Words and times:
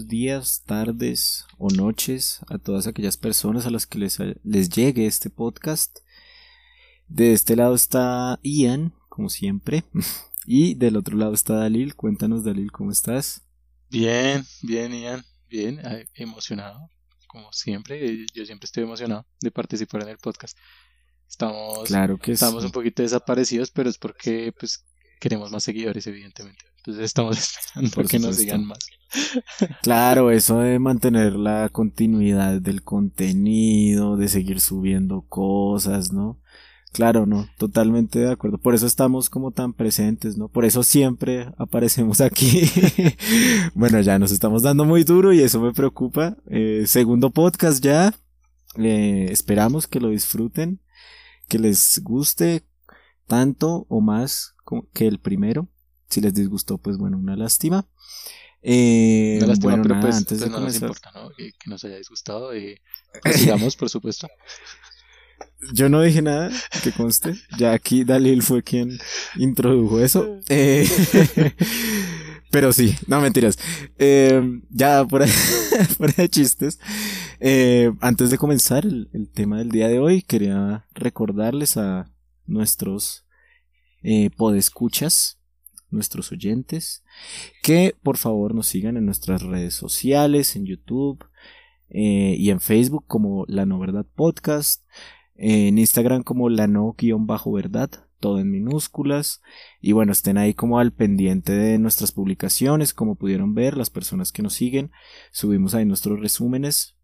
buenos 0.00 0.08
días, 0.08 0.62
tardes 0.64 1.44
o 1.58 1.68
noches 1.68 2.40
a 2.48 2.56
todas 2.56 2.86
aquellas 2.86 3.18
personas 3.18 3.66
a 3.66 3.70
las 3.70 3.86
que 3.86 3.98
les, 3.98 4.18
les 4.44 4.70
llegue 4.70 5.04
este 5.04 5.28
podcast. 5.28 5.98
De 7.06 7.34
este 7.34 7.54
lado 7.54 7.74
está 7.74 8.40
Ian, 8.42 8.94
como 9.10 9.28
siempre, 9.28 9.84
y 10.46 10.74
del 10.74 10.96
otro 10.96 11.18
lado 11.18 11.34
está 11.34 11.56
Dalil. 11.56 11.96
Cuéntanos, 11.96 12.44
Dalil, 12.44 12.72
¿cómo 12.72 12.90
estás? 12.90 13.42
Bien, 13.90 14.42
bien, 14.62 14.92
Ian, 14.92 15.22
bien, 15.50 15.80
eh, 15.84 16.06
emocionado, 16.14 16.88
como 17.26 17.52
siempre. 17.52 18.24
Yo 18.32 18.46
siempre 18.46 18.64
estoy 18.64 18.84
emocionado 18.84 19.26
de 19.42 19.50
participar 19.50 20.02
en 20.04 20.08
el 20.08 20.18
podcast. 20.18 20.56
Estamos, 21.28 21.86
claro 21.88 22.16
que 22.16 22.32
estamos 22.32 22.64
un 22.64 22.72
poquito 22.72 23.02
desaparecidos, 23.02 23.70
pero 23.70 23.90
es 23.90 23.98
porque 23.98 24.54
pues 24.58 24.82
queremos 25.20 25.50
más 25.50 25.62
seguidores, 25.62 26.06
evidentemente. 26.06 26.64
Entonces 26.90 27.04
estamos 27.04 27.38
esperando 27.76 28.08
que 28.08 28.18
nos 28.18 28.36
sigan 28.36 28.64
más. 28.66 28.78
Claro, 29.82 30.30
eso 30.30 30.60
de 30.60 30.78
mantener 30.78 31.34
la 31.34 31.68
continuidad 31.68 32.60
del 32.60 32.82
contenido, 32.82 34.16
de 34.16 34.28
seguir 34.28 34.60
subiendo 34.60 35.22
cosas, 35.22 36.12
¿no? 36.12 36.38
Claro, 36.92 37.26
no, 37.26 37.48
totalmente 37.58 38.20
de 38.20 38.30
acuerdo. 38.30 38.58
Por 38.58 38.74
eso 38.74 38.86
estamos 38.86 39.28
como 39.30 39.50
tan 39.52 39.72
presentes, 39.72 40.36
¿no? 40.36 40.48
Por 40.48 40.64
eso 40.64 40.82
siempre 40.82 41.52
aparecemos 41.58 42.20
aquí. 42.20 42.62
bueno, 43.74 44.00
ya 44.00 44.18
nos 44.18 44.32
estamos 44.32 44.62
dando 44.62 44.84
muy 44.84 45.04
duro 45.04 45.32
y 45.32 45.40
eso 45.40 45.60
me 45.60 45.72
preocupa. 45.72 46.36
Eh, 46.46 46.84
segundo 46.86 47.30
podcast 47.30 47.82
ya. 47.82 48.14
Eh, 48.76 49.28
esperamos 49.30 49.86
que 49.86 50.00
lo 50.00 50.10
disfruten, 50.10 50.80
que 51.48 51.58
les 51.58 52.00
guste 52.02 52.64
tanto 53.26 53.86
o 53.88 54.00
más 54.00 54.54
que 54.92 55.06
el 55.06 55.18
primero. 55.18 55.68
Si 56.10 56.20
les 56.20 56.34
disgustó, 56.34 56.76
pues 56.76 56.98
bueno, 56.98 57.16
una 57.16 57.36
lástima. 57.36 57.86
Eh, 58.62 59.36
una 59.38 59.46
lástima, 59.46 59.76
bueno, 59.76 59.82
pero 59.84 60.00
pues, 60.00 60.16
antes 60.16 60.38
pues 60.38 60.40
de 60.40 60.46
no 60.48 60.56
comenzar... 60.56 60.88
nos 60.88 60.98
importa, 60.98 61.20
¿no? 61.20 61.30
Que, 61.30 61.52
nos 61.66 61.84
haya 61.84 61.96
disgustado 61.96 62.56
y 62.58 62.80
pues 63.22 63.36
sigamos, 63.36 63.76
por 63.76 63.88
supuesto. 63.88 64.28
Yo 65.72 65.88
no 65.88 66.02
dije 66.02 66.20
nada, 66.20 66.50
que 66.82 66.90
conste. 66.90 67.34
Ya 67.58 67.72
aquí 67.72 68.04
Dalil 68.04 68.42
fue 68.42 68.62
quien 68.62 68.98
introdujo 69.36 70.00
eso. 70.00 70.40
Eh, 70.48 70.88
pero 72.50 72.72
sí, 72.72 72.96
no 73.06 73.20
mentiras. 73.20 73.58
Eh, 73.98 74.42
ya 74.68 75.04
por 75.04 75.22
ahí, 75.22 75.30
por 75.98 76.12
de 76.14 76.28
chistes. 76.28 76.80
Eh, 77.38 77.92
antes 78.00 78.30
de 78.30 78.38
comenzar 78.38 78.84
el, 78.84 79.10
el, 79.12 79.30
tema 79.30 79.58
del 79.58 79.70
día 79.70 79.88
de 79.88 80.00
hoy, 80.00 80.22
quería 80.22 80.88
recordarles 80.92 81.76
a 81.76 82.10
nuestros 82.46 83.26
podescuchas 84.36 85.39
nuestros 85.90 86.32
oyentes, 86.32 87.04
que 87.62 87.94
por 88.02 88.16
favor 88.16 88.54
nos 88.54 88.66
sigan 88.66 88.96
en 88.96 89.06
nuestras 89.06 89.42
redes 89.42 89.74
sociales, 89.74 90.56
en 90.56 90.66
YouTube 90.66 91.24
eh, 91.88 92.36
y 92.38 92.50
en 92.50 92.60
Facebook 92.60 93.04
como 93.06 93.44
La 93.48 93.66
No 93.66 93.78
Verdad 93.78 94.06
Podcast, 94.14 94.84
en 95.34 95.78
Instagram 95.78 96.22
como 96.22 96.50
La 96.50 96.66
No-Verdad, 96.66 97.90
todo 98.20 98.38
en 98.38 98.50
minúsculas, 98.50 99.40
y 99.80 99.92
bueno, 99.92 100.12
estén 100.12 100.36
ahí 100.36 100.52
como 100.52 100.78
al 100.78 100.92
pendiente 100.92 101.52
de 101.52 101.78
nuestras 101.78 102.12
publicaciones, 102.12 102.92
como 102.92 103.14
pudieron 103.14 103.54
ver 103.54 103.76
las 103.76 103.88
personas 103.88 104.32
que 104.32 104.42
nos 104.42 104.52
siguen, 104.52 104.92
subimos 105.32 105.74
ahí 105.74 105.86
nuestros 105.86 106.20
resúmenes 106.20 106.96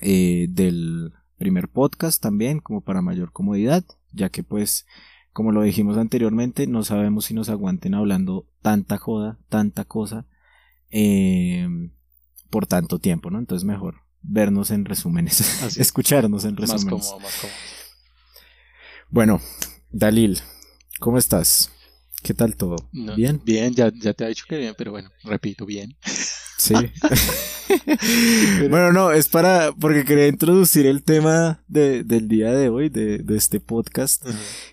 eh, 0.00 0.46
del 0.50 1.12
primer 1.38 1.68
podcast 1.68 2.20
también, 2.20 2.58
como 2.58 2.80
para 2.80 3.00
mayor 3.00 3.30
comodidad, 3.30 3.84
ya 4.12 4.28
que 4.28 4.42
pues 4.42 4.84
como 5.36 5.52
lo 5.52 5.60
dijimos 5.60 5.98
anteriormente, 5.98 6.66
no 6.66 6.82
sabemos 6.82 7.26
si 7.26 7.34
nos 7.34 7.50
aguanten 7.50 7.92
hablando 7.92 8.48
tanta 8.62 8.96
joda, 8.96 9.38
tanta 9.50 9.84
cosa, 9.84 10.24
eh, 10.90 11.68
por 12.48 12.66
tanto 12.66 12.98
tiempo, 13.00 13.30
¿no? 13.30 13.38
Entonces 13.38 13.66
mejor 13.66 13.96
vernos 14.22 14.70
en 14.70 14.86
resúmenes, 14.86 15.62
escucharnos 15.76 16.46
en 16.46 16.56
resúmenes. 16.56 16.86
Más 16.86 17.06
cómodo, 17.10 17.20
más 17.20 17.36
cómodo. 17.38 17.56
Bueno, 19.10 19.40
Dalil, 19.90 20.40
¿cómo 21.00 21.18
estás? 21.18 21.70
¿Qué 22.22 22.32
tal 22.32 22.56
todo? 22.56 22.76
¿Bien? 22.92 23.38
Bien, 23.44 23.74
ya, 23.74 23.92
ya 23.94 24.14
te 24.14 24.24
ha 24.24 24.28
dicho 24.28 24.46
que 24.48 24.56
bien, 24.56 24.74
pero 24.78 24.92
bueno, 24.92 25.10
repito, 25.22 25.66
bien. 25.66 25.98
Sí. 26.56 26.72
bueno, 28.70 28.92
no, 28.92 29.12
es 29.12 29.28
para, 29.28 29.72
porque 29.72 30.04
quería 30.04 30.28
introducir 30.28 30.86
el 30.86 31.02
tema 31.02 31.62
de, 31.68 32.04
del 32.04 32.28
día 32.28 32.52
de 32.52 32.68
hoy, 32.68 32.88
de, 32.88 33.18
de 33.18 33.36
este 33.36 33.60
podcast, 33.60 34.24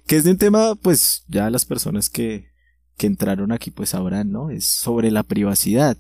que 0.07 0.15
es 0.15 0.23
de 0.23 0.31
un 0.31 0.37
tema, 0.37 0.75
pues 0.75 1.23
ya 1.27 1.49
las 1.49 1.65
personas 1.65 2.09
que, 2.09 2.53
que 2.97 3.07
entraron 3.07 3.51
aquí 3.51 3.71
pues 3.71 3.89
sabrán, 3.89 4.31
¿no? 4.31 4.49
Es 4.49 4.65
sobre 4.65 5.11
la 5.11 5.23
privacidad. 5.23 5.97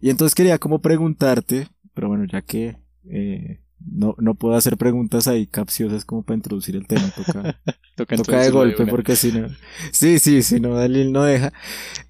Y 0.00 0.10
entonces 0.10 0.34
quería 0.34 0.58
como 0.58 0.80
preguntarte, 0.80 1.68
pero 1.94 2.08
bueno, 2.08 2.24
ya 2.30 2.42
que 2.42 2.76
eh, 3.10 3.60
no, 3.78 4.14
no 4.18 4.34
puedo 4.34 4.54
hacer 4.54 4.76
preguntas 4.76 5.28
ahí 5.28 5.46
capciosas 5.46 6.04
como 6.04 6.22
para 6.22 6.36
introducir 6.36 6.76
el 6.76 6.86
tema. 6.86 7.10
Toca, 7.10 7.60
toca, 7.96 8.40
de 8.40 8.50
golpe 8.50 8.86
porque 8.86 9.16
si 9.16 9.32
no. 9.32 9.48
Sí, 9.90 10.18
sí, 10.18 10.42
si 10.42 10.60
no, 10.60 10.74
Dalil 10.74 11.12
no 11.12 11.22
deja. 11.24 11.52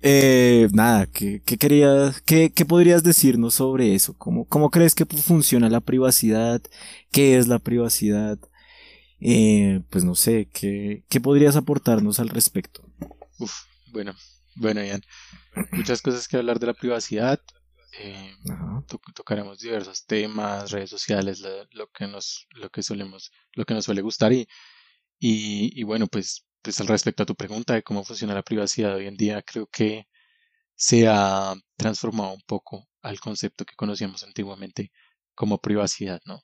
Eh, 0.02 0.68
nada, 0.72 1.06
¿qué, 1.06 1.42
qué 1.44 1.56
querías, 1.56 2.20
qué, 2.22 2.52
qué 2.52 2.64
podrías 2.64 3.02
decirnos 3.02 3.54
sobre 3.54 3.94
eso? 3.94 4.14
¿Cómo, 4.18 4.46
¿Cómo 4.46 4.70
crees 4.70 4.94
que 4.94 5.06
funciona 5.06 5.70
la 5.70 5.80
privacidad? 5.80 6.60
¿Qué 7.12 7.38
es 7.38 7.46
la 7.46 7.60
privacidad? 7.60 8.38
Eh, 9.20 9.82
pues 9.88 10.04
no 10.04 10.14
sé, 10.14 10.48
¿qué, 10.52 11.04
¿qué 11.08 11.20
podrías 11.20 11.56
aportarnos 11.56 12.20
al 12.20 12.28
respecto? 12.28 12.84
Uf, 13.38 13.52
bueno, 13.92 14.14
bueno, 14.56 14.82
Ian. 14.82 15.02
Muchas 15.72 16.02
cosas 16.02 16.28
que 16.28 16.36
hablar 16.36 16.58
de 16.58 16.66
la 16.66 16.74
privacidad. 16.74 17.40
Eh, 17.98 18.34
tocaremos 19.14 19.58
diversos 19.60 20.04
temas, 20.04 20.70
redes 20.70 20.90
sociales, 20.90 21.42
lo, 21.70 21.90
que 21.90 22.06
nos, 22.06 22.46
lo 22.50 22.68
que 22.70 22.82
solemos, 22.82 23.32
lo 23.54 23.64
que 23.64 23.72
nos 23.72 23.86
suele 23.86 24.02
gustar 24.02 24.32
y, 24.34 24.46
y, 25.18 25.82
bueno, 25.84 26.06
pues, 26.06 26.46
pues 26.62 26.80
al 26.80 26.88
respecto 26.88 27.22
a 27.22 27.26
tu 27.26 27.34
pregunta 27.34 27.74
de 27.74 27.82
cómo 27.82 28.04
funciona 28.04 28.34
la 28.34 28.42
privacidad 28.42 28.96
hoy 28.96 29.06
en 29.06 29.16
día, 29.16 29.42
creo 29.42 29.66
que 29.66 30.06
se 30.74 31.08
ha 31.08 31.54
transformado 31.76 32.32
un 32.34 32.42
poco 32.46 32.88
al 33.02 33.18
concepto 33.20 33.64
que 33.64 33.76
conocíamos 33.76 34.22
antiguamente 34.24 34.92
como 35.34 35.58
privacidad, 35.58 36.20
¿no? 36.24 36.42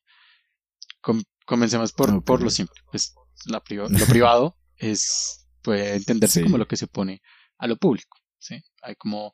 comencemos 1.44 1.92
por, 1.92 2.24
por 2.24 2.42
lo 2.42 2.50
simple, 2.50 2.80
pues 2.90 3.14
la 3.46 3.62
lo 3.68 4.06
privado 4.06 4.56
es, 4.76 5.48
puede 5.62 5.96
entenderse 5.96 6.42
como 6.42 6.58
lo 6.58 6.68
que 6.68 6.76
se 6.76 6.84
opone 6.84 7.20
a 7.58 7.66
lo 7.66 7.76
público, 7.76 8.18
¿sí? 8.38 8.62
Hay 8.82 8.94
como 8.96 9.32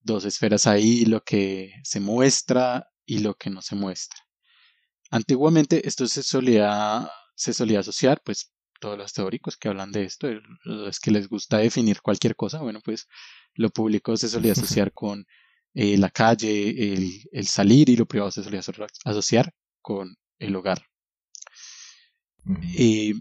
dos 0.00 0.24
esferas 0.24 0.66
ahí, 0.66 1.04
lo 1.04 1.22
que 1.22 1.72
se 1.82 2.00
muestra 2.00 2.88
y 3.04 3.20
lo 3.20 3.34
que 3.34 3.50
no 3.50 3.62
se 3.62 3.74
muestra. 3.74 4.20
Antiguamente 5.10 5.86
esto 5.86 6.06
se 6.06 6.22
solía, 6.22 7.10
se 7.34 7.52
solía 7.52 7.80
asociar, 7.80 8.20
pues 8.24 8.52
todos 8.86 8.98
los 8.98 9.12
teóricos 9.12 9.56
que 9.56 9.66
hablan 9.66 9.90
de 9.90 10.04
esto, 10.04 10.28
es 10.88 11.00
que 11.00 11.10
les 11.10 11.28
gusta 11.28 11.58
definir 11.58 12.00
cualquier 12.00 12.36
cosa, 12.36 12.60
bueno, 12.60 12.80
pues 12.84 13.08
lo 13.54 13.68
público 13.70 14.16
se 14.16 14.28
solía 14.28 14.52
asociar 14.78 14.92
con 14.92 15.26
eh, 15.74 15.98
la 15.98 16.08
calle, 16.08 16.92
el, 16.92 17.10
el, 17.32 17.46
salir 17.48 17.90
y 17.90 17.96
lo 17.96 18.06
privado 18.06 18.30
se 18.30 18.44
solía 18.44 18.60
asociar 19.04 19.52
con 19.82 20.16
el 20.38 20.54
hogar. 20.54 20.86
Y 22.78 23.14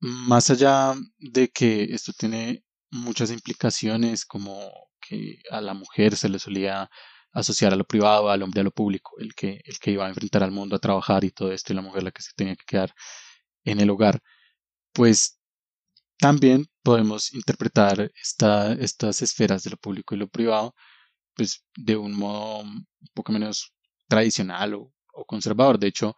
más 0.00 0.50
allá 0.50 0.94
de 1.16 1.48
que 1.50 1.84
esto 1.84 2.12
tiene 2.12 2.64
muchas 2.90 3.30
implicaciones 3.30 4.26
como 4.26 4.68
que 5.00 5.38
a 5.52 5.60
la 5.60 5.74
mujer 5.74 6.16
se 6.16 6.28
le 6.28 6.40
solía 6.40 6.90
asociar 7.32 7.72
a 7.72 7.76
lo 7.76 7.84
privado, 7.84 8.30
al 8.30 8.42
hombre 8.42 8.62
a 8.62 8.64
lo 8.64 8.72
público, 8.72 9.12
el 9.20 9.32
que, 9.36 9.60
el 9.64 9.78
que 9.78 9.92
iba 9.92 10.06
a 10.06 10.08
enfrentar 10.08 10.42
al 10.42 10.50
mundo 10.50 10.74
a 10.74 10.80
trabajar 10.80 11.22
y 11.22 11.30
todo 11.30 11.52
esto, 11.52 11.72
y 11.72 11.76
la 11.76 11.82
mujer 11.82 12.02
la 12.02 12.10
que 12.10 12.22
se 12.22 12.32
tenía 12.34 12.56
que 12.56 12.64
quedar 12.66 12.92
en 13.64 13.80
el 13.80 13.90
hogar. 13.90 14.20
Pues 14.92 15.38
también 16.18 16.66
podemos 16.82 17.32
interpretar 17.34 18.10
esta, 18.20 18.72
estas 18.74 19.22
esferas 19.22 19.64
de 19.64 19.70
lo 19.70 19.76
público 19.76 20.14
y 20.14 20.18
lo 20.18 20.28
privado, 20.28 20.74
pues 21.34 21.64
de 21.76 21.96
un 21.96 22.14
modo 22.14 22.60
un 22.60 22.86
poco 23.14 23.32
menos 23.32 23.72
tradicional 24.08 24.74
o, 24.74 24.92
conservador. 25.26 25.78
De 25.78 25.88
hecho, 25.88 26.16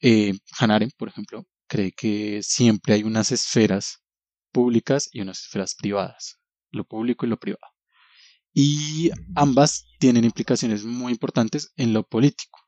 eh, 0.00 0.32
Hanaren, 0.58 0.90
por 0.96 1.08
ejemplo, 1.08 1.44
cree 1.66 1.92
que 1.92 2.42
siempre 2.42 2.94
hay 2.94 3.02
unas 3.04 3.32
esferas 3.32 4.00
públicas 4.52 5.08
y 5.12 5.20
unas 5.20 5.40
esferas 5.40 5.74
privadas 5.74 6.38
lo 6.70 6.84
público 6.84 7.24
y 7.26 7.28
lo 7.28 7.38
privado. 7.38 7.72
Y 8.52 9.10
ambas 9.34 9.86
tienen 9.98 10.24
implicaciones 10.24 10.84
muy 10.84 11.12
importantes 11.12 11.72
en 11.76 11.92
lo 11.92 12.04
político. 12.04 12.60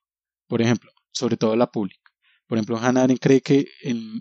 Por 0.49 0.63
ejemplo, 0.63 0.91
sobre 1.13 1.37
todo 1.37 1.57
la 1.57 1.71
pública. 1.71 2.06
Por 2.47 2.59
ejemplo, 2.59 2.79
Hannah 2.79 3.05
Arendt 3.05 3.21
cree 3.21 3.41
que 3.41 3.67
en, 3.83 4.21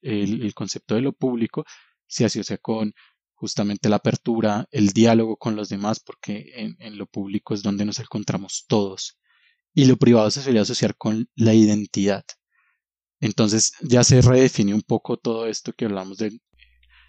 el, 0.00 0.54
concepto 0.54 0.94
de 0.94 1.02
lo 1.02 1.12
público 1.12 1.64
se 2.06 2.24
asocia 2.24 2.58
con 2.58 2.94
justamente 3.34 3.88
la 3.88 3.96
apertura, 3.96 4.66
el 4.70 4.90
diálogo 4.90 5.36
con 5.36 5.56
los 5.56 5.68
demás, 5.68 6.00
porque 6.00 6.52
en, 6.54 6.76
en, 6.78 6.96
lo 6.96 7.06
público 7.06 7.54
es 7.54 7.62
donde 7.62 7.84
nos 7.84 7.98
encontramos 7.98 8.64
todos. 8.68 9.18
Y 9.74 9.86
lo 9.86 9.96
privado 9.96 10.30
se 10.30 10.42
suele 10.42 10.60
asociar 10.60 10.96
con 10.96 11.28
la 11.34 11.54
identidad. 11.54 12.24
Entonces 13.20 13.72
ya 13.80 14.04
se 14.04 14.20
redefine 14.20 14.74
un 14.74 14.82
poco 14.82 15.16
todo 15.16 15.46
esto 15.46 15.72
que 15.72 15.84
hablamos 15.84 16.18
de 16.18 16.38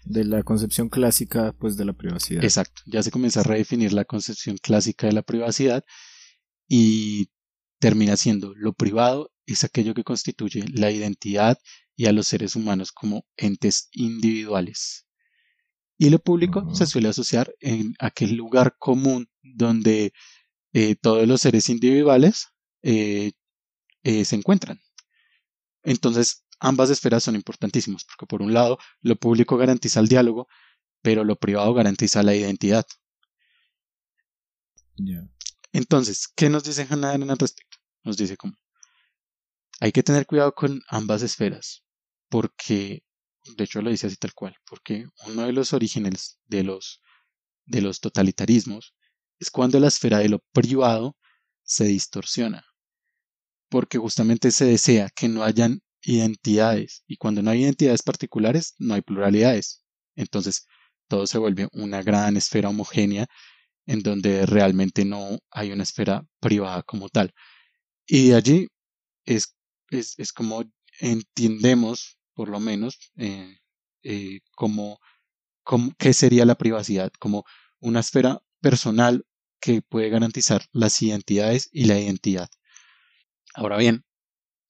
de 0.04 0.24
la 0.24 0.42
concepción 0.42 0.88
clásica 0.88 1.54
pues 1.58 1.76
de 1.76 1.84
la 1.84 1.92
privacidad. 1.92 2.44
Exacto, 2.44 2.82
ya 2.86 3.02
se 3.02 3.10
comienza 3.10 3.40
a 3.40 3.44
redefinir 3.44 3.92
la 3.92 4.04
concepción 4.04 4.58
clásica 4.58 5.06
de 5.06 5.14
la 5.14 5.22
privacidad 5.22 5.84
y 6.68 7.30
termina 7.78 8.16
siendo 8.16 8.54
lo 8.54 8.72
privado 8.72 9.30
es 9.46 9.64
aquello 9.64 9.94
que 9.94 10.04
constituye 10.04 10.64
la 10.72 10.90
identidad 10.90 11.58
y 11.96 12.06
a 12.06 12.12
los 12.12 12.26
seres 12.26 12.56
humanos 12.56 12.92
como 12.92 13.26
entes 13.36 13.88
individuales. 13.92 15.06
Y 15.96 16.10
lo 16.10 16.18
público 16.18 16.74
se 16.74 16.86
suele 16.86 17.08
asociar 17.08 17.54
en 17.60 17.94
aquel 17.98 18.34
lugar 18.34 18.76
común 18.78 19.28
donde 19.42 20.12
eh, 20.72 20.96
todos 20.96 21.26
los 21.28 21.40
seres 21.40 21.68
individuales 21.68 22.48
eh, 22.82 23.32
eh, 24.02 24.24
se 24.24 24.36
encuentran. 24.36 24.80
Entonces, 25.84 26.44
ambas 26.58 26.90
esferas 26.90 27.22
son 27.22 27.36
importantísimas, 27.36 28.04
porque 28.04 28.26
por 28.26 28.42
un 28.42 28.52
lado, 28.54 28.78
lo 29.02 29.16
público 29.16 29.56
garantiza 29.56 30.00
el 30.00 30.08
diálogo, 30.08 30.48
pero 31.02 31.22
lo 31.22 31.36
privado 31.36 31.72
garantiza 31.74 32.22
la 32.22 32.34
identidad. 32.34 32.86
Entonces, 35.72 36.28
¿qué 36.34 36.48
nos 36.48 36.64
dice 36.64 36.86
Hannah 36.88 37.10
Arendt 37.10 37.30
al 37.30 37.38
respecto? 37.38 37.78
Nos 38.02 38.16
dice 38.16 38.36
cómo 38.36 38.54
hay 39.80 39.92
que 39.92 40.02
tener 40.02 40.26
cuidado 40.26 40.52
con 40.54 40.80
ambas 40.88 41.22
esferas, 41.22 41.84
porque, 42.28 43.02
de 43.56 43.64
hecho 43.64 43.82
lo 43.82 43.90
dice 43.90 44.06
así 44.06 44.16
tal 44.16 44.34
cual, 44.34 44.56
porque 44.66 45.06
uno 45.26 45.42
de 45.42 45.52
los 45.52 45.72
orígenes 45.72 46.38
de 46.46 46.64
los, 46.64 47.00
de 47.66 47.82
los 47.82 48.00
totalitarismos 48.00 48.94
es 49.38 49.50
cuando 49.50 49.80
la 49.80 49.88
esfera 49.88 50.18
de 50.18 50.28
lo 50.28 50.40
privado 50.52 51.16
se 51.62 51.84
distorsiona, 51.84 52.64
porque 53.68 53.98
justamente 53.98 54.50
se 54.50 54.66
desea 54.66 55.10
que 55.14 55.28
no 55.28 55.42
hayan 55.42 55.80
identidades, 56.02 57.02
y 57.06 57.16
cuando 57.16 57.42
no 57.42 57.50
hay 57.50 57.62
identidades 57.62 58.02
particulares, 58.02 58.74
no 58.78 58.94
hay 58.94 59.02
pluralidades. 59.02 59.82
Entonces, 60.16 60.66
todo 61.08 61.26
se 61.26 61.38
vuelve 61.38 61.68
una 61.72 62.02
gran 62.02 62.36
esfera 62.36 62.68
homogénea 62.68 63.26
en 63.86 64.02
donde 64.02 64.46
realmente 64.46 65.04
no 65.04 65.38
hay 65.50 65.72
una 65.72 65.82
esfera 65.82 66.26
privada 66.40 66.82
como 66.82 67.08
tal. 67.08 67.32
Y 68.06 68.28
de 68.30 68.36
allí 68.36 68.68
es, 69.26 69.56
es, 69.90 70.18
es 70.18 70.32
como 70.32 70.64
entendemos, 71.00 72.18
por 72.34 72.48
lo 72.48 72.60
menos, 72.60 72.98
eh, 73.16 73.58
eh, 74.02 74.40
como, 74.54 75.00
como 75.62 75.92
qué 75.98 76.12
sería 76.12 76.44
la 76.44 76.56
privacidad, 76.56 77.12
como 77.18 77.44
una 77.80 78.00
esfera 78.00 78.42
personal 78.60 79.26
que 79.60 79.82
puede 79.82 80.10
garantizar 80.10 80.66
las 80.72 81.00
identidades 81.02 81.68
y 81.72 81.86
la 81.86 81.98
identidad. 81.98 82.50
Ahora 83.54 83.76
bien, 83.76 84.04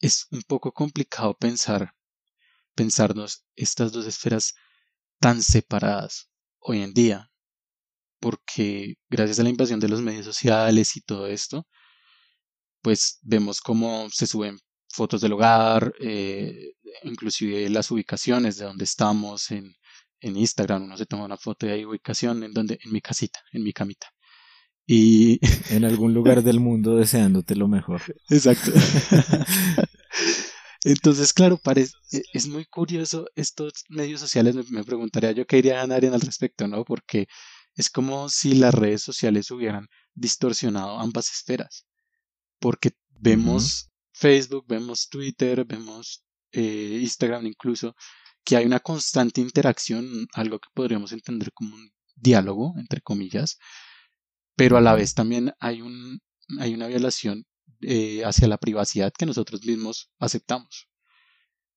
es 0.00 0.26
un 0.30 0.42
poco 0.42 0.72
complicado 0.72 1.36
pensar, 1.36 1.94
pensarnos 2.74 3.44
estas 3.56 3.92
dos 3.92 4.06
esferas 4.06 4.54
tan 5.20 5.42
separadas 5.42 6.30
hoy 6.58 6.82
en 6.82 6.92
día, 6.92 7.30
porque 8.20 8.96
gracias 9.08 9.40
a 9.40 9.42
la 9.42 9.50
invasión 9.50 9.80
de 9.80 9.88
los 9.88 10.02
medios 10.02 10.24
sociales 10.24 10.96
y 10.96 11.00
todo 11.00 11.26
esto, 11.26 11.66
pues 12.82 13.18
vemos 13.22 13.60
cómo 13.60 14.08
se 14.10 14.26
suben 14.26 14.58
fotos 14.94 15.20
del 15.20 15.32
hogar, 15.32 15.92
eh, 16.00 16.72
inclusive 17.02 17.68
las 17.68 17.90
ubicaciones 17.90 18.56
de 18.56 18.64
donde 18.66 18.84
estamos 18.84 19.50
en, 19.50 19.74
en 20.20 20.36
Instagram, 20.36 20.84
uno 20.84 20.96
se 20.96 21.06
toma 21.06 21.24
una 21.24 21.36
foto 21.36 21.66
de 21.66 21.84
ubicación 21.84 22.44
en 22.44 22.52
donde, 22.52 22.78
en 22.82 22.92
mi 22.92 23.00
casita, 23.00 23.40
en 23.52 23.62
mi 23.62 23.72
camita. 23.72 24.06
Y 24.86 25.40
en 25.74 25.84
algún 25.84 26.12
lugar 26.14 26.42
del 26.42 26.60
mundo 26.60 26.96
deseándote 26.96 27.56
lo 27.56 27.68
mejor. 27.68 28.02
Exacto. 28.28 28.70
Entonces, 30.84 31.32
claro, 31.32 31.58
parece, 31.58 31.94
e, 32.12 32.22
es 32.34 32.46
muy 32.46 32.66
curioso 32.66 33.26
estos 33.34 33.84
medios 33.88 34.20
sociales, 34.20 34.54
me, 34.70 34.84
preguntaría 34.84 35.32
yo 35.32 35.46
qué 35.46 35.58
iría 35.58 35.74
a 35.78 35.86
ganar 35.86 36.04
al 36.04 36.20
respecto, 36.20 36.68
¿no? 36.68 36.84
Porque 36.84 37.26
es 37.74 37.90
como 37.90 38.28
si 38.28 38.54
las 38.54 38.74
redes 38.74 39.02
sociales 39.02 39.50
hubieran 39.50 39.88
distorsionado 40.14 41.00
ambas 41.00 41.30
esferas, 41.30 41.86
porque 42.60 42.92
vemos 43.18 43.90
Facebook, 44.14 44.64
vemos 44.68 45.08
Twitter, 45.08 45.64
vemos 45.66 46.24
eh, 46.52 47.00
Instagram 47.02 47.46
incluso, 47.46 47.94
que 48.44 48.56
hay 48.56 48.64
una 48.64 48.80
constante 48.80 49.40
interacción, 49.40 50.26
algo 50.34 50.58
que 50.60 50.68
podríamos 50.72 51.12
entender 51.12 51.52
como 51.52 51.74
un 51.74 51.90
diálogo, 52.14 52.74
entre 52.78 53.00
comillas, 53.00 53.58
pero 54.56 54.76
a 54.76 54.80
la 54.80 54.94
vez 54.94 55.14
también 55.14 55.52
hay, 55.58 55.82
un, 55.82 56.20
hay 56.58 56.74
una 56.74 56.86
violación 56.86 57.44
eh, 57.80 58.22
hacia 58.24 58.48
la 58.48 58.58
privacidad 58.58 59.12
que 59.12 59.26
nosotros 59.26 59.64
mismos 59.64 60.10
aceptamos. 60.18 60.88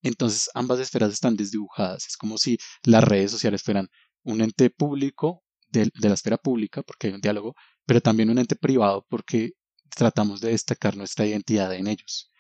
Entonces 0.04 0.50
ambas 0.54 0.80
esferas 0.80 1.12
están 1.12 1.36
desdibujadas. 1.36 2.06
Es 2.08 2.18
como 2.18 2.38
si 2.38 2.58
las 2.84 3.04
redes 3.04 3.32
sociales 3.32 3.64
fueran 3.64 3.90
un 4.24 4.42
ente 4.42 4.70
público 4.70 5.44
de, 5.70 5.90
la 5.96 6.14
esfera 6.14 6.38
pública, 6.38 6.84
porque 6.84 7.08
hay 7.08 7.14
un 7.14 7.22
diálogo, 7.22 7.56
pero 7.86 8.02
también 8.02 8.30
un 8.30 8.38
ente 8.38 8.56
privado 8.56 9.06
porque 9.10 9.54
tratamos 9.96 10.42
de 10.42 10.52
destacar 10.52 10.96
nuestra 10.96 11.26
identidad 11.26 11.74
en 11.74 11.88
ellos. 11.88 12.32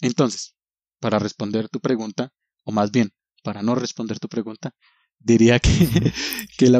Entonces, 0.00 0.54
para 0.98 1.18
responder 1.18 1.68
tu 1.68 1.80
pregunta, 1.80 2.32
o 2.64 2.72
más 2.72 2.90
bien, 2.90 3.12
para 3.42 3.62
no 3.62 3.74
responder 3.74 4.18
tu 4.18 4.28
pregunta, 4.28 4.74
diría 5.18 5.58
que, 5.58 5.70
que, 6.58 6.70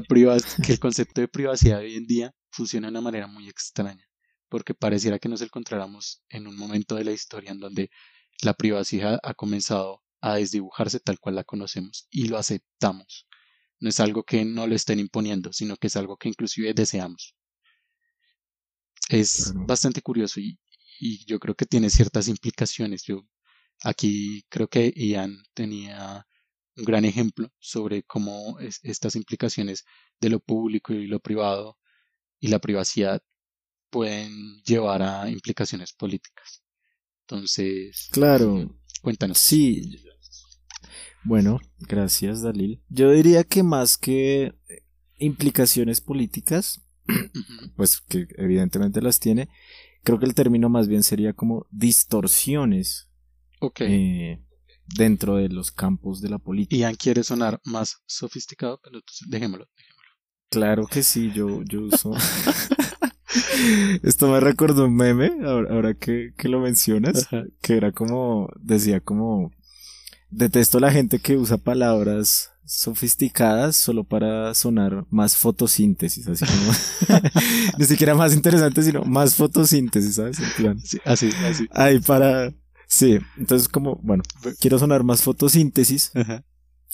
que 0.65 0.73
el 0.73 0.81
concepto 0.81 1.21
de 1.21 1.29
privacidad 1.29 1.81
hoy 1.81 1.97
en 1.97 2.07
día 2.07 2.35
funciona 2.51 2.89
de 2.89 2.93
una 2.93 3.01
manera 3.01 3.27
muy 3.27 3.49
extraña 3.49 4.11
porque 4.51 4.75
pareciera 4.75 5.19
que 5.19 5.31
nos 5.31 5.41
encontráramos 5.41 6.23
en 6.29 6.47
un 6.47 6.57
momento 6.57 6.97
de 6.97 7.05
la 7.05 7.13
historia 7.13 7.53
en 7.53 7.61
donde 7.61 7.91
la 8.43 8.53
privacidad 8.53 9.19
ha 9.23 9.33
comenzado 9.33 10.03
a 10.21 10.35
desdibujarse 10.35 11.01
tal 11.01 11.19
cual 11.19 11.37
la 11.37 11.45
conocemos 11.45 12.07
y 12.11 12.29
lo 12.29 12.37
aceptamos. 12.37 13.27
No 13.79 13.89
es 13.89 14.01
algo 14.01 14.25
que 14.25 14.45
no 14.45 14.67
lo 14.67 14.75
estén 14.75 14.99
imponiendo, 14.99 15.53
sino 15.53 15.77
que 15.77 15.87
es 15.87 15.97
algo 15.97 16.19
que 16.19 16.29
inclusive 16.29 16.75
deseamos. 16.75 17.37
Es 19.11 19.53
bastante 19.67 20.03
curioso 20.03 20.39
y, 20.39 20.59
y, 21.01 21.25
yo 21.27 21.41
creo 21.41 21.57
que 21.57 21.67
tiene 21.67 21.91
ciertas 21.91 22.29
implicaciones. 22.29 23.03
Yo 23.03 23.27
aquí 23.83 24.45
creo 24.49 24.69
que 24.69 24.93
Ian 24.95 25.43
tenía 25.53 26.27
un 26.77 26.85
gran 26.85 27.05
ejemplo 27.05 27.51
sobre 27.59 28.05
cómo 28.05 28.59
estas 28.61 29.17
implicaciones 29.17 29.85
de 30.21 30.31
lo 30.31 30.39
público 30.39 30.95
y 30.95 31.09
lo 31.09 31.19
privado 31.19 31.77
y 32.39 32.49
la 32.49 32.61
privacidad 32.61 33.21
pueden 33.91 34.63
llevar 34.63 35.03
a 35.03 35.29
implicaciones 35.29 35.93
políticas. 35.93 36.63
Entonces, 37.23 38.09
claro, 38.13 38.79
cuéntanos. 39.03 39.39
Sí. 39.39 39.97
Bueno, 41.25 41.61
gracias 41.81 42.43
Dalil. 42.43 42.81
Yo 42.89 43.11
diría 43.11 43.45
que 43.45 43.63
más 43.63 43.99
que 43.99 44.55
implicaciones 45.19 46.01
políticas, 46.01 46.81
pues 47.77 48.01
que 48.01 48.27
evidentemente 48.37 49.01
las 49.03 49.21
tiene, 49.21 49.49
creo 50.03 50.19
que 50.19 50.27
el 50.27 50.35
término 50.35 50.69
más 50.69 50.89
bien 50.89 51.03
sería 51.03 51.33
como 51.33 51.67
distorsiones 51.71 53.09
eh, 53.81 54.43
dentro 54.87 55.37
de 55.37 55.49
los 55.49 55.71
campos 55.71 56.21
de 56.21 56.31
la 56.31 56.39
política. 56.39 56.77
Ian 56.81 56.95
quiere 56.95 57.23
sonar 57.23 57.61
más 57.65 57.99
sofisticado, 58.07 58.81
pero 58.83 59.01
dejémoslo, 59.29 59.67
dejémoslo. 59.67 60.07
Claro 60.51 60.87
que 60.87 61.03
sí, 61.03 61.31
yo, 61.33 61.63
yo 61.63 61.81
uso 61.93 62.13
Esto 64.03 64.29
me 64.29 64.41
recordó 64.41 64.87
un 64.87 64.97
meme, 64.97 65.33
ahora, 65.45 65.95
que, 65.95 66.33
lo 66.45 66.61
mencionas, 66.61 67.29
que 67.63 67.77
era 67.77 67.93
como, 67.93 68.49
decía 68.59 69.01
como, 69.01 69.53
detesto 70.31 70.81
la 70.81 70.91
gente 70.91 71.19
que 71.19 71.37
usa 71.37 71.59
palabras 71.59 72.51
sofisticadas 72.65 73.75
solo 73.75 74.05
para 74.05 74.55
sonar 74.55 75.05
más 75.11 75.37
fotosíntesis, 75.37 76.29
así 76.29 76.45
como, 76.45 77.21
ni 77.79 77.85
siquiera 77.85 78.15
más 78.15 78.33
interesante, 78.33 78.83
sino 78.83 79.03
más 79.03 79.35
fotosíntesis, 79.35 80.15
¿sabes? 80.15 80.39
así, 81.05 81.31
así. 81.43 81.67
Ahí 81.73 81.99
para, 81.99 82.55
sí, 82.87 83.19
entonces 83.37 83.69
como, 83.69 83.97
bueno, 84.03 84.23
quiero 84.61 84.79
sonar 84.79 85.03
más 85.03 85.23
fotosíntesis, 85.23 86.13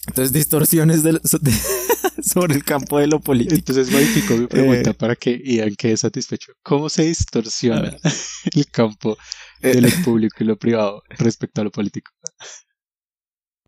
entonces 0.06 0.32
distorsiones 0.32 1.02
de, 1.02 1.20
sobre 2.22 2.54
el 2.54 2.64
campo 2.64 2.98
de 2.98 3.06
lo 3.06 3.20
político. 3.20 3.56
Entonces 3.56 3.90
modifico 3.90 4.34
mi 4.34 4.46
pregunta 4.46 4.90
eh, 4.90 4.94
para 4.94 5.16
que 5.16 5.40
Ian 5.44 5.74
quede 5.76 5.96
satisfecho. 5.96 6.52
¿Cómo 6.62 6.88
se 6.88 7.04
distorsiona 7.04 7.96
el 8.54 8.66
campo 8.66 9.16
de 9.60 9.80
lo 9.80 9.88
público 10.04 10.36
y 10.40 10.44
lo 10.44 10.56
privado 10.56 11.02
respecto 11.10 11.60
a 11.60 11.64
lo 11.64 11.70
político? 11.70 12.12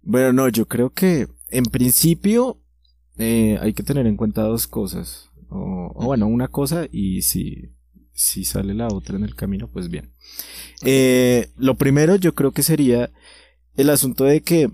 Bueno, 0.08 0.32
no, 0.32 0.48
yo 0.48 0.66
creo 0.66 0.88
que 0.88 1.28
en 1.50 1.64
principio 1.64 2.62
eh, 3.18 3.58
hay 3.60 3.74
que 3.74 3.82
tener 3.82 4.06
en 4.06 4.16
cuenta 4.16 4.40
dos 4.40 4.66
cosas. 4.66 5.28
O, 5.50 5.92
bueno, 6.02 6.26
una 6.26 6.48
cosa 6.48 6.86
y 6.90 7.20
si, 7.20 7.74
si 8.14 8.46
sale 8.46 8.72
la 8.72 8.88
otra 8.88 9.18
en 9.18 9.24
el 9.24 9.34
camino, 9.34 9.68
pues 9.68 9.90
bien. 9.90 10.14
lo 11.58 11.74
primero 11.74 12.16
yo 12.16 12.34
creo 12.34 12.52
que 12.52 12.62
sería 12.62 13.10
el 13.76 13.90
asunto 13.90 14.24
de 14.24 14.40
que 14.40 14.70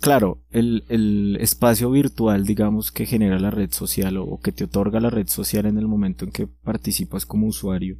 claro, 0.00 0.42
el, 0.50 0.82
el, 0.88 1.38
espacio 1.40 1.88
virtual, 1.88 2.44
digamos, 2.44 2.90
que 2.90 3.06
genera 3.06 3.38
la 3.38 3.52
red 3.52 3.70
social 3.70 4.16
o, 4.16 4.40
que 4.42 4.50
te 4.50 4.64
otorga 4.64 4.98
la 4.98 5.10
red 5.10 5.28
social 5.28 5.66
en 5.66 5.78
el 5.78 5.86
momento 5.86 6.24
en 6.24 6.32
que 6.32 6.48
participas 6.48 7.24
como 7.24 7.46
usuario, 7.46 7.98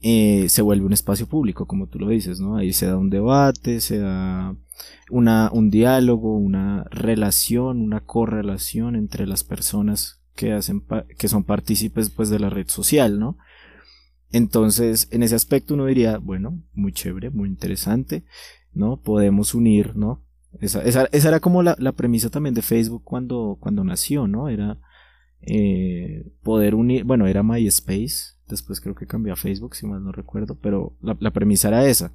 eh, 0.00 0.48
se 0.48 0.62
vuelve 0.62 0.86
un 0.86 0.94
espacio 0.94 1.26
público, 1.26 1.66
como 1.66 1.86
tú 1.86 1.98
lo 1.98 2.08
dices, 2.08 2.40
¿no? 2.40 2.56
Ahí 2.56 2.72
se 2.72 2.86
da 2.86 2.96
un 2.96 3.10
debate, 3.10 3.80
se 3.80 3.98
da 3.98 4.56
una, 5.10 5.50
un 5.52 5.70
diálogo, 5.70 6.36
una 6.36 6.84
relación, 6.90 7.80
una 7.80 8.00
correlación 8.00 8.96
entre 8.96 9.26
las 9.26 9.44
personas 9.44 10.20
que 10.34 10.52
hacen 10.52 10.84
que 11.18 11.28
son 11.28 11.44
partícipes 11.44 12.10
pues 12.10 12.28
de 12.28 12.38
la 12.38 12.50
red 12.50 12.68
social, 12.68 13.18
¿no? 13.18 13.38
Entonces, 14.30 15.08
en 15.12 15.22
ese 15.22 15.34
aspecto 15.34 15.74
uno 15.74 15.86
diría, 15.86 16.18
bueno, 16.18 16.62
muy 16.74 16.92
chévere, 16.92 17.30
muy 17.30 17.48
interesante, 17.48 18.24
¿no? 18.72 19.00
Podemos 19.00 19.54
unir, 19.54 19.96
¿no? 19.96 20.22
Esa, 20.60 20.82
esa, 20.82 21.08
esa 21.12 21.28
era 21.28 21.40
como 21.40 21.62
la, 21.62 21.76
la, 21.78 21.92
premisa 21.92 22.30
también 22.30 22.54
de 22.54 22.62
Facebook 22.62 23.02
cuando, 23.04 23.56
cuando 23.60 23.84
nació, 23.84 24.26
¿no? 24.26 24.48
Era 24.48 24.78
eh, 25.42 26.32
poder 26.42 26.74
unir, 26.74 27.04
bueno, 27.04 27.26
era 27.26 27.42
MySpace, 27.42 28.36
después 28.48 28.80
creo 28.80 28.94
que 28.94 29.06
cambió 29.06 29.32
a 29.32 29.36
Facebook, 29.36 29.74
si 29.74 29.86
mal 29.86 30.02
no 30.02 30.12
recuerdo, 30.12 30.58
pero 30.60 30.96
la, 31.00 31.16
la 31.20 31.30
premisa 31.30 31.68
era 31.68 31.86
esa. 31.86 32.12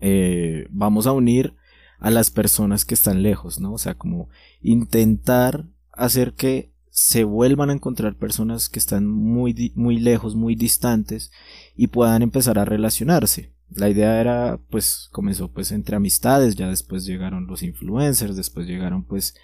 Eh, 0.00 0.66
vamos 0.70 1.06
a 1.06 1.12
unir 1.12 1.54
a 1.98 2.10
las 2.10 2.30
personas 2.30 2.84
que 2.84 2.94
están 2.94 3.22
lejos, 3.22 3.60
¿no? 3.60 3.72
O 3.72 3.78
sea, 3.78 3.94
como 3.94 4.28
intentar 4.62 5.66
hacer 5.92 6.34
que 6.34 6.72
se 6.90 7.24
vuelvan 7.24 7.70
a 7.70 7.74
encontrar 7.74 8.16
personas 8.16 8.68
que 8.68 8.78
están 8.78 9.06
muy, 9.06 9.72
muy 9.74 9.98
lejos, 9.98 10.34
muy 10.34 10.54
distantes 10.54 11.30
y 11.76 11.88
puedan 11.88 12.22
empezar 12.22 12.58
a 12.58 12.64
relacionarse. 12.64 13.52
La 13.70 13.88
idea 13.88 14.20
era, 14.20 14.58
pues, 14.70 15.08
comenzó 15.12 15.52
pues 15.52 15.72
entre 15.72 15.96
amistades, 15.96 16.56
ya 16.56 16.68
después 16.68 17.04
llegaron 17.04 17.46
los 17.46 17.62
influencers, 17.62 18.34
después 18.34 18.66
llegaron 18.66 19.04
pues 19.04 19.36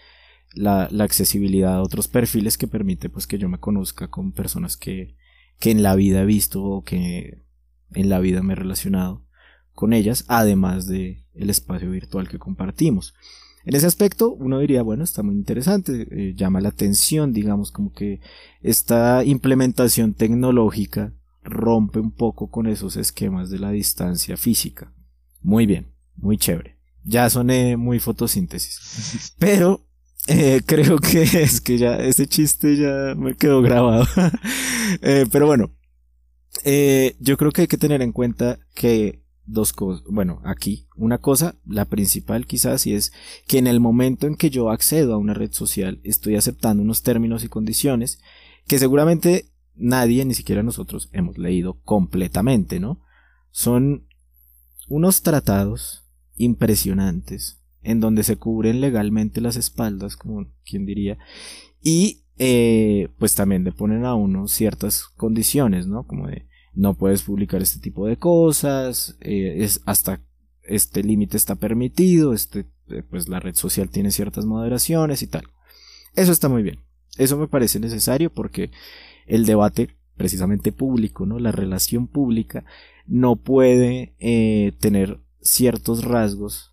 la, 0.53 0.89
la 0.91 1.05
accesibilidad 1.05 1.75
a 1.77 1.83
otros 1.83 2.09
perfiles 2.09 2.57
que 2.57 2.67
permite 2.67 3.09
pues 3.09 3.27
que 3.27 3.39
yo 3.39 3.49
me 3.49 3.59
conozca 3.59 4.09
con 4.09 4.33
personas 4.33 4.77
que, 4.77 5.17
que 5.59 5.71
en 5.71 5.83
la 5.83 5.95
vida 5.95 6.23
he 6.23 6.27
visto 6.27 6.63
o 6.63 6.83
que 6.83 7.43
en 7.93 8.09
la 8.09 8.19
vida 8.21 8.43
me 8.43 8.55
he 8.55 8.57
relacionado 8.57 9.23
con 9.75 9.93
ellas, 9.93 10.25
además 10.29 10.87
de 10.87 11.25
el 11.35 11.51
espacio 11.51 11.91
virtual 11.91 12.29
que 12.29 12.39
compartimos. 12.39 13.15
En 13.65 13.75
ese 13.75 13.87
aspecto, 13.87 14.31
uno 14.33 14.59
diría, 14.59 14.83
bueno, 14.83 15.05
está 15.05 15.23
muy 15.23 15.35
interesante, 15.35 16.07
eh, 16.11 16.35
llama 16.37 16.61
la 16.61 16.69
atención, 16.69 17.33
digamos, 17.33 17.71
como 17.71 17.93
que 17.93 18.21
esta 18.61 19.25
implementación 19.25 20.13
tecnológica 20.13 21.15
rompe 21.43 21.99
un 21.99 22.11
poco 22.11 22.51
con 22.51 22.67
esos 22.67 22.97
esquemas 22.97 23.49
de 23.49 23.59
la 23.59 23.71
distancia 23.71 24.37
física. 24.37 24.93
Muy 25.41 25.65
bien, 25.65 25.87
muy 26.17 26.37
chévere. 26.37 26.77
Ya 27.05 27.29
soné 27.31 27.77
muy 27.77 28.01
fotosíntesis. 28.01 29.35
Pero 29.39 29.87
eh, 30.27 30.61
creo 30.67 30.99
que 30.99 31.23
es 31.43 31.63
que 31.63 31.79
ya 31.79 31.97
ese 31.97 32.27
chiste 32.27 32.77
ya 32.77 33.15
me 33.17 33.35
quedó 33.35 33.63
grabado. 33.63 34.07
Eh, 35.01 35.25
pero 35.33 35.47
bueno, 35.47 35.71
yo 36.63 37.37
creo 37.39 37.53
que 37.53 37.63
hay 37.63 37.67
que 37.67 37.79
tener 37.79 38.03
en 38.03 38.13
cuenta 38.13 38.59
que 38.75 39.24
dos 39.47 39.73
cosas. 39.73 40.05
Bueno, 40.09 40.41
aquí 40.45 40.87
una 40.97 41.19
cosa, 41.19 41.57
la 41.67 41.85
principal 41.85 42.47
quizás, 42.47 42.87
y 42.87 42.95
es 42.95 43.13
que 43.47 43.59
en 43.59 43.67
el 43.67 43.81
momento 43.81 44.27
en 44.27 44.37
que 44.37 44.51
yo 44.51 44.71
accedo 44.71 45.15
a 45.15 45.19
una 45.19 45.35
red 45.35 45.53
social 45.53 46.01
estoy 46.03 46.37
aceptando 46.37 46.83
unos 46.83 47.03
términos 47.03 47.45
y 47.45 47.49
condiciones 47.49 48.21
que 48.67 48.79
seguramente 48.79 49.51
nadie, 49.77 50.25
ni 50.25 50.35
siquiera 50.35 50.63
nosotros, 50.63 51.09
hemos 51.13 51.39
leído 51.39 51.81
completamente, 51.83 52.81
¿no? 52.81 53.01
Son 53.51 54.07
unos 54.89 55.23
tratados 55.23 56.05
impresionantes 56.37 57.61
en 57.83 58.01
donde 58.01 58.23
se 58.23 58.37
cubren 58.37 58.81
legalmente 58.81 59.41
las 59.41 59.57
espaldas, 59.57 60.17
como 60.17 60.47
quien 60.65 60.87
diría, 60.87 61.19
y 61.83 62.23
eh, 62.39 63.09
pues 63.19 63.35
también 63.35 63.63
le 63.63 63.73
ponen 63.73 64.05
a 64.05 64.15
uno 64.15 64.49
ciertas 64.49 65.05
condiciones, 65.05 65.87
¿no? 65.87 66.07
Como 66.07 66.29
de 66.29 66.47
no 66.75 66.95
puedes 66.95 67.23
publicar 67.23 67.63
este 67.63 67.81
tipo 67.81 68.07
de 68.07 68.17
cosas, 68.17 69.17
eh, 69.21 69.69
hasta 69.85 70.21
este 70.63 71.03
límite 71.03 71.37
está 71.37 71.55
permitido, 71.55 72.33
este, 72.33 72.67
eh, 72.89 73.03
pues 73.09 73.29
la 73.29 73.41
red 73.41 73.55
social 73.55 73.91
tiene 73.91 74.11
ciertas 74.11 74.45
moderaciones 74.45 75.23
y 75.23 75.27
tal. 75.27 75.45
Eso 76.15 76.33
está 76.33 76.49
muy 76.49 76.63
bien. 76.63 76.81
Eso 77.17 77.37
me 77.39 77.49
parece 77.49 77.79
necesario 77.79 78.33
porque 78.33 78.71
el 79.27 79.47
debate 79.47 79.97
precisamente 80.17 80.73
público, 80.73 81.27
¿no? 81.27 81.39
La 81.39 81.53
relación 81.53 82.07
pública 82.07 82.65
no 83.07 83.37
puede 83.37 84.15
eh, 84.19 84.73
tener 84.81 85.21
ciertos 85.41 86.05
rasgos 86.05 86.71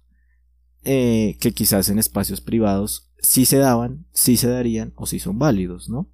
que 0.83 1.53
quizás 1.53 1.89
en 1.89 1.99
espacios 1.99 2.41
privados 2.41 3.11
sí 3.19 3.45
se 3.45 3.57
daban, 3.57 4.07
sí 4.13 4.35
se 4.35 4.49
darían 4.49 4.93
o 4.95 5.05
sí 5.05 5.19
son 5.19 5.37
válidos, 5.37 5.89
¿no? 5.89 6.09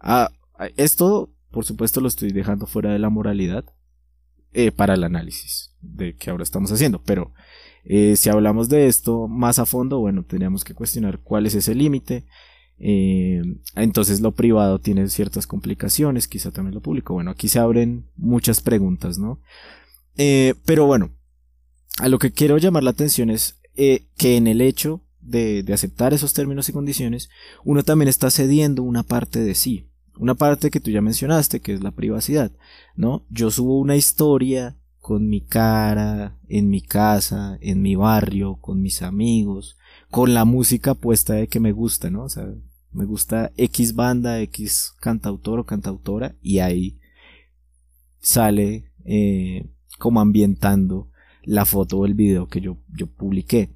Ah, 0.00 0.32
esto 0.76 1.30
por 1.50 1.64
supuesto 1.64 2.00
lo 2.00 2.08
estoy 2.08 2.32
dejando 2.32 2.66
fuera 2.66 2.92
de 2.92 2.98
la 2.98 3.10
moralidad 3.10 3.64
eh, 4.54 4.72
para 4.72 4.94
el 4.94 5.04
análisis 5.04 5.74
de 5.82 6.16
que 6.16 6.30
ahora 6.30 6.42
estamos 6.42 6.72
haciendo. 6.72 7.02
Pero 7.02 7.32
eh, 7.84 8.16
si 8.16 8.30
hablamos 8.30 8.70
de 8.70 8.86
esto 8.86 9.28
más 9.28 9.58
a 9.58 9.66
fondo, 9.66 9.98
bueno, 10.00 10.24
tendríamos 10.24 10.64
que 10.64 10.74
cuestionar 10.74 11.20
cuál 11.20 11.46
es 11.46 11.54
ese 11.54 11.74
límite. 11.74 12.24
Eh, 12.78 13.42
entonces 13.74 14.20
lo 14.20 14.32
privado 14.32 14.78
tiene 14.78 15.06
ciertas 15.08 15.46
complicaciones, 15.46 16.28
quizá 16.28 16.50
también 16.50 16.74
lo 16.74 16.80
público. 16.80 17.12
Bueno, 17.12 17.30
aquí 17.30 17.48
se 17.48 17.58
abren 17.58 18.06
muchas 18.16 18.60
preguntas, 18.60 19.18
¿no? 19.18 19.40
pero 20.64 20.84
bueno, 20.84 21.12
a 22.00 22.08
lo 22.08 22.18
que 22.18 22.32
quiero 22.32 22.58
llamar 22.58 22.82
la 22.82 22.90
atención 22.90 23.30
es 23.30 23.60
que 23.76 24.36
en 24.36 24.48
el 24.48 24.60
hecho 24.60 25.04
de 25.20 25.64
aceptar 25.72 26.12
esos 26.12 26.32
términos 26.32 26.68
y 26.68 26.72
condiciones, 26.72 27.30
uno 27.64 27.84
también 27.84 28.08
está 28.08 28.28
cediendo 28.28 28.82
una 28.82 29.04
parte 29.04 29.38
de 29.38 29.54
sí. 29.54 29.88
Una 30.18 30.34
parte 30.34 30.70
que 30.70 30.80
tú 30.80 30.90
ya 30.90 31.00
mencionaste, 31.00 31.60
que 31.60 31.72
es 31.72 31.82
la 31.82 31.92
privacidad, 31.92 32.50
¿no? 32.96 33.24
Yo 33.30 33.50
subo 33.50 33.78
una 33.78 33.96
historia 33.96 34.76
con 35.00 35.28
mi 35.28 35.40
cara, 35.40 36.36
en 36.48 36.68
mi 36.68 36.82
casa, 36.82 37.56
en 37.60 37.80
mi 37.80 37.94
barrio, 37.94 38.56
con 38.56 38.82
mis 38.82 39.02
amigos, 39.02 39.78
con 40.10 40.34
la 40.34 40.44
música 40.44 40.94
puesta 40.94 41.34
de 41.34 41.48
que 41.48 41.60
me 41.60 41.72
gusta, 41.72 42.10
¿no? 42.10 42.26
Me 42.92 43.04
gusta 43.04 43.52
X 43.56 43.94
banda, 43.94 44.40
X 44.40 44.92
cantautor 45.00 45.60
o 45.60 45.64
cantautora, 45.64 46.34
y 46.42 46.58
ahí 46.58 46.98
sale 48.20 48.90
eh, 49.04 49.70
como 49.98 50.20
ambientando 50.20 51.08
la 51.42 51.64
foto 51.64 51.98
o 51.98 52.06
el 52.06 52.14
video 52.14 52.48
que 52.48 52.60
yo, 52.60 52.76
yo 52.94 53.06
publiqué. 53.06 53.70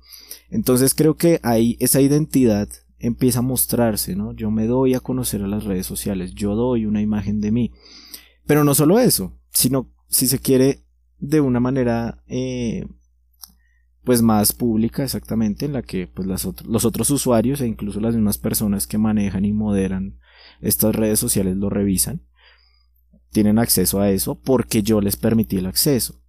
Entonces 0.51 0.95
creo 0.95 1.17
que 1.17 1.41
ahí 1.43 1.77
esa 1.81 2.01
identidad 2.01 2.69
empieza 3.03 3.41
a 3.41 3.43
mostrarse, 3.43 4.15
¿no? 4.15 4.33
Yo 4.33 4.51
me 4.51 4.67
doy 4.67 4.95
a 4.95 5.01
conocer 5.01 5.43
a 5.43 5.49
las 5.49 5.65
redes 5.65 5.87
sociales, 5.87 6.35
yo 6.35 6.55
doy 6.55 6.87
una 6.87 7.03
imagen 7.03 7.41
de 7.41 7.51
mí. 7.51 7.73
Pero 8.47 8.65
no 8.65 8.75
solo 8.75 8.99
eso, 8.99 9.39
sino 9.51 9.93
si 10.09 10.29
se 10.29 10.39
quiere 10.39 10.85
de 11.19 11.41
una 11.41 11.61
manera 11.61 12.23
eh, 12.27 12.87
pues 14.05 14.23
más 14.23 14.53
pública 14.53 15.05
exactamente 15.05 15.67
en 15.67 15.73
la 15.73 15.83
que 15.83 16.07
pues 16.07 16.27
los 16.27 16.85
otros 16.85 17.11
usuarios 17.11 17.61
e 17.61 17.67
incluso 17.67 18.01
las 18.01 18.15
mismas 18.15 18.39
personas 18.39 18.87
que 18.87 18.99
manejan 18.99 19.45
y 19.45 19.53
moderan 19.53 20.19
estas 20.61 20.95
redes 20.95 21.21
sociales 21.21 21.57
lo 21.57 21.71
revisan 21.71 22.23
tienen 23.31 23.59
acceso 23.59 24.01
a 24.01 24.11
eso 24.11 24.41
porque 24.41 24.83
yo 24.83 25.01
les 25.01 25.17
permití 25.17 25.59
el 25.59 25.67
acceso 25.67 26.21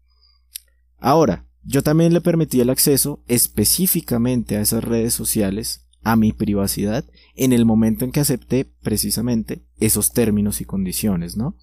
ahora 0.99 1.47
yo 1.63 1.81
también 1.81 2.13
le 2.13 2.21
permití 2.21 2.61
el 2.61 2.69
acceso 2.69 3.23
específicamente 3.27 4.55
a 4.55 4.61
esas 4.61 4.83
redes 4.83 5.15
sociales 5.15 5.87
a 6.03 6.15
mi 6.15 6.33
privacidad 6.33 7.05
en 7.35 7.53
el 7.53 7.65
momento 7.65 8.05
en 8.05 8.11
que 8.11 8.19
acepté 8.19 8.65
precisamente 8.65 9.65
esos 9.77 10.11
términos 10.11 10.61
y 10.61 10.65
condiciones, 10.65 11.37
¿no? 11.37 11.57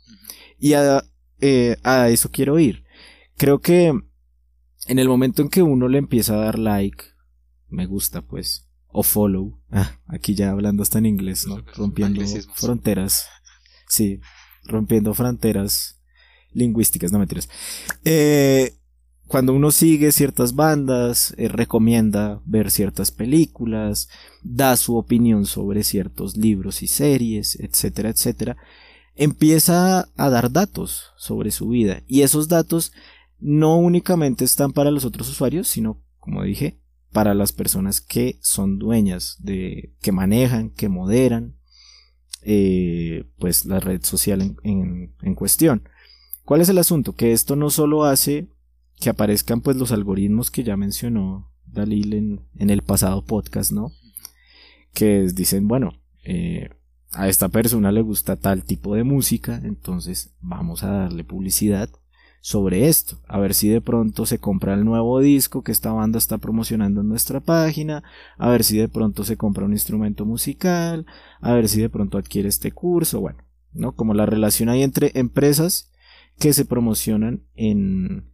Y 0.59 0.75
a, 0.75 1.04
eh, 1.40 1.76
a 1.82 2.09
eso 2.09 2.30
quiero 2.30 2.59
ir. 2.59 2.85
Creo 3.37 3.61
que 3.61 3.92
en 4.87 4.99
el 4.99 5.09
momento 5.09 5.42
en 5.42 5.49
que 5.49 5.62
uno 5.62 5.88
le 5.88 5.99
empieza 5.99 6.35
a 6.35 6.44
dar 6.44 6.59
like, 6.59 7.04
me 7.68 7.87
gusta 7.87 8.23
pues, 8.23 8.68
o 8.88 9.02
follow, 9.02 9.61
ah, 9.70 9.99
aquí 10.06 10.35
ya 10.35 10.50
hablando 10.50 10.82
hasta 10.82 10.99
en 10.99 11.06
inglés, 11.06 11.47
¿no? 11.47 11.62
Rompiendo 11.76 12.23
fronteras, 12.54 13.28
sí, 13.88 14.20
rompiendo 14.64 15.14
fronteras 15.14 16.00
lingüísticas, 16.52 17.12
no 17.12 17.18
mentiras. 17.18 17.49
Eh, 18.04 18.75
cuando 19.31 19.55
uno 19.55 19.71
sigue 19.71 20.11
ciertas 20.11 20.57
bandas, 20.57 21.35
eh, 21.37 21.47
recomienda 21.47 22.43
ver 22.47 22.69
ciertas 22.73 23.13
películas, 23.13 24.09
da 24.43 24.77
su 24.77 24.97
opinión 24.97 25.47
sobre 25.47 25.85
ciertos 25.85 26.37
libros 26.37 26.83
y 26.83 26.89
series, 26.89 27.55
etcétera, 27.61 28.09
etcétera, 28.09 28.57
empieza 29.15 30.09
a 30.17 30.31
dar 30.31 30.51
datos 30.51 31.13
sobre 31.17 31.53
su 31.53 31.69
vida. 31.69 32.03
Y 32.09 32.23
esos 32.23 32.49
datos 32.49 32.93
no 33.39 33.79
únicamente 33.79 34.45
están 34.45 34.73
para 34.73 34.91
los 34.91 35.05
otros 35.05 35.29
usuarios, 35.29 35.69
sino, 35.69 36.03
como 36.19 36.43
dije, 36.43 36.81
para 37.13 37.33
las 37.33 37.53
personas 37.53 38.01
que 38.01 38.37
son 38.43 38.81
dueñas 38.81 39.37
de, 39.39 39.95
que 40.03 40.11
manejan, 40.11 40.71
que 40.71 40.89
moderan, 40.89 41.55
eh, 42.43 43.31
pues 43.39 43.65
la 43.65 43.79
red 43.79 44.03
social 44.03 44.57
en, 44.65 45.15
en 45.23 45.35
cuestión. 45.37 45.89
¿Cuál 46.45 46.63
es 46.63 46.69
el 46.69 46.79
asunto? 46.79 47.15
Que 47.15 47.31
esto 47.31 47.55
no 47.55 47.71
solo 47.71 48.03
hace 48.03 48.49
que 49.00 49.11
aparezcan 49.11 49.62
pues 49.62 49.76
los 49.76 49.92
algoritmos 49.92 50.50
que 50.50 50.62
ya 50.62 50.76
mencionó 50.76 51.50
Dalil 51.64 52.12
en, 52.54 52.71
el 52.71 52.83
pasado 52.83 53.25
podcast, 53.25 53.73
¿no? 53.73 53.92
Que 54.92 55.23
dicen, 55.33 55.69
bueno, 55.69 55.95
eh, 56.25 56.69
a 57.12 57.28
esta 57.28 57.49
persona 57.49 57.92
le 57.92 58.02
gusta 58.02 58.37
tal 58.37 58.64
tipo 58.64 58.95
de 58.95 59.04
música, 59.04 59.61
entonces 59.64 60.35
vamos 60.40 60.83
a 60.83 60.90
darle 60.90 61.25
publicidad 61.25 61.88
sobre 62.42 62.88
esto, 62.88 63.21
a 63.28 63.38
ver 63.38 63.54
si 63.54 63.69
de 63.69 63.80
pronto 63.83 64.25
se 64.25 64.38
compra 64.38 64.73
el 64.75 64.85
nuevo 64.85 65.21
disco 65.21 65.62
que 65.62 65.73
esta 65.73 65.92
banda 65.92 66.19
está 66.19 66.38
promocionando 66.38 67.02
en 67.02 67.09
nuestra 67.09 67.40
página, 67.40 68.02
a 68.38 68.49
ver 68.49 68.64
si 68.64 68.78
de 68.78 68.88
pronto 68.88 69.25
se 69.25 69.37
compra 69.37 69.66
un 69.66 69.73
instrumento 69.73 70.25
musical, 70.25 71.07
a 71.40 71.52
ver 71.52 71.69
si 71.69 71.80
de 71.80 71.90
pronto 71.90 72.16
adquiere 72.16 72.49
este 72.49 72.73
curso, 72.73 73.21
bueno, 73.21 73.45
¿no? 73.73 73.92
Como 73.92 74.14
la 74.14 74.25
relación 74.25 74.71
hay 74.71 74.83
entre 74.83 75.12
empresas 75.14 75.92
que 76.38 76.54
se 76.54 76.64
promocionan 76.64 77.42
en, 77.54 78.30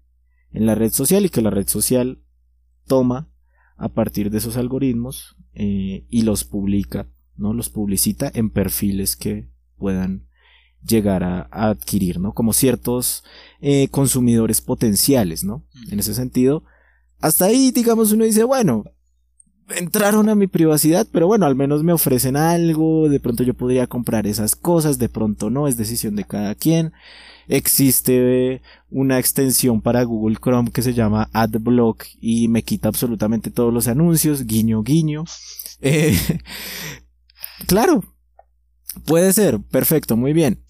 en 0.56 0.64
la 0.64 0.74
red 0.74 0.90
social 0.90 1.26
y 1.26 1.28
que 1.28 1.42
la 1.42 1.50
red 1.50 1.68
social 1.68 2.18
toma 2.86 3.28
a 3.76 3.90
partir 3.90 4.30
de 4.30 4.38
esos 4.38 4.56
algoritmos 4.56 5.36
eh, 5.52 6.06
y 6.08 6.22
los 6.22 6.44
publica, 6.44 7.10
¿no? 7.36 7.52
Los 7.52 7.68
publicita 7.68 8.30
en 8.32 8.48
perfiles 8.48 9.16
que 9.16 9.50
puedan 9.76 10.28
llegar 10.82 11.24
a, 11.24 11.42
adquirir, 11.50 12.20
¿no? 12.20 12.32
Como 12.32 12.54
ciertos 12.54 13.22
eh, 13.60 13.88
consumidores 13.88 14.62
potenciales, 14.62 15.44
¿no? 15.44 15.66
En 15.90 16.00
ese 16.00 16.14
sentido, 16.14 16.64
hasta 17.20 17.44
ahí, 17.44 17.70
digamos, 17.70 18.12
uno 18.12 18.24
dice, 18.24 18.42
bueno, 18.42 18.84
entraron 19.70 20.28
a 20.28 20.34
mi 20.34 20.46
privacidad, 20.46 21.06
pero 21.10 21.26
bueno, 21.26 21.46
al 21.46 21.56
menos 21.56 21.82
me 21.82 21.92
ofrecen 21.92 22.36
algo, 22.36 23.08
de 23.08 23.20
pronto 23.20 23.42
yo 23.42 23.54
podría 23.54 23.86
comprar 23.86 24.26
esas 24.26 24.54
cosas, 24.54 24.98
de 24.98 25.08
pronto 25.08 25.50
no, 25.50 25.66
es 25.66 25.76
decisión 25.76 26.16
de 26.16 26.24
cada 26.24 26.54
quien. 26.54 26.92
Existe 27.48 28.60
una 28.90 29.18
extensión 29.18 29.80
para 29.80 30.02
Google 30.02 30.36
Chrome 30.36 30.72
que 30.72 30.82
se 30.82 30.94
llama 30.94 31.30
AdBlock 31.32 32.04
y 32.20 32.48
me 32.48 32.62
quita 32.62 32.88
absolutamente 32.88 33.50
todos 33.50 33.72
los 33.72 33.88
anuncios, 33.88 34.46
guiño, 34.46 34.82
guiño. 34.82 35.24
Eh, 35.82 36.16
claro, 37.66 38.02
puede 39.04 39.34
ser, 39.34 39.60
perfecto, 39.60 40.16
muy 40.16 40.32
bien. 40.32 40.64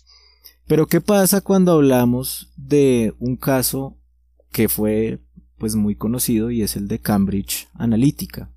Pero 0.66 0.88
¿qué 0.88 1.00
pasa 1.00 1.42
cuando 1.42 1.70
hablamos 1.70 2.52
de 2.56 3.14
un 3.20 3.36
caso 3.36 3.96
que 4.50 4.68
fue 4.68 5.20
pues 5.58 5.76
muy 5.76 5.94
conocido 5.94 6.50
y 6.50 6.62
es 6.62 6.74
el 6.74 6.88
de 6.88 6.98
Cambridge 6.98 7.68
Analytica? 7.74 8.50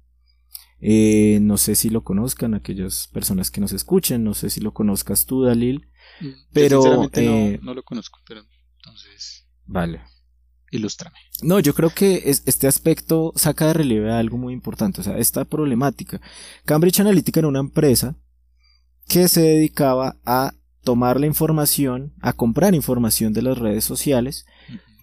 Eh, 0.81 1.39
no 1.41 1.57
sé 1.57 1.75
si 1.75 1.89
lo 1.89 2.03
conozcan 2.03 2.53
aquellas 2.53 3.09
personas 3.11 3.51
que 3.51 3.59
nos 3.59 3.73
escuchen, 3.73 4.23
no 4.23 4.33
sé 4.33 4.49
si 4.49 4.61
lo 4.61 4.73
conozcas 4.73 5.25
tú, 5.25 5.43
Dalil, 5.43 5.89
mm, 6.21 6.27
pero 6.53 7.09
eh, 7.13 7.59
no, 7.61 7.73
lo 7.73 7.83
conozco, 7.83 8.19
pero 8.25 8.45
entonces 8.77 9.45
vale, 9.65 10.01
ilústrame. 10.71 11.17
No, 11.41 11.59
yo 11.59 11.73
creo 11.73 11.89
que 11.89 12.23
este 12.25 12.67
aspecto 12.67 13.33
saca 13.35 13.67
de 13.67 13.73
relieve 13.73 14.11
algo 14.11 14.37
muy 14.37 14.53
importante, 14.53 15.01
o 15.01 15.03
sea, 15.03 15.17
esta 15.17 15.43
problemática. 15.43 16.21
Cambridge 16.63 17.01
Analytica 17.01 17.41
era 17.41 17.49
una 17.49 17.59
empresa 17.59 18.15
que 19.07 19.27
se 19.27 19.41
dedicaba 19.41 20.17
a 20.25 20.53
tomar 20.83 21.19
la 21.19 21.25
información, 21.25 22.13
a 22.21 22.31
comprar 22.31 22.73
información 22.73 23.33
de 23.33 23.41
las 23.41 23.57
redes 23.57 23.83
sociales 23.83 24.45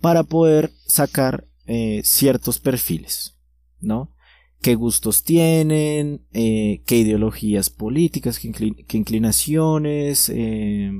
para 0.00 0.22
poder 0.22 0.72
sacar 0.86 1.46
eh, 1.66 2.00
ciertos 2.04 2.58
perfiles, 2.58 3.36
¿no? 3.80 4.15
Qué 4.60 4.74
gustos 4.74 5.22
tienen, 5.22 6.26
eh, 6.32 6.82
qué 6.86 6.98
ideologías 6.98 7.70
políticas, 7.70 8.38
qué, 8.38 8.96
inclinaciones 8.96 10.28
eh, 10.28 10.92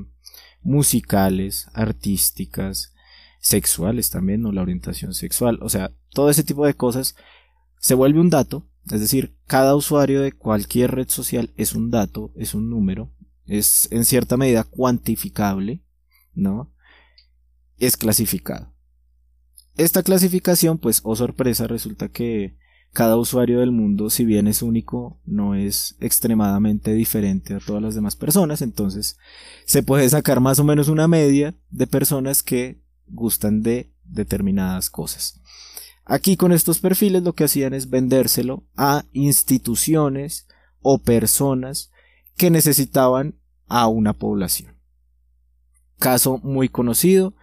musicales, 0.61 1.67
artísticas, 1.73 2.93
sexuales 3.39 4.09
también, 4.09 4.45
o 4.45 4.51
la 4.51 4.61
orientación 4.61 5.13
sexual, 5.13 5.59
o 5.61 5.69
sea, 5.69 5.91
todo 6.11 6.29
ese 6.29 6.43
tipo 6.43 6.65
de 6.65 6.73
cosas 6.73 7.15
se 7.79 7.95
vuelve 7.95 8.19
un 8.19 8.29
dato, 8.29 8.67
es 8.91 8.99
decir, 8.99 9.35
cada 9.45 9.75
usuario 9.75 10.21
de 10.21 10.31
cualquier 10.31 10.91
red 10.91 11.09
social 11.09 11.53
es 11.57 11.73
un 11.73 11.91
dato, 11.91 12.31
es 12.35 12.53
un 12.53 12.69
número, 12.69 13.11
es 13.45 13.87
en 13.91 14.05
cierta 14.05 14.37
medida 14.37 14.63
cuantificable, 14.63 15.83
¿no? 16.33 16.71
Es 17.77 17.97
clasificado. 17.97 18.73
Esta 19.75 20.03
clasificación, 20.03 20.79
pues, 20.79 21.01
oh 21.03 21.15
sorpresa, 21.15 21.67
resulta 21.67 22.09
que 22.09 22.57
cada 22.97 23.15
usuario 23.15 23.59
del 23.59 23.71
mundo, 23.71 24.09
si 24.09 24.25
bien 24.25 24.47
es 24.47 24.63
único, 24.63 25.19
no 25.23 25.53
es 25.53 25.95
extremadamente 25.99 26.95
diferente 26.95 27.53
a 27.53 27.59
todas 27.59 27.79
las 27.79 27.93
demás 27.93 28.15
personas, 28.15 28.63
entonces 28.63 29.19
se 29.65 29.83
puede 29.83 30.09
sacar 30.09 30.39
más 30.39 30.57
o 30.57 30.63
menos 30.63 30.87
una 30.87 31.07
media 31.07 31.53
de 31.69 31.85
personas 31.85 32.41
que 32.41 32.81
gustan 33.05 33.61
de 33.61 33.93
determinadas 34.03 34.89
cosas. 34.89 35.39
Aquí 36.05 36.37
con 36.37 36.51
estos 36.51 36.79
perfiles 36.79 37.21
lo 37.21 37.33
que 37.33 37.43
hacían 37.43 37.75
es 37.75 37.91
vendérselo 37.91 38.63
a 38.75 39.05
instituciones 39.13 40.47
o 40.81 40.97
personas 40.97 41.91
que 42.35 42.49
necesitaban 42.49 43.35
a 43.67 43.87
una 43.89 44.13
población. 44.13 44.75
Caso 45.99 46.39
muy 46.39 46.67
conocido, 46.67 47.35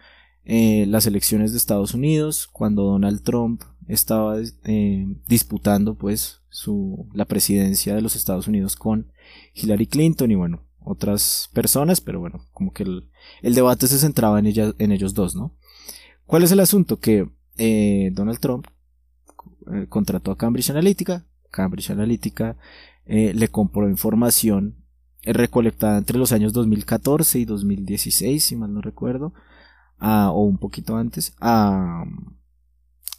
eh, 0.43 0.85
las 0.89 1.07
elecciones 1.07 1.53
de 1.53 1.59
Estados 1.59 1.93
Unidos, 1.93 2.49
cuando 2.51 2.83
Donald 2.83 3.23
Trump 3.23 3.63
estaba 3.87 4.37
eh, 4.63 5.05
disputando 5.27 5.95
pues 5.95 6.41
su, 6.49 7.07
la 7.13 7.25
presidencia 7.25 7.95
de 7.95 8.01
los 8.01 8.15
Estados 8.15 8.47
Unidos 8.47 8.75
con 8.75 9.11
Hillary 9.53 9.87
Clinton 9.87 10.31
y 10.31 10.35
bueno, 10.35 10.63
otras 10.79 11.49
personas, 11.53 12.01
pero 12.01 12.19
bueno, 12.19 12.45
como 12.51 12.73
que 12.73 12.83
el, 12.83 13.09
el 13.41 13.55
debate 13.55 13.87
se 13.87 13.99
centraba 13.99 14.39
en, 14.39 14.47
ella, 14.47 14.73
en 14.79 14.91
ellos 14.91 15.13
dos, 15.13 15.35
¿no? 15.35 15.55
¿Cuál 16.25 16.43
es 16.43 16.51
el 16.51 16.59
asunto? 16.59 16.99
Que 16.99 17.29
eh, 17.57 18.09
Donald 18.13 18.39
Trump 18.39 18.67
eh, 19.71 19.85
contrató 19.87 20.31
a 20.31 20.37
Cambridge 20.37 20.71
Analytica, 20.71 21.25
Cambridge 21.51 21.91
Analytica 21.91 22.57
le 23.07 23.49
compró 23.49 23.87
información 23.87 24.83
recolectada 25.21 25.99
entre 25.99 26.17
los 26.17 26.31
años 26.31 26.53
2014 26.53 27.37
y 27.37 27.45
2016, 27.45 28.43
si 28.43 28.55
mal 28.55 28.73
no 28.73 28.81
recuerdo, 28.81 29.31
o 29.99 30.43
un 30.43 30.57
poquito 30.57 30.97
antes, 30.97 31.35
a, 31.39 32.03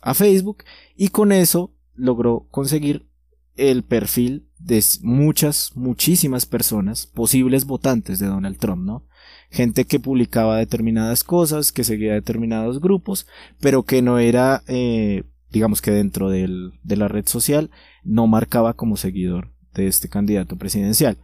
a 0.03 0.15
Facebook 0.15 0.65
y 0.97 1.09
con 1.09 1.33
eso 1.33 1.75
logró 1.95 2.47
conseguir 2.51 3.09
el 3.57 3.83
perfil 3.83 4.49
de 4.59 4.83
muchas, 5.03 5.73
muchísimas 5.75 6.47
personas, 6.47 7.07
posibles 7.07 7.65
votantes 7.65 8.19
de 8.19 8.27
Donald 8.27 8.59
Trump, 8.59 8.85
¿no? 8.85 9.07
Gente 9.51 9.85
que 9.85 10.01
publicaba 10.01 10.59
determinadas 10.59 11.25
cosas, 11.25 11.73
que 11.73 11.85
seguía 11.85 12.15
determinados 12.15 12.81
grupos, 12.81 13.27
pero 13.61 13.85
que 13.85 14.03
no 14.03 14.19
era, 14.19 14.63
eh, 14.67 15.25
digamos 15.51 15.81
que 15.81 15.91
dentro 15.91 16.31
de 16.31 16.73
la 16.85 17.09
red 17.09 17.27
social, 17.27 17.71
no 18.03 18.27
marcaba 18.27 18.75
como 18.75 18.97
seguidor 18.97 19.53
de 19.75 19.87
este 19.87 20.09
candidato 20.09 20.57
presidencial. 20.57 21.19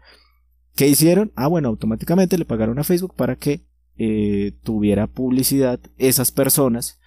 ¿Qué 0.74 0.88
hicieron? 0.88 1.32
Ah, 1.36 1.48
bueno, 1.48 1.68
automáticamente 1.68 2.38
le 2.38 2.44
pagaron 2.44 2.78
a 2.78 2.84
Facebook 2.84 3.14
para 3.14 3.36
que 3.36 3.66
eh, 3.96 4.52
tuviera 4.62 5.06
publicidad 5.06 5.80
esas 5.98 6.32
personas 6.32 6.98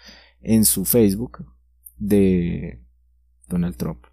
en 0.41 0.65
su 0.65 0.85
Facebook 0.85 1.45
de 2.07 2.83
Donald 3.47 3.75
Trump, 3.75 4.05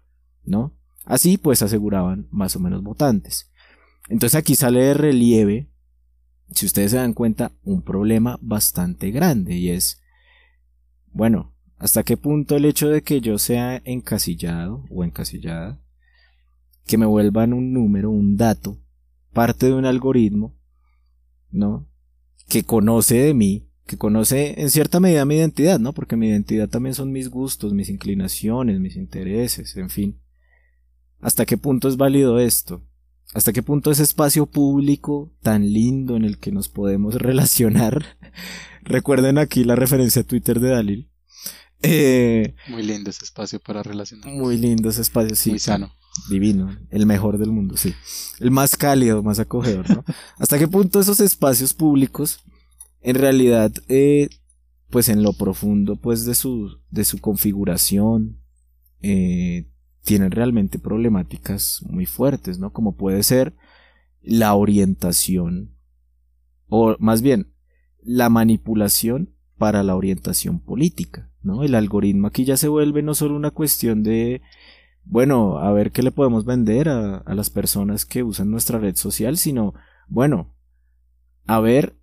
¿no? 0.43 0.73
Así 1.05 1.37
pues 1.37 1.61
aseguraban 1.61 2.27
más 2.31 2.55
o 2.55 2.59
menos 2.59 2.81
votantes. 2.83 3.51
Entonces 4.09 4.35
aquí 4.35 4.55
sale 4.55 4.81
de 4.81 4.93
relieve, 4.93 5.69
si 6.51 6.65
ustedes 6.65 6.91
se 6.91 6.97
dan 6.97 7.13
cuenta, 7.13 7.51
un 7.63 7.81
problema 7.81 8.37
bastante 8.41 9.11
grande 9.11 9.55
y 9.55 9.69
es, 9.69 10.01
bueno, 11.11 11.53
¿hasta 11.77 12.03
qué 12.03 12.17
punto 12.17 12.55
el 12.55 12.65
hecho 12.65 12.89
de 12.89 13.01
que 13.01 13.21
yo 13.21 13.37
sea 13.37 13.81
encasillado 13.85 14.85
o 14.89 15.03
encasillada, 15.03 15.79
que 16.85 16.97
me 16.97 17.05
vuelvan 17.05 17.53
un 17.53 17.73
número, 17.73 18.09
un 18.09 18.35
dato, 18.35 18.77
parte 19.31 19.67
de 19.67 19.73
un 19.73 19.85
algoritmo, 19.85 20.55
¿no? 21.49 21.87
Que 22.47 22.63
conoce 22.63 23.15
de 23.15 23.33
mí, 23.33 23.69
que 23.85 23.97
conoce 23.97 24.61
en 24.61 24.69
cierta 24.69 24.99
medida 24.99 25.25
mi 25.25 25.35
identidad, 25.35 25.79
¿no? 25.79 25.93
Porque 25.93 26.15
mi 26.15 26.29
identidad 26.29 26.69
también 26.69 26.95
son 26.95 27.11
mis 27.11 27.29
gustos, 27.29 27.73
mis 27.73 27.89
inclinaciones, 27.89 28.79
mis 28.79 28.95
intereses, 28.95 29.75
en 29.75 29.89
fin. 29.89 30.19
¿Hasta 31.19 31.45
qué 31.45 31.57
punto 31.57 31.87
es 31.87 31.97
válido 31.97 32.39
esto? 32.39 32.83
¿Hasta 33.33 33.51
qué 33.51 33.63
punto 33.63 33.91
ese 33.91 34.03
espacio 34.03 34.45
público 34.45 35.33
tan 35.41 35.73
lindo 35.73 36.15
en 36.15 36.23
el 36.23 36.37
que 36.37 36.51
nos 36.51 36.69
podemos 36.69 37.15
relacionar? 37.21 38.17
Recuerden 38.83 39.37
aquí 39.37 39.63
la 39.63 39.75
referencia 39.75 40.21
a 40.21 40.25
Twitter 40.25 40.59
de 40.59 40.69
Dalil. 40.69 41.09
Eh, 41.81 42.55
muy 42.69 42.83
lindo 42.83 43.09
ese 43.09 43.25
espacio 43.25 43.59
para 43.59 43.83
relacionar. 43.83 44.33
Muy 44.33 44.57
lindo 44.57 44.89
ese 44.89 45.01
espacio, 45.01 45.35
sí. 45.35 45.49
Muy 45.49 45.59
sano. 45.59 45.93
Divino, 46.29 46.77
el 46.91 47.05
mejor 47.05 47.37
del 47.37 47.51
mundo, 47.51 47.75
sí. 47.75 47.93
El 48.39 48.51
más 48.51 48.77
cálido, 48.77 49.23
más 49.23 49.39
acogedor, 49.39 49.89
¿no? 49.89 50.05
¿Hasta 50.37 50.59
qué 50.59 50.67
punto 50.67 50.99
esos 50.99 51.19
espacios 51.19 51.73
públicos 51.73 52.43
en 53.03 53.15
realidad, 53.15 53.71
eh, 53.89 54.29
pues 54.89 55.09
en 55.09 55.23
lo 55.23 55.33
profundo 55.33 55.97
pues 55.97 56.25
de 56.25 56.35
su, 56.35 56.79
de 56.89 57.03
su 57.03 57.19
configuración, 57.19 58.39
eh, 59.01 59.69
tienen 60.03 60.31
realmente 60.31 60.79
problemáticas 60.79 61.83
muy 61.89 62.05
fuertes, 62.05 62.59
¿no? 62.59 62.71
Como 62.71 62.95
puede 62.95 63.23
ser 63.23 63.55
la 64.21 64.53
orientación, 64.55 65.75
o 66.67 66.95
más 66.99 67.21
bien, 67.21 67.53
la 68.01 68.29
manipulación 68.29 69.33
para 69.57 69.83
la 69.83 69.95
orientación 69.95 70.59
política, 70.59 71.29
¿no? 71.41 71.63
El 71.63 71.75
algoritmo 71.75 72.27
aquí 72.27 72.45
ya 72.45 72.57
se 72.57 72.69
vuelve 72.69 73.01
no 73.01 73.15
solo 73.15 73.35
una 73.35 73.51
cuestión 73.51 74.03
de, 74.03 74.41
bueno, 75.03 75.57
a 75.57 75.71
ver 75.73 75.91
qué 75.91 76.03
le 76.03 76.11
podemos 76.11 76.45
vender 76.45 76.87
a, 76.87 77.17
a 77.17 77.35
las 77.35 77.49
personas 77.49 78.05
que 78.05 78.23
usan 78.23 78.51
nuestra 78.51 78.79
red 78.79 78.95
social, 78.95 79.37
sino, 79.37 79.73
bueno, 80.07 80.53
a 81.45 81.59
ver 81.59 81.97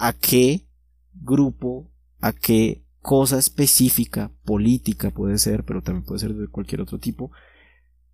a 0.00 0.14
qué 0.14 0.66
grupo, 1.12 1.90
a 2.20 2.32
qué 2.32 2.82
cosa 3.02 3.38
específica, 3.38 4.32
política 4.44 5.10
puede 5.10 5.38
ser, 5.38 5.64
pero 5.64 5.82
también 5.82 6.06
puede 6.06 6.20
ser 6.20 6.34
de 6.34 6.48
cualquier 6.48 6.80
otro 6.80 6.98
tipo, 6.98 7.30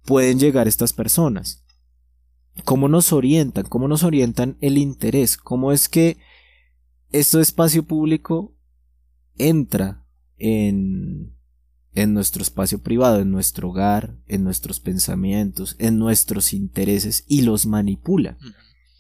pueden 0.05 0.39
llegar 0.39 0.67
estas 0.67 0.93
personas. 0.93 1.65
¿Cómo 2.65 2.89
nos 2.89 3.13
orientan? 3.13 3.67
¿Cómo 3.67 3.87
nos 3.87 4.03
orientan 4.03 4.57
el 4.61 4.79
interés? 4.79 5.37
¿Cómo 5.37 5.71
es 5.71 5.89
que 5.89 6.17
este 7.13 7.41
espacio 7.41 7.85
público 7.85 8.53
entra 9.39 10.05
en, 10.39 11.37
en 11.95 12.15
nuestro 12.15 12.43
espacio 12.43 12.83
privado, 12.83 13.21
en 13.21 13.31
nuestro 13.31 13.71
hogar, 13.71 14.17
en 14.27 14.43
nuestros 14.43 14.81
pensamientos, 14.81 15.77
en 15.79 15.99
nuestros 15.99 16.53
intereses 16.53 17.25
y 17.29 17.43
los 17.43 17.65
manipula. 17.67 18.39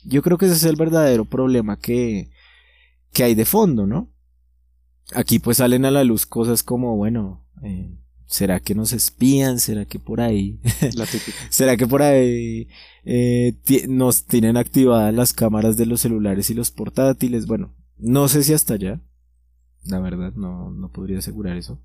Yo 0.05 0.22
creo 0.22 0.38
que 0.38 0.46
ese 0.46 0.55
es 0.55 0.64
el 0.64 0.77
verdadero 0.77 1.25
problema 1.25 1.79
que, 1.81 2.31
que 3.16 3.24
hay 3.24 3.35
de 3.35 3.46
fondo, 3.46 3.87
¿no? 3.87 4.12
Aquí 5.14 5.38
pues 5.38 5.57
salen 5.57 5.87
a 5.87 5.90
la 5.90 6.05
luz 6.05 6.26
cosas 6.26 6.62
como, 6.62 6.96
bueno, 6.96 7.46
eh, 7.62 7.98
¿será 8.26 8.61
que 8.61 8.74
nos 8.74 8.92
espían? 8.92 9.59
¿Será 9.59 9.87
que 9.87 9.98
por 9.98 10.20
ahí? 10.20 10.61
¿Será 11.48 11.79
que 11.79 11.87
por 11.87 12.02
ahí 12.02 12.68
eh, 13.05 13.57
nos 13.88 14.26
tienen 14.26 14.59
activadas 14.59 15.14
las 15.14 15.33
cámaras 15.33 15.79
de 15.79 15.87
los 15.87 16.02
celulares 16.02 16.50
y 16.50 16.55
los 16.55 16.70
portátiles? 16.70 17.46
Bueno, 17.46 17.74
no 17.96 18.29
sé 18.29 18.42
si 18.42 18.52
hasta 18.52 18.74
allá. 18.74 19.00
La 19.85 19.98
verdad, 19.98 20.35
no, 20.35 20.70
no 20.70 20.90
podría 20.90 21.20
asegurar 21.20 21.57
eso. 21.57 21.81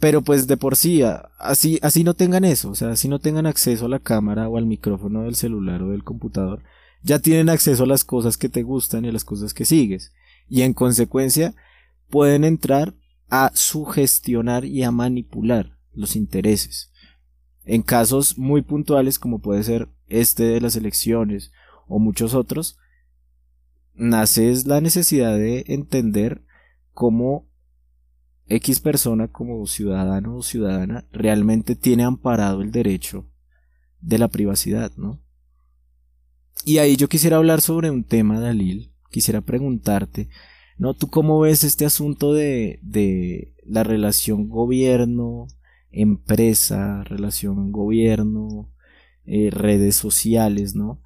Pero 0.00 0.22
pues 0.22 0.46
de 0.46 0.56
por 0.56 0.76
sí, 0.76 1.02
así, 1.38 1.78
así 1.82 2.02
no 2.02 2.14
tengan 2.14 2.44
eso, 2.44 2.70
o 2.70 2.74
sea, 2.74 2.92
así 2.92 3.08
no 3.08 3.18
tengan 3.18 3.44
acceso 3.44 3.84
a 3.86 3.90
la 3.90 4.00
cámara 4.00 4.48
o 4.48 4.56
al 4.56 4.64
micrófono 4.64 5.24
del 5.24 5.34
celular 5.34 5.82
o 5.82 5.90
del 5.90 6.02
computador, 6.02 6.62
ya 7.04 7.18
tienen 7.18 7.50
acceso 7.50 7.84
a 7.84 7.86
las 7.86 8.02
cosas 8.02 8.38
que 8.38 8.48
te 8.48 8.62
gustan 8.62 9.04
y 9.04 9.08
a 9.08 9.12
las 9.12 9.24
cosas 9.24 9.52
que 9.52 9.66
sigues. 9.66 10.12
Y 10.48 10.62
en 10.62 10.72
consecuencia, 10.72 11.54
pueden 12.08 12.44
entrar 12.44 12.94
a 13.28 13.52
sugestionar 13.54 14.64
y 14.64 14.82
a 14.82 14.90
manipular 14.90 15.78
los 15.92 16.16
intereses. 16.16 16.90
En 17.64 17.82
casos 17.82 18.38
muy 18.38 18.62
puntuales 18.62 19.18
como 19.18 19.40
puede 19.40 19.62
ser 19.62 19.88
este 20.06 20.44
de 20.44 20.60
las 20.60 20.76
elecciones 20.76 21.52
o 21.86 21.98
muchos 21.98 22.34
otros, 22.34 22.78
nace 23.94 24.52
la 24.66 24.80
necesidad 24.80 25.36
de 25.36 25.64
entender 25.68 26.42
cómo 26.92 27.46
X 28.46 28.80
persona 28.80 29.28
como 29.28 29.66
ciudadano 29.66 30.36
o 30.36 30.42
ciudadana 30.42 31.06
realmente 31.12 31.76
tiene 31.76 32.04
amparado 32.04 32.62
el 32.62 32.70
derecho 32.70 33.26
de 34.00 34.18
la 34.18 34.28
privacidad, 34.28 34.92
¿no? 34.96 35.23
Y 36.64 36.78
ahí 36.78 36.96
yo 36.96 37.08
quisiera 37.08 37.36
hablar 37.36 37.60
sobre 37.60 37.90
un 37.90 38.04
tema, 38.04 38.38
Dalil. 38.40 38.92
Quisiera 39.10 39.40
preguntarte, 39.40 40.28
¿no? 40.78 40.94
¿Tú 40.94 41.08
cómo 41.08 41.40
ves 41.40 41.64
este 41.64 41.84
asunto 41.84 42.32
de, 42.32 42.78
de 42.82 43.54
la 43.64 43.82
relación 43.84 44.48
gobierno-empresa, 44.48 47.04
relación 47.04 47.70
gobierno, 47.70 48.72
eh, 49.24 49.50
redes 49.50 49.94
sociales, 49.96 50.74
¿no? 50.74 51.00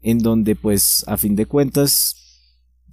En 0.00 0.18
donde, 0.18 0.56
pues, 0.56 1.04
a 1.06 1.16
fin 1.16 1.36
de 1.36 1.46
cuentas, 1.46 2.16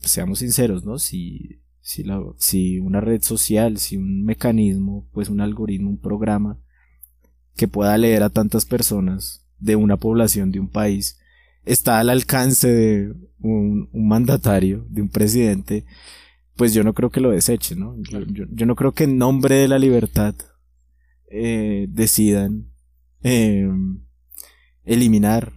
seamos 0.01 0.39
sinceros, 0.39 0.85
¿no? 0.85 0.99
Si 0.99 1.63
si, 1.83 2.03
la, 2.03 2.23
si 2.37 2.79
una 2.79 3.01
red 3.01 3.21
social, 3.21 3.77
si 3.77 3.97
un 3.97 4.23
mecanismo, 4.23 5.05
pues 5.11 5.29
un 5.29 5.41
algoritmo, 5.41 5.89
un 5.89 5.99
programa 5.99 6.57
que 7.55 7.67
pueda 7.67 7.97
leer 7.97 8.23
a 8.23 8.29
tantas 8.29 8.65
personas 8.65 9.45
de 9.59 9.75
una 9.75 9.97
población 9.97 10.51
de 10.51 10.61
un 10.61 10.69
país, 10.69 11.19
está 11.65 11.99
al 11.99 12.09
alcance 12.09 12.67
de 12.67 13.13
un, 13.39 13.89
mandatario, 13.93 14.85
de 14.89 15.01
un 15.01 15.09
presidente, 15.09 15.85
pues 16.55 16.73
yo 16.73 16.83
no 16.83 16.93
creo 16.93 17.09
que 17.09 17.21
lo 17.21 17.31
deseche, 17.31 17.75
¿no? 17.75 17.95
Yo, 17.99 18.65
no 18.65 18.75
creo 18.75 18.91
que 18.93 19.05
en 19.05 19.17
nombre 19.17 19.55
de 19.55 19.67
la 19.67 19.79
libertad 19.79 20.35
eh, 21.29 21.87
decidan 21.89 22.71
em, 23.21 24.03
eliminar 24.83 25.53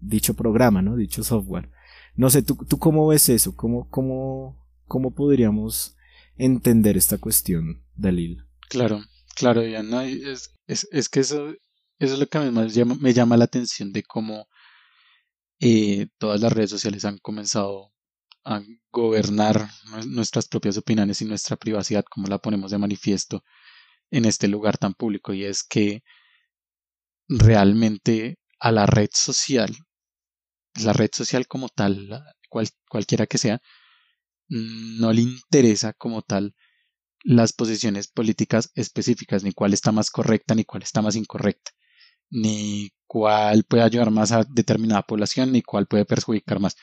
dicho 0.00 0.34
programa, 0.34 0.82
¿no? 0.82 0.96
Dicho 0.96 1.24
software. 1.24 1.70
No 2.14 2.30
sé, 2.30 2.42
¿tú, 2.42 2.56
tú 2.68 2.78
cómo 2.78 3.06
ves 3.08 3.28
eso? 3.28 3.54
¿Cómo, 3.56 3.88
cómo, 3.90 4.66
¿Cómo 4.86 5.14
podríamos 5.14 5.96
entender 6.36 6.96
esta 6.96 7.18
cuestión, 7.18 7.82
Dalil? 7.94 8.44
Claro, 8.68 9.02
claro, 9.34 9.62
Diana. 9.62 10.04
Es, 10.04 10.52
es, 10.66 11.08
que 11.08 11.20
eso, 11.20 11.50
eso 11.98 12.14
es 12.14 12.18
lo 12.18 12.26
que 12.26 12.38
más 12.50 12.74
llama, 12.74 12.96
me 13.00 13.12
llama 13.12 13.36
la 13.36 13.44
atención 13.44 13.92
de 13.92 14.02
cómo 14.02 14.46
eh, 15.60 16.08
todas 16.18 16.40
las 16.40 16.52
redes 16.52 16.70
sociales 16.70 17.04
han 17.04 17.18
comenzado 17.18 17.92
a 18.44 18.62
gobernar 18.92 19.68
nuestras 20.06 20.46
propias 20.48 20.76
opiniones 20.76 21.20
y 21.20 21.24
nuestra 21.24 21.56
privacidad, 21.56 22.04
como 22.04 22.28
la 22.28 22.38
ponemos 22.38 22.70
de 22.70 22.78
manifiesto 22.78 23.42
en 24.10 24.24
este 24.24 24.48
lugar 24.48 24.78
tan 24.78 24.94
público. 24.94 25.32
Y 25.32 25.44
es 25.44 25.64
que 25.64 26.02
realmente 27.28 28.38
a 28.60 28.72
la 28.72 28.86
red 28.86 29.10
social, 29.12 29.76
la 30.80 30.92
red 30.92 31.10
social 31.12 31.46
como 31.48 31.68
tal, 31.68 32.24
cual, 32.48 32.68
cualquiera 32.88 33.26
que 33.26 33.38
sea, 33.38 33.60
no 34.48 35.12
le 35.12 35.22
interesa 35.22 35.92
como 35.92 36.22
tal 36.22 36.54
las 37.24 37.52
posiciones 37.52 38.06
políticas 38.06 38.70
específicas, 38.76 39.42
ni 39.42 39.52
cuál 39.52 39.74
está 39.74 39.90
más 39.90 40.10
correcta, 40.10 40.54
ni 40.54 40.64
cuál 40.64 40.84
está 40.84 41.02
más 41.02 41.16
incorrecta, 41.16 41.72
ni 42.30 42.92
cuál 43.06 43.64
puede 43.64 43.82
ayudar 43.82 44.10
más 44.10 44.32
a 44.32 44.44
determinada 44.44 45.02
población, 45.02 45.52
ni 45.52 45.62
cuál 45.62 45.86
puede 45.86 46.04
perjudicar 46.04 46.60
más. 46.60 46.76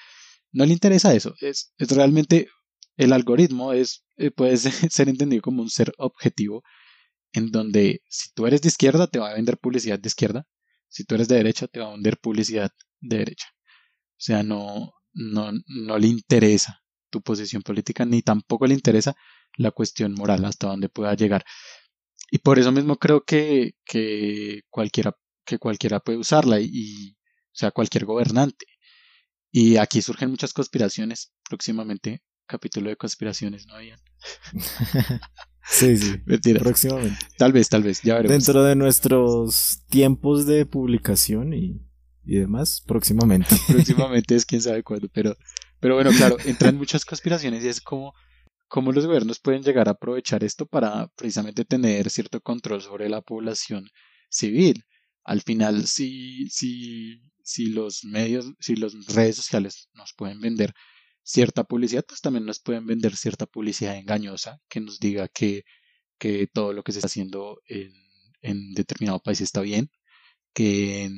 No 0.52 0.66
le 0.66 0.74
interesa 0.74 1.14
eso, 1.14 1.36
es, 1.42 1.74
es 1.78 1.90
realmente 1.92 2.48
el 2.98 3.14
algoritmo 3.14 3.74
es, 3.74 4.06
eh, 4.18 4.32
puede 4.32 4.58
ser 4.58 5.10
entendido 5.10 5.42
como 5.42 5.62
un 5.62 5.70
ser 5.70 5.94
objetivo 5.98 6.64
en 7.34 7.52
donde 7.52 8.02
si 8.08 8.32
tú 8.34 8.46
eres 8.48 8.62
de 8.62 8.70
izquierda 8.70 9.08
te 9.08 9.20
va 9.20 9.32
a 9.32 9.34
vender 9.34 9.58
publicidad 9.58 10.00
de 10.00 10.08
izquierda, 10.08 10.46
si 10.88 11.04
tú 11.04 11.16
eres 11.16 11.28
de 11.28 11.38
derecha 11.38 11.68
te 11.68 11.80
va 11.80 11.88
a 11.88 11.94
vender 11.94 12.18
publicidad 12.20 12.72
de 13.02 13.18
derecha. 13.18 13.48
O 14.14 14.22
sea, 14.26 14.44
no, 14.44 14.94
no, 15.14 15.52
no 15.68 15.98
le 15.98 16.08
interesa 16.08 16.84
tu 17.10 17.22
posición 17.22 17.62
política, 17.64 18.06
ni 18.06 18.22
tampoco 18.22 18.68
le 18.68 18.74
interesa 18.74 19.16
la 19.58 19.72
cuestión 19.72 20.14
moral, 20.14 20.46
hasta 20.46 20.68
donde 20.68 20.90
pueda 20.90 21.14
llegar. 21.16 21.44
Y 22.32 22.40
por 22.40 22.60
eso 22.60 22.72
mismo 22.72 22.98
creo 22.98 23.24
que, 23.24 23.74
que, 23.86 24.62
cualquiera, 24.70 25.16
que 25.46 25.60
cualquiera 25.60 26.00
puede 26.00 26.18
usarla, 26.18 26.60
y, 26.60 27.12
o 27.12 27.56
sea, 27.56 27.72
cualquier 27.72 28.06
gobernante. 28.06 28.66
Y 29.52 29.78
aquí 29.78 30.02
surgen 30.02 30.32
muchas 30.32 30.54
conspiraciones, 30.54 31.32
próximamente 31.48 32.24
capítulo 32.46 32.90
de 32.90 32.98
conspiraciones, 32.98 33.68
¿no 33.68 33.76
habían? 33.76 34.00
sí, 35.66 35.98
sí. 35.98 36.18
Próximamente. 36.60 37.18
Tal 37.38 37.52
vez, 37.54 37.70
tal 37.70 37.84
vez, 37.84 38.02
ya 38.02 38.16
veremos. 38.16 38.46
Dentro 38.46 38.64
de 38.64 38.76
nuestros 38.76 39.84
tiempos 39.90 40.46
de 40.46 40.66
publicación 40.66 41.54
y, 41.54 41.82
y 42.26 42.38
demás, 42.38 42.82
próximamente. 42.86 43.56
próximamente 43.68 44.36
es 44.36 44.46
quién 44.46 44.62
sabe 44.62 44.84
cuándo, 44.84 45.08
pero 45.14 45.36
pero 45.84 45.96
bueno, 45.96 46.12
claro, 46.16 46.38
entran 46.46 46.78
muchas 46.78 47.04
conspiraciones 47.04 47.62
y 47.62 47.68
es 47.68 47.82
como 47.82 48.14
cómo 48.70 48.94
los 48.94 49.06
gobiernos 49.06 49.40
pueden 49.40 49.64
llegar 49.64 49.90
a 49.90 49.92
aprovechar 49.92 50.42
esto 50.42 50.66
para 50.66 51.08
precisamente 51.18 51.66
tener 51.66 52.10
cierto 52.10 52.40
control 52.40 52.82
sobre 52.82 53.10
la 53.10 53.20
población 53.20 53.90
civil. 54.30 54.86
Al 55.24 55.42
final, 55.42 55.88
si, 55.88 56.50
si, 56.50 57.22
si 57.44 57.68
los 57.68 58.04
medios, 58.06 58.54
si 58.60 58.76
las 58.76 58.94
redes 59.08 59.38
sociales 59.38 59.90
nos 59.94 60.14
pueden 60.14 60.40
vender 60.42 60.74
cierta 61.24 61.64
publicidad, 61.64 62.06
pues 62.08 62.22
también 62.22 62.46
nos 62.46 62.60
pueden 62.60 62.86
vender 62.86 63.16
cierta 63.16 63.46
publicidad 63.46 63.98
engañosa 63.98 64.60
que 64.70 64.82
nos 64.82 65.00
diga 65.00 65.28
que, 65.30 65.64
que 66.20 66.48
todo 66.48 66.74
lo 66.74 66.84
que 66.84 66.92
se 66.92 67.00
está 67.00 67.08
haciendo 67.08 67.62
en, 67.68 67.94
en 68.42 68.74
determinado 68.74 69.20
país 69.22 69.42
está 69.42 69.62
bien, 69.62 69.90
que, 70.54 71.10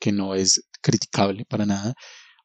que 0.00 0.12
no 0.12 0.34
es 0.34 0.68
criticable 0.82 1.44
para 1.46 1.66
nada 1.66 1.94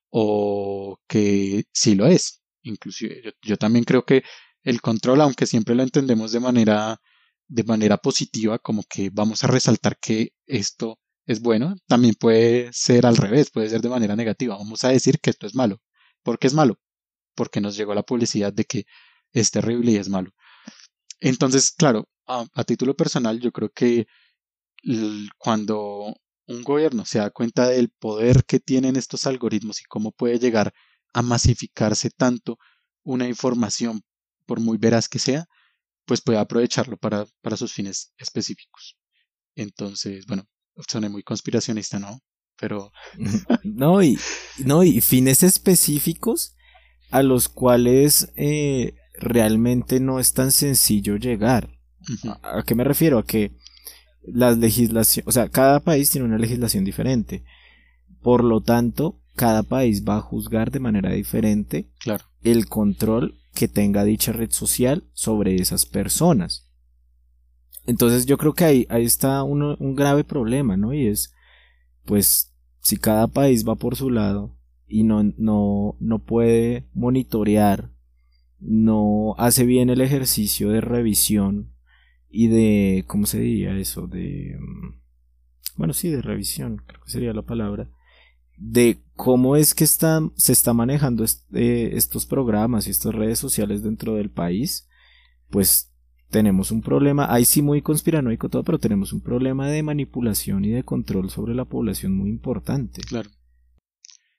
o 0.09 0.99
que 1.07 1.65
sí 1.73 1.95
lo 1.95 2.07
es. 2.07 2.41
Inclusive 2.63 3.33
yo, 3.41 3.57
también 3.57 3.85
creo 3.85 4.05
que 4.05 4.23
el 4.63 4.81
control, 4.81 5.21
aunque 5.21 5.47
siempre 5.47 5.75
lo 5.75 5.83
entendemos 5.83 6.31
de 6.31 6.39
manera, 6.39 6.99
de 7.51 7.65
manera 7.65 7.97
positiva, 7.97 8.59
como 8.59 8.83
que 8.83 9.09
vamos 9.11 9.43
a 9.43 9.47
resaltar 9.47 9.97
que 9.99 10.33
esto 10.47 10.99
es 11.25 11.41
bueno, 11.41 11.75
también 11.85 12.15
puede 12.15 12.69
ser 12.71 13.05
al 13.05 13.17
revés, 13.17 13.51
puede 13.51 13.69
ser 13.69 13.81
de 13.81 13.89
manera 13.89 14.15
negativa. 14.15 14.57
Vamos 14.57 14.85
a 14.85 14.89
decir 14.89 15.19
que 15.19 15.31
esto 15.31 15.47
es 15.47 15.53
malo. 15.53 15.81
¿Por 16.23 16.39
qué 16.39 16.47
es 16.47 16.53
malo? 16.53 16.79
Porque 17.35 17.59
nos 17.59 17.75
llegó 17.75 17.93
la 17.93 18.03
publicidad 18.03 18.53
de 18.53 18.63
que 18.63 18.85
es 19.33 19.51
terrible 19.51 19.91
y 19.91 19.97
es 19.97 20.07
malo. 20.07 20.31
Entonces, 21.19 21.71
claro, 21.71 22.07
a, 22.25 22.45
a 22.53 22.63
título 22.63 22.95
personal, 22.95 23.39
yo 23.41 23.51
creo 23.51 23.69
que 23.69 24.07
cuando 25.37 26.15
un 26.47 26.63
gobierno 26.63 27.05
se 27.05 27.19
da 27.19 27.31
cuenta 27.31 27.67
del 27.67 27.89
poder 27.89 28.45
que 28.45 28.61
tienen 28.61 28.95
estos 28.95 29.27
algoritmos 29.27 29.81
y 29.81 29.83
cómo 29.85 30.11
puede 30.13 30.39
llegar 30.39 30.73
a 31.13 31.21
masificarse 31.21 32.11
tanto 32.11 32.57
una 33.03 33.27
información, 33.27 34.01
por 34.45 34.61
muy 34.61 34.77
veraz 34.77 35.09
que 35.09 35.19
sea, 35.19 35.47
pues 36.05 36.21
puede 36.21 36.39
aprovecharlo 36.39 36.97
para, 36.97 37.25
para 37.41 37.57
sus 37.57 37.73
fines 37.73 38.13
específicos. 38.17 38.97
Entonces, 39.55 40.25
bueno, 40.25 40.45
suena 40.87 41.09
muy 41.09 41.23
conspiracionista, 41.23 41.99
¿no? 41.99 42.19
Pero. 42.57 42.91
no, 43.63 44.03
y, 44.03 44.17
no, 44.59 44.83
y 44.83 45.01
fines 45.01 45.43
específicos 45.43 46.55
a 47.09 47.23
los 47.23 47.49
cuales 47.49 48.31
eh, 48.35 48.95
realmente 49.13 49.99
no 49.99 50.19
es 50.19 50.33
tan 50.33 50.51
sencillo 50.51 51.17
llegar. 51.17 51.77
¿A 52.41 52.63
qué 52.63 52.73
me 52.73 52.83
refiero? 52.83 53.19
A 53.19 53.25
que 53.25 53.51
las 54.23 54.57
legislaciones, 54.57 55.27
o 55.27 55.31
sea, 55.31 55.49
cada 55.49 55.79
país 55.81 56.09
tiene 56.09 56.25
una 56.25 56.37
legislación 56.37 56.83
diferente. 56.83 57.43
Por 58.21 58.43
lo 58.43 58.61
tanto, 58.61 59.19
cada 59.35 59.63
país 59.63 60.03
va 60.07 60.17
a 60.17 60.21
juzgar 60.21 60.71
de 60.71 60.79
manera 60.79 61.11
diferente 61.11 61.89
claro. 61.99 62.25
el 62.43 62.67
control 62.67 63.40
que 63.53 63.67
tenga 63.67 64.03
dicha 64.03 64.31
red 64.31 64.51
social 64.51 65.03
sobre 65.13 65.55
esas 65.55 65.85
personas. 65.85 66.69
Entonces 67.85 68.25
yo 68.25 68.37
creo 68.37 68.53
que 68.53 68.65
ahí, 68.65 68.87
ahí 68.89 69.05
está 69.05 69.43
un 69.43 69.95
grave 69.95 70.23
problema, 70.23 70.77
¿no? 70.77 70.93
Y 70.93 71.07
es, 71.07 71.33
pues, 72.05 72.53
si 72.79 72.97
cada 72.97 73.27
país 73.27 73.67
va 73.67 73.75
por 73.75 73.95
su 73.95 74.09
lado 74.09 74.57
y 74.87 75.03
no, 75.03 75.23
no, 75.37 75.95
no 75.99 76.19
puede 76.19 76.87
monitorear, 76.93 77.91
no 78.59 79.35
hace 79.37 79.65
bien 79.65 79.89
el 79.89 80.01
ejercicio 80.01 80.69
de 80.69 80.81
revisión 80.81 81.73
y 82.29 82.47
de, 82.47 83.03
¿cómo 83.07 83.25
se 83.25 83.39
diría 83.39 83.77
eso? 83.77 84.07
De, 84.07 84.57
mm, 84.59 85.01
bueno, 85.77 85.93
sí, 85.93 86.09
de 86.09 86.21
revisión, 86.21 86.77
creo 86.85 87.01
que 87.03 87.11
sería 87.11 87.33
la 87.33 87.41
palabra, 87.41 87.89
de 88.63 89.03
cómo 89.15 89.55
es 89.55 89.73
que 89.73 89.83
están, 89.83 90.33
se 90.35 90.53
está 90.53 90.73
manejando 90.73 91.25
eh, 91.53 91.91
estos 91.93 92.27
programas 92.27 92.85
y 92.85 92.91
estas 92.91 93.15
redes 93.15 93.39
sociales 93.39 93.81
dentro 93.81 94.15
del 94.15 94.29
país, 94.29 94.87
pues 95.49 95.91
tenemos 96.29 96.69
un 96.71 96.81
problema, 96.81 97.33
ahí 97.33 97.43
sí 97.43 97.63
muy 97.63 97.81
conspiranoico 97.81 98.49
todo, 98.49 98.63
pero 98.63 98.77
tenemos 98.77 99.13
un 99.13 99.21
problema 99.21 99.67
de 99.67 99.81
manipulación 99.81 100.63
y 100.63 100.69
de 100.69 100.83
control 100.83 101.31
sobre 101.31 101.55
la 101.55 101.65
población 101.65 102.15
muy 102.15 102.29
importante. 102.29 103.01
Claro, 103.01 103.31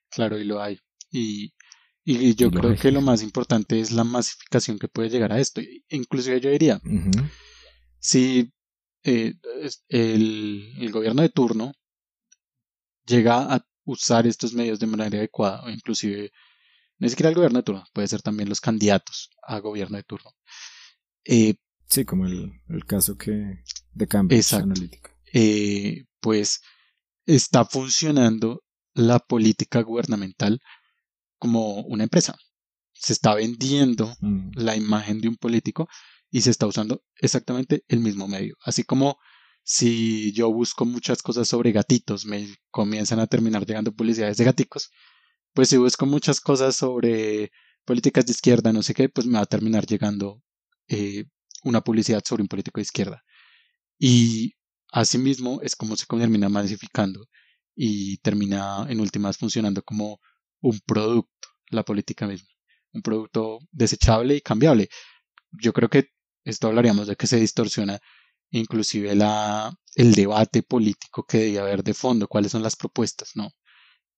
claro, 0.09 0.39
y 0.39 0.45
lo 0.45 0.63
hay. 0.63 0.79
Y, 1.11 1.53
y 2.05 2.35
yo 2.37 2.51
creo 2.51 2.77
que 2.77 2.93
lo 2.93 3.01
más 3.01 3.23
importante 3.23 3.81
es 3.81 3.91
la 3.91 4.05
masificación 4.05 4.79
que 4.79 4.89
puede 4.89 5.11
llegar 5.11 5.33
a 5.33 5.41
esto. 5.41 5.61
Inclusive 5.91 6.41
yo 6.41 6.51
diría, 6.51 6.81
si 7.99 8.53
eh, 9.03 9.35
el, 9.89 10.75
el 10.79 10.93
gobierno 10.93 11.23
de 11.23 11.29
turno 11.29 11.73
llega 13.05 13.53
a 13.53 13.67
usar 13.85 14.27
estos 14.27 14.55
medios 14.55 14.79
de 14.79 14.87
manera 14.87 15.19
adecuada, 15.19 15.63
o 15.63 15.71
inclusive 15.71 16.33
ni 16.99 17.09
siquiera 17.09 17.31
el 17.31 17.35
gobierno 17.35 17.59
de 17.59 17.65
turno, 17.65 17.85
puede 17.93 18.09
ser 18.09 18.23
también 18.23 18.49
los 18.49 18.61
candidatos 18.61 19.31
a 19.43 19.59
gobierno 19.59 19.97
de 19.97 20.05
turno. 20.05 20.31
Eh, 21.25 21.55
sí, 21.87 22.05
como 22.05 22.27
el, 22.27 22.53
caso 22.87 23.17
que 23.17 23.65
de 23.93 24.07
Cambridge 24.07 24.53
Analytica. 24.55 25.11
Eh, 25.33 26.05
pues 26.21 26.61
está 27.27 27.65
funcionando 27.65 28.63
la 28.95 29.19
política 29.19 29.83
gubernamental 29.83 30.61
como 31.39 31.81
una 31.83 32.05
empresa. 32.05 32.37
Se 32.93 33.13
está 33.13 33.35
vendiendo 33.35 34.15
mm. 34.21 34.51
la 34.55 34.77
imagen 34.77 35.21
de 35.21 35.29
un 35.29 35.37
político 35.37 35.89
y 36.31 36.43
se 36.43 36.51
está 36.51 36.67
usando 36.67 37.03
exactamente 37.17 37.85
el 37.89 38.01
mismo 38.01 38.29
medio. 38.29 38.57
Así 38.65 38.85
como 38.85 39.19
si 39.63 40.33
yo 40.33 40.53
busco 40.53 40.85
muchas 40.85 41.23
cosas 41.23 41.49
sobre 41.49 41.73
gatitos, 41.73 42.25
me 42.27 42.47
comienzan 42.71 43.21
a 43.21 43.27
terminar 43.27 43.65
llegando 43.67 43.93
publicidades 43.93 44.37
de 44.37 44.45
gaticos. 44.45 44.91
Pues 45.53 45.69
si 45.69 45.77
busco 45.77 46.07
muchas 46.07 46.41
cosas 46.41 46.77
sobre 46.77 47.53
políticas 47.85 48.27
de 48.27 48.33
izquierda, 48.33 48.73
no 48.73 48.83
sé 48.83 48.95
qué, 48.95 49.09
pues 49.09 49.27
me 49.27 49.35
va 49.35 49.41
a 49.43 49.47
terminar 49.47 49.87
llegando 49.87 50.43
eh, 50.89 51.27
una 51.65 51.83
publicidad 51.83 52.23
sobre 52.25 52.43
un 52.43 52.49
político 52.49 52.79
de 52.79 52.83
izquierda. 52.83 53.23
Y 53.99 54.55
asimismo 54.93 55.61
es 55.63 55.77
como 55.77 55.97
se 55.97 56.07
termina 56.07 56.49
masificando 56.49 57.29
y 57.75 58.19
termina 58.19 58.87
en 58.89 59.01
últimas 59.01 59.39
funcionando 59.39 59.83
como 59.83 60.21
un 60.61 60.81
producto, 60.81 61.49
la 61.71 61.85
política 61.85 62.27
misma, 62.27 62.49
un 62.93 63.03
producto 63.03 63.59
desechable 63.71 64.37
y 64.37 64.41
cambiable. 64.41 64.89
Yo 65.53 65.73
creo 65.73 65.89
que 65.89 66.09
esto 66.45 66.69
hablaríamos 66.69 67.07
de 67.07 67.17
que 67.17 67.27
se 67.27 67.39
distorsiona 67.39 68.01
inclusive 68.53 69.13
el 69.13 70.15
debate 70.15 70.63
político 70.63 71.25
que 71.25 71.39
debía 71.39 71.63
haber 71.63 71.83
de 71.83 71.95
fondo, 71.95 72.29
cuáles 72.29 72.53
son 72.53 72.63
las 72.63 72.77
propuestas, 72.77 73.33
no. 73.35 73.51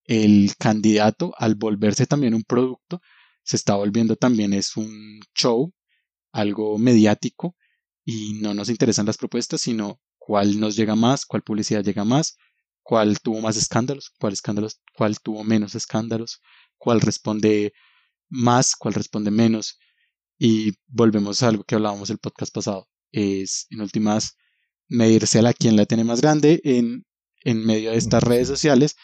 El 0.04 0.54
candidato, 0.58 1.32
al 1.38 1.54
volverse 1.54 2.06
también 2.06 2.34
un 2.34 2.42
producto, 2.42 3.00
se 3.42 3.56
está 3.56 3.76
volviendo 3.76 4.16
también 4.16 4.52
es 4.52 4.76
un 4.76 5.20
show, 5.34 5.72
algo 6.32 6.78
mediático, 6.78 7.56
y 8.04 8.34
no 8.34 8.54
nos 8.54 8.68
interesan 8.68 9.06
las 9.06 9.16
propuestas, 9.18 9.62
sino 9.62 10.00
cuál 10.18 10.60
nos 10.60 10.76
llega 10.76 10.96
más, 10.96 11.24
cuál 11.26 11.42
publicidad 11.42 11.84
llega 11.84 12.04
más, 12.04 12.36
cuál 12.82 13.20
tuvo 13.20 13.40
más 13.40 13.56
escándalos, 13.56 14.10
cuál 14.18 14.32
escándalos, 14.34 14.80
cuál 14.96 15.18
tuvo 15.20 15.44
menos 15.44 15.74
escándalos, 15.74 16.40
cuál 16.76 17.00
responde 17.00 17.72
más, 18.28 18.76
cuál 18.76 18.94
responde 18.94 19.30
menos. 19.30 19.78
Y 20.38 20.72
volvemos 20.86 21.42
a 21.42 21.48
algo 21.48 21.64
que 21.64 21.76
hablábamos 21.76 22.10
el 22.10 22.18
podcast 22.18 22.52
pasado 22.52 22.88
es, 23.14 23.66
en 23.70 23.80
últimas, 23.80 24.36
medirse 24.88 25.38
a 25.38 25.42
la 25.42 25.52
quien 25.52 25.76
la 25.76 25.86
tiene 25.86 26.04
más 26.04 26.20
grande 26.20 26.60
en, 26.64 27.06
en 27.42 27.64
medio 27.64 27.92
de 27.92 27.96
estas 27.96 28.22
redes 28.22 28.48
sociales, 28.48 28.96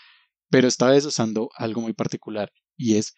pero 0.51 0.69
esta 0.69 0.91
vez 0.91 1.05
usando 1.05 1.49
algo 1.57 1.81
muy 1.81 1.93
particular 1.93 2.53
y 2.77 2.97
es 2.97 3.15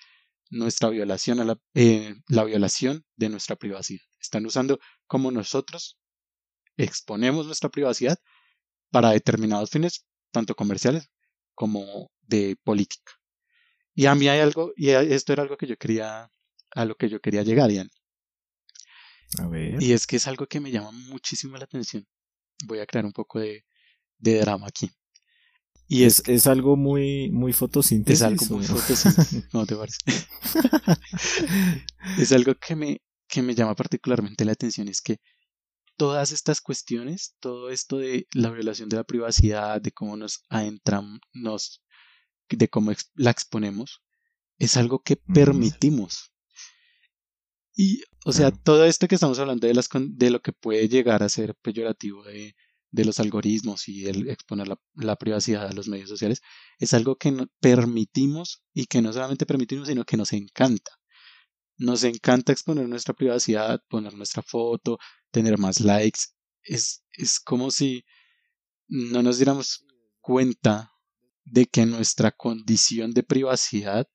nuestra 0.50 0.90
violación 0.90 1.40
a 1.40 1.44
la, 1.44 1.58
eh, 1.74 2.14
la 2.28 2.44
violación 2.44 3.04
de 3.16 3.30
nuestra 3.30 3.56
privacidad. 3.56 4.02
Están 4.20 4.44
usando 4.44 4.78
como 5.06 5.30
nosotros 5.30 5.98
exponemos 6.76 7.46
nuestra 7.46 7.70
privacidad 7.70 8.18
para 8.90 9.10
determinados 9.10 9.70
fines, 9.70 10.04
tanto 10.30 10.54
comerciales 10.54 11.08
como 11.54 12.10
de 12.20 12.56
política. 12.62 13.12
Y 13.94 14.06
a 14.06 14.14
mí 14.14 14.28
hay 14.28 14.40
algo, 14.40 14.72
y 14.76 14.90
esto 14.90 15.32
era 15.32 15.42
algo 15.42 15.56
que 15.56 15.66
yo 15.66 15.76
quería, 15.76 16.30
a 16.70 16.84
lo 16.84 16.94
que 16.96 17.08
yo 17.08 17.20
quería 17.20 17.42
llegar, 17.42 17.70
Ian. 17.70 17.88
Y 19.80 19.92
es 19.92 20.06
que 20.06 20.16
es 20.16 20.26
algo 20.26 20.46
que 20.46 20.60
me 20.60 20.70
llama 20.70 20.90
muchísimo 20.92 21.56
la 21.56 21.64
atención. 21.64 22.06
Voy 22.64 22.80
a 22.80 22.86
crear 22.86 23.04
un 23.04 23.12
poco 23.12 23.40
de, 23.40 23.64
de 24.18 24.38
drama 24.38 24.66
aquí. 24.66 24.90
Y 25.88 26.04
es, 26.04 26.22
es, 26.26 26.46
algo 26.46 26.76
muy, 26.76 27.30
muy 27.30 27.52
fotosíntesis. 27.52 28.20
Es 28.20 28.26
algo 28.26 28.56
muy 28.56 28.64
fotosíntesis. 28.64 29.44
no 29.52 29.66
te 29.66 29.76
parece. 29.76 29.98
es 32.18 32.32
algo 32.32 32.54
que 32.54 32.76
me, 32.76 33.02
que 33.28 33.42
me 33.42 33.54
llama 33.54 33.74
particularmente 33.74 34.44
la 34.44 34.52
atención. 34.52 34.88
Es 34.88 35.02
que 35.02 35.18
todas 35.96 36.32
estas 36.32 36.60
cuestiones, 36.60 37.36
todo 37.40 37.70
esto 37.70 37.98
de 37.98 38.26
la 38.32 38.50
violación 38.50 38.88
de 38.88 38.96
la 38.96 39.04
privacidad, 39.04 39.80
de 39.80 39.92
cómo 39.92 40.16
nos 40.16 40.44
adentramos, 40.48 41.20
de 42.48 42.68
cómo 42.68 42.92
la 43.14 43.30
exponemos, 43.30 44.02
es 44.58 44.76
algo 44.76 45.02
que 45.02 45.16
permitimos. 45.16 46.31
Y, 47.74 48.02
o 48.24 48.32
sea, 48.32 48.50
todo 48.50 48.84
esto 48.84 49.08
que 49.08 49.14
estamos 49.14 49.38
hablando 49.38 49.66
de, 49.66 49.74
las, 49.74 49.88
de 49.92 50.30
lo 50.30 50.40
que 50.42 50.52
puede 50.52 50.88
llegar 50.88 51.22
a 51.22 51.28
ser 51.28 51.54
peyorativo 51.56 52.22
de, 52.24 52.54
de 52.92 53.06
los 53.06 53.18
algoritmos 53.18 53.88
y 53.88 54.06
el 54.06 54.28
exponer 54.28 54.68
la, 54.94 55.16
privacidad 55.16 55.66
a 55.66 55.72
los 55.72 55.88
medios 55.88 56.10
sociales, 56.10 56.42
es 56.78 56.92
algo 56.92 57.16
que 57.16 57.32
no, 57.32 57.46
permitimos 57.58 58.62
y 58.74 58.86
que 58.86 59.00
no 59.00 59.12
solamente 59.12 59.46
permitimos, 59.46 59.88
sino 59.88 60.04
que 60.04 60.18
nos 60.18 60.32
encanta. 60.34 60.92
Nos 61.78 62.04
encanta 62.04 62.52
exponer 62.52 62.88
nuestra 62.88 63.14
privacidad, 63.14 63.82
poner 63.88 64.14
nuestra 64.14 64.42
foto, 64.42 64.98
tener 65.30 65.58
más 65.58 65.80
likes. 65.80 66.20
Es, 66.62 67.02
es 67.12 67.40
como 67.40 67.70
si 67.70 68.04
no 68.88 69.22
nos 69.22 69.38
diéramos 69.38 69.86
cuenta 70.20 70.92
de 71.44 71.66
que 71.66 71.86
nuestra 71.86 72.30
condición 72.30 73.12
de 73.14 73.22
privacidad 73.22 74.06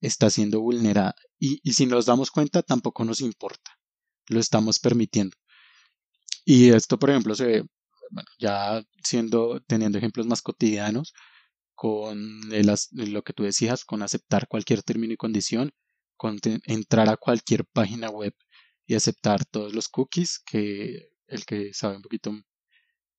está 0.00 0.28
siendo 0.28 0.60
vulnerada. 0.60 1.16
Y, 1.38 1.60
si 1.72 1.86
nos 1.86 2.06
damos 2.06 2.30
cuenta, 2.30 2.62
tampoco 2.62 3.04
nos 3.04 3.20
importa. 3.20 3.78
Lo 4.28 4.40
estamos 4.40 4.78
permitiendo. 4.78 5.36
Y 6.44 6.70
esto, 6.70 6.98
por 6.98 7.10
ejemplo, 7.10 7.34
se 7.34 7.64
bueno, 8.10 8.28
ya 8.38 8.82
siendo, 9.02 9.60
teniendo 9.66 9.98
ejemplos 9.98 10.26
más 10.26 10.42
cotidianos, 10.42 11.12
con 11.74 12.18
el, 12.52 12.72
lo 13.12 13.22
que 13.22 13.32
tú 13.32 13.44
decías, 13.44 13.84
con 13.84 14.02
aceptar 14.02 14.48
cualquier 14.48 14.82
término 14.82 15.12
y 15.12 15.16
condición, 15.16 15.72
con 16.16 16.38
entrar 16.64 17.08
a 17.10 17.16
cualquier 17.16 17.66
página 17.66 18.10
web 18.10 18.34
y 18.86 18.94
aceptar 18.94 19.44
todos 19.44 19.74
los 19.74 19.88
cookies, 19.88 20.40
que 20.40 21.10
el 21.28 21.44
que 21.44 21.74
sabe 21.74 21.96
un 21.96 22.02
poquito 22.02 22.32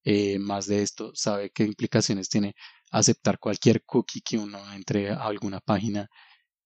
eh, 0.04 0.40
más 0.40 0.68
de 0.68 0.82
esto 0.82 1.12
sabe 1.16 1.52
qué 1.52 1.64
implicaciones 1.64 2.30
tiene 2.30 2.56
aceptar 2.92 3.40
cualquier 3.40 3.84
cookie 3.86 4.22
que 4.22 4.38
uno 4.38 4.60
entre 4.74 5.10
a 5.10 5.26
alguna 5.26 5.60
página 5.60 6.10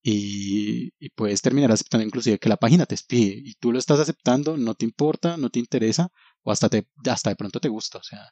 y, 0.03 1.09
puedes 1.15 1.41
terminar 1.41 1.71
aceptando 1.71 2.05
inclusive 2.05 2.39
que 2.39 2.49
la 2.49 2.57
página 2.57 2.85
te 2.85 2.95
espíe 2.95 3.39
y 3.43 3.53
tú 3.55 3.71
lo 3.71 3.79
estás 3.79 3.99
aceptando, 3.99 4.57
no 4.57 4.73
te 4.73 4.85
importa, 4.85 5.37
no 5.37 5.49
te 5.49 5.59
interesa 5.59 6.09
o 6.43 6.51
hasta, 6.51 6.69
te, 6.69 6.87
hasta 7.05 7.29
de 7.29 7.35
pronto 7.35 7.59
te 7.59 7.69
gusta. 7.69 7.99
O 7.99 8.03
sea, 8.03 8.31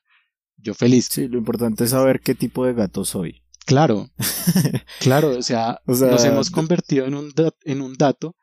yo 0.58 0.74
feliz. 0.74 1.10
Sí, 1.12 1.28
lo 1.28 1.38
importante 1.38 1.84
es 1.84 1.92
saber 1.92 2.22
qué 2.22 2.36
tipo 2.36 2.66
de 2.66 2.74
gato 2.74 3.06
soy. 3.06 3.44
Claro, 3.66 4.10
claro, 5.00 5.38
o 5.38 5.44
sea, 5.44 5.80
nos 5.86 6.24
hemos 6.24 6.50
convertido 6.50 7.06
en 7.06 7.14
un, 7.14 7.32
en 7.66 7.82
un 7.82 7.94
dato, 7.96 8.36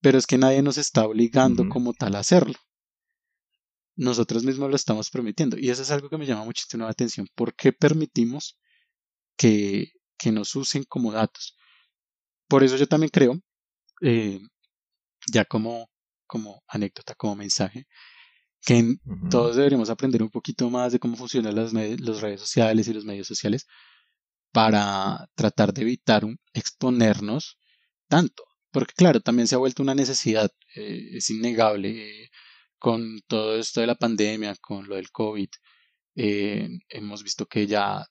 pero 0.00 0.18
es 0.18 0.26
que 0.26 0.38
nadie 0.38 0.62
nos 0.62 0.78
está 0.78 1.04
obligando 1.04 1.68
como 1.68 1.94
tal 1.94 2.14
a 2.14 2.20
hacerlo. 2.20 2.54
Nosotros 3.96 4.44
mismos 4.44 4.70
lo 4.70 4.76
estamos 4.76 5.10
permitiendo. 5.10 5.58
Y 5.58 5.70
eso 5.70 5.82
es 5.82 5.90
algo 5.90 6.08
que 6.08 6.16
me 6.16 6.26
llama 6.26 6.44
muchísimo 6.44 6.84
la 6.84 6.90
atención. 6.90 7.26
¿Por 7.34 7.54
qué 7.54 7.72
permitimos 7.72 8.56
que, 9.36 9.90
que 10.16 10.30
nos 10.30 10.54
usen 10.54 10.84
como 10.84 11.10
datos? 11.10 11.56
Por 12.52 12.62
eso 12.62 12.76
yo 12.76 12.86
también 12.86 13.08
creo, 13.08 13.40
eh, 14.02 14.38
ya 15.32 15.46
como, 15.46 15.88
como 16.26 16.62
anécdota, 16.68 17.14
como 17.14 17.34
mensaje, 17.34 17.86
que 18.60 18.96
todos 19.30 19.56
deberíamos 19.56 19.88
aprender 19.88 20.22
un 20.22 20.28
poquito 20.28 20.68
más 20.68 20.92
de 20.92 20.98
cómo 20.98 21.16
funcionan 21.16 21.54
las, 21.54 21.72
redes 21.72 22.40
sociales 22.40 22.86
y 22.86 22.92
los 22.92 23.06
medios 23.06 23.26
sociales 23.26 23.66
para 24.52 25.30
tratar 25.34 25.72
de 25.72 25.80
evitar 25.80 26.24
exponernos 26.52 27.56
tanto. 28.06 28.44
porque 28.70 28.92
claro, 28.94 29.20
también 29.20 29.48
se 29.48 29.54
ha 29.54 29.58
vuelto 29.58 29.82
una 29.82 29.94
necesidad, 29.94 30.50
eh, 30.76 31.08
es 31.16 31.30
innegable, 31.30 31.88
eh, 32.24 32.30
con 32.78 33.20
todo 33.28 33.56
esto 33.56 33.80
de 33.80 33.86
la 33.86 33.94
pandemia, 33.94 34.54
con 34.60 34.86
lo 34.88 34.96
del 34.96 35.10
COVID, 35.10 35.48
eh, 36.16 36.68
hemos 36.90 37.22
visto 37.22 37.46
que 37.46 37.66
ya 37.66 38.04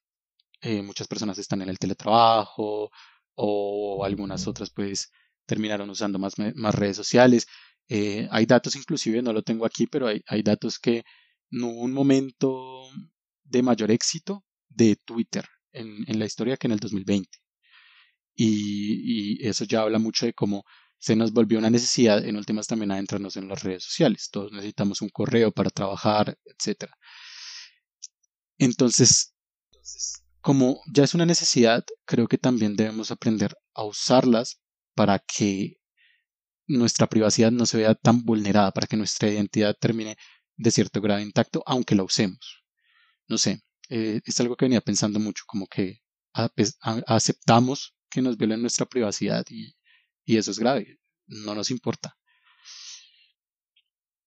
muchas 0.84 1.08
personas 1.08 1.38
están 1.38 1.62
en 1.62 1.70
el 1.70 1.78
teletrabajo 1.78 2.90
o 3.36 4.04
algunas 4.06 4.48
otras 4.48 4.70
pues 4.72 5.12
terminaron 5.46 5.90
usando 5.90 6.20
más, 6.20 6.34
más 6.56 6.76
redes 6.76 6.98
sociales. 6.98 7.48
hay 7.90 8.46
datos 8.46 8.76
inclusive, 8.76 9.22
no 9.22 9.34
lo 9.34 9.44
tengo 9.44 9.66
aquí, 9.66 9.88
pero 9.88 10.08
hay, 10.08 10.22
hay 10.28 10.44
datos 10.44 10.80
que 10.80 11.04
no 11.50 11.68
hubo 11.68 11.82
un 11.82 11.94
momento 11.94 12.90
de 13.44 13.64
mayor 13.64 13.92
éxito 13.92 14.46
de 14.70 14.96
Twitter 14.96 15.46
en, 15.74 16.06
en 16.08 16.20
la 16.20 16.26
historia 16.26 16.58
que 16.58 16.68
en 16.68 16.74
el 16.74 16.80
2020 16.80 17.42
y, 18.36 19.48
eso 19.48 19.66
ya 19.66 19.82
habla 19.82 20.00
mucho 20.00 20.26
de 20.26 20.34
cómo 20.34 20.66
se 20.98 21.16
nos 21.16 21.32
volvió 21.34 21.58
una 21.60 21.70
necesidad 21.70 22.24
en 22.26 22.38
últimas 22.38 22.68
también 22.68 22.92
adentrarnos 22.92 23.36
en 23.38 23.48
las 23.48 23.64
redes 23.64 23.84
sociales. 23.84 24.30
Todos 24.32 24.52
necesitamos 24.52 25.02
un 25.02 25.10
correo 25.10 25.52
para 25.52 25.70
trabajar, 25.72 26.38
etc. 26.46 26.92
Entonces, 28.58 29.34
como 30.42 30.82
ya 30.92 31.04
es 31.04 31.14
una 31.14 31.26
necesidad, 31.26 31.86
creo 32.06 32.28
que 32.28 32.38
también 32.38 32.76
debemos 32.76 33.12
aprender 33.12 33.56
a 33.74 33.84
usarlas 33.84 34.62
para 34.96 35.20
que 35.20 35.78
nuestra 36.68 37.08
privacidad 37.08 37.52
no 37.52 37.66
se 37.66 37.78
vea 37.78 37.96
tan 37.96 38.24
vulnerada, 38.24 38.72
para 38.72 38.88
que 38.88 38.98
nuestra 38.98 39.30
identidad 39.30 39.76
termine 39.80 40.18
de 40.58 40.72
cierto 40.72 41.02
grado 41.02 41.22
intacto, 41.22 41.64
aunque 41.66 41.96
la 41.96 42.04
usemos. 42.04 42.64
No 43.28 43.38
sé, 43.38 43.62
eh, 43.90 44.22
es 44.26 44.40
algo 44.40 44.56
que 44.56 44.66
venía 44.66 44.82
pensando 44.82 45.20
mucho, 45.20 45.44
como 45.48 45.68
que 45.68 46.02
aceptamos 47.08 47.96
que 48.10 48.22
nos 48.22 48.38
violen 48.38 48.62
nuestra 48.62 48.86
privacidad 48.86 49.46
y, 49.50 49.76
eso 50.26 50.52
es 50.52 50.60
grave, 50.60 51.00
no 51.28 51.56
nos 51.56 51.72
importa. 51.72 52.18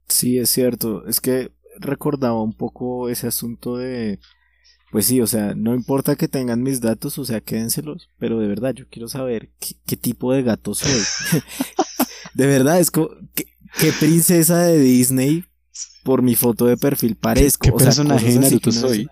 Sí, 0.07 0.39
es 0.39 0.51
cierto, 0.51 1.07
es 1.07 1.21
que 1.21 1.55
recordaba 1.79 2.43
un 2.43 2.55
poco 2.55 3.09
ese 3.09 3.27
asunto 3.27 3.79
de, 3.79 4.21
pues 4.95 5.07
sí, 5.07 5.21
o 5.21 5.27
sea, 5.27 5.55
no 5.57 5.75
importa 5.75 6.15
que 6.15 6.29
tengan 6.29 6.63
mis 6.63 6.81
datos, 6.81 7.19
o 7.19 7.25
sea, 7.25 7.41
quédenselos, 7.41 8.11
pero 8.17 8.39
de 8.39 8.47
verdad 8.47 8.75
yo 8.75 8.85
quiero 8.89 9.09
saber 9.09 9.51
qué, 9.59 9.97
tipo 9.97 10.33
de 10.33 10.45
gato 10.45 10.73
soy. 10.73 10.93
de 12.35 12.47
verdad, 12.47 12.79
es 12.79 12.93
como, 12.93 13.09
¿qué, 13.35 13.93
princesa 13.99 14.63
de 14.63 14.79
Disney 14.79 15.47
por 16.05 16.23
mi 16.23 16.37
foto 16.37 16.67
de 16.67 16.77
perfil 16.77 17.17
parezco? 17.17 17.65
¿Qué, 17.65 17.73
qué 17.73 17.77
personaje 17.77 18.39
de 18.39 18.71
soy? 18.71 19.09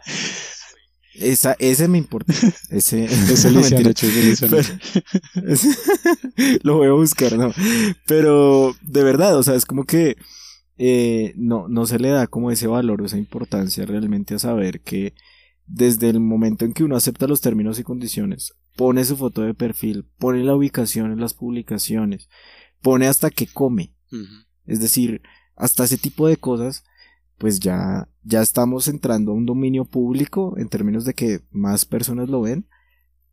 Esa, 1.15 1.57
ese 1.59 1.89
me 1.89 1.99
importa. 1.99 2.33
Ese, 2.71 3.09
lo 6.63 6.77
voy 6.77 6.87
a 6.87 6.93
buscar, 6.93 7.37
¿no? 7.37 7.53
Pero 8.07 8.77
de 8.83 9.03
verdad, 9.03 9.37
o 9.37 9.43
sea, 9.43 9.57
es 9.57 9.67
como 9.67 9.83
que 9.83 10.17
eh, 10.79 11.33
no, 11.35 11.67
no 11.67 11.87
se 11.87 11.99
le 11.99 12.11
da 12.11 12.29
como 12.29 12.53
ese 12.53 12.69
valor 12.69 13.03
o 13.03 13.07
esa 13.07 13.19
importancia 13.19 13.85
realmente 13.85 14.37
a 14.37 14.39
saber 14.39 14.81
que 14.81 15.15
desde 15.73 16.11
el 16.11 16.21
momento 16.21 16.65
en 16.65 16.75
que 16.75 16.85
uno 16.85 16.97
acepta 16.97 17.27
los 17.27 17.41
términos 17.41 17.79
y 17.79 17.83
condiciones, 17.83 18.55
pone 18.77 19.05
su 19.05 19.17
foto 19.17 19.43
de 19.43 19.55
perfil, 19.55 20.07
pone 20.19 20.45
la 20.45 20.55
ubicación 20.55 21.13
en 21.13 21.21
las 21.21 21.33
publicaciones, 21.33 22.29
pone 22.83 23.07
hasta 23.07 23.31
que 23.31 23.47
come. 23.47 23.95
Es 24.67 24.81
decir, 24.81 25.23
hasta 25.57 25.85
ese 25.85 25.97
tipo 25.97 26.29
de 26.29 26.37
cosas 26.37 26.85
pues 27.39 27.59
ya, 27.59 28.09
ya 28.23 28.41
estamos 28.41 28.87
entrando 28.87 29.33
a 29.33 29.35
un 29.35 29.47
dominio 29.47 29.85
público 29.85 30.55
en 30.59 30.69
términos 30.69 31.05
de 31.05 31.15
que 31.15 31.41
más 31.51 31.85
personas 31.85 32.29
lo 32.29 32.43
ven, 32.43 32.69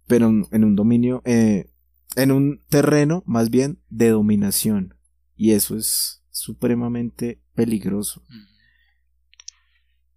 pero 0.07 0.29
en 0.29 0.63
un 0.63 0.75
dominio, 0.75 1.21
eh, 1.25 1.69
en 2.15 2.31
un 2.31 2.63
terreno 2.69 3.21
más 3.27 3.51
bien 3.51 3.83
de 3.89 4.09
dominación. 4.09 4.95
Y 5.35 5.51
eso 5.51 5.77
es 5.77 6.23
supremamente 6.31 7.39
peligroso. 7.53 8.23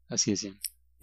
Así 0.08 0.32
es. 0.32 0.48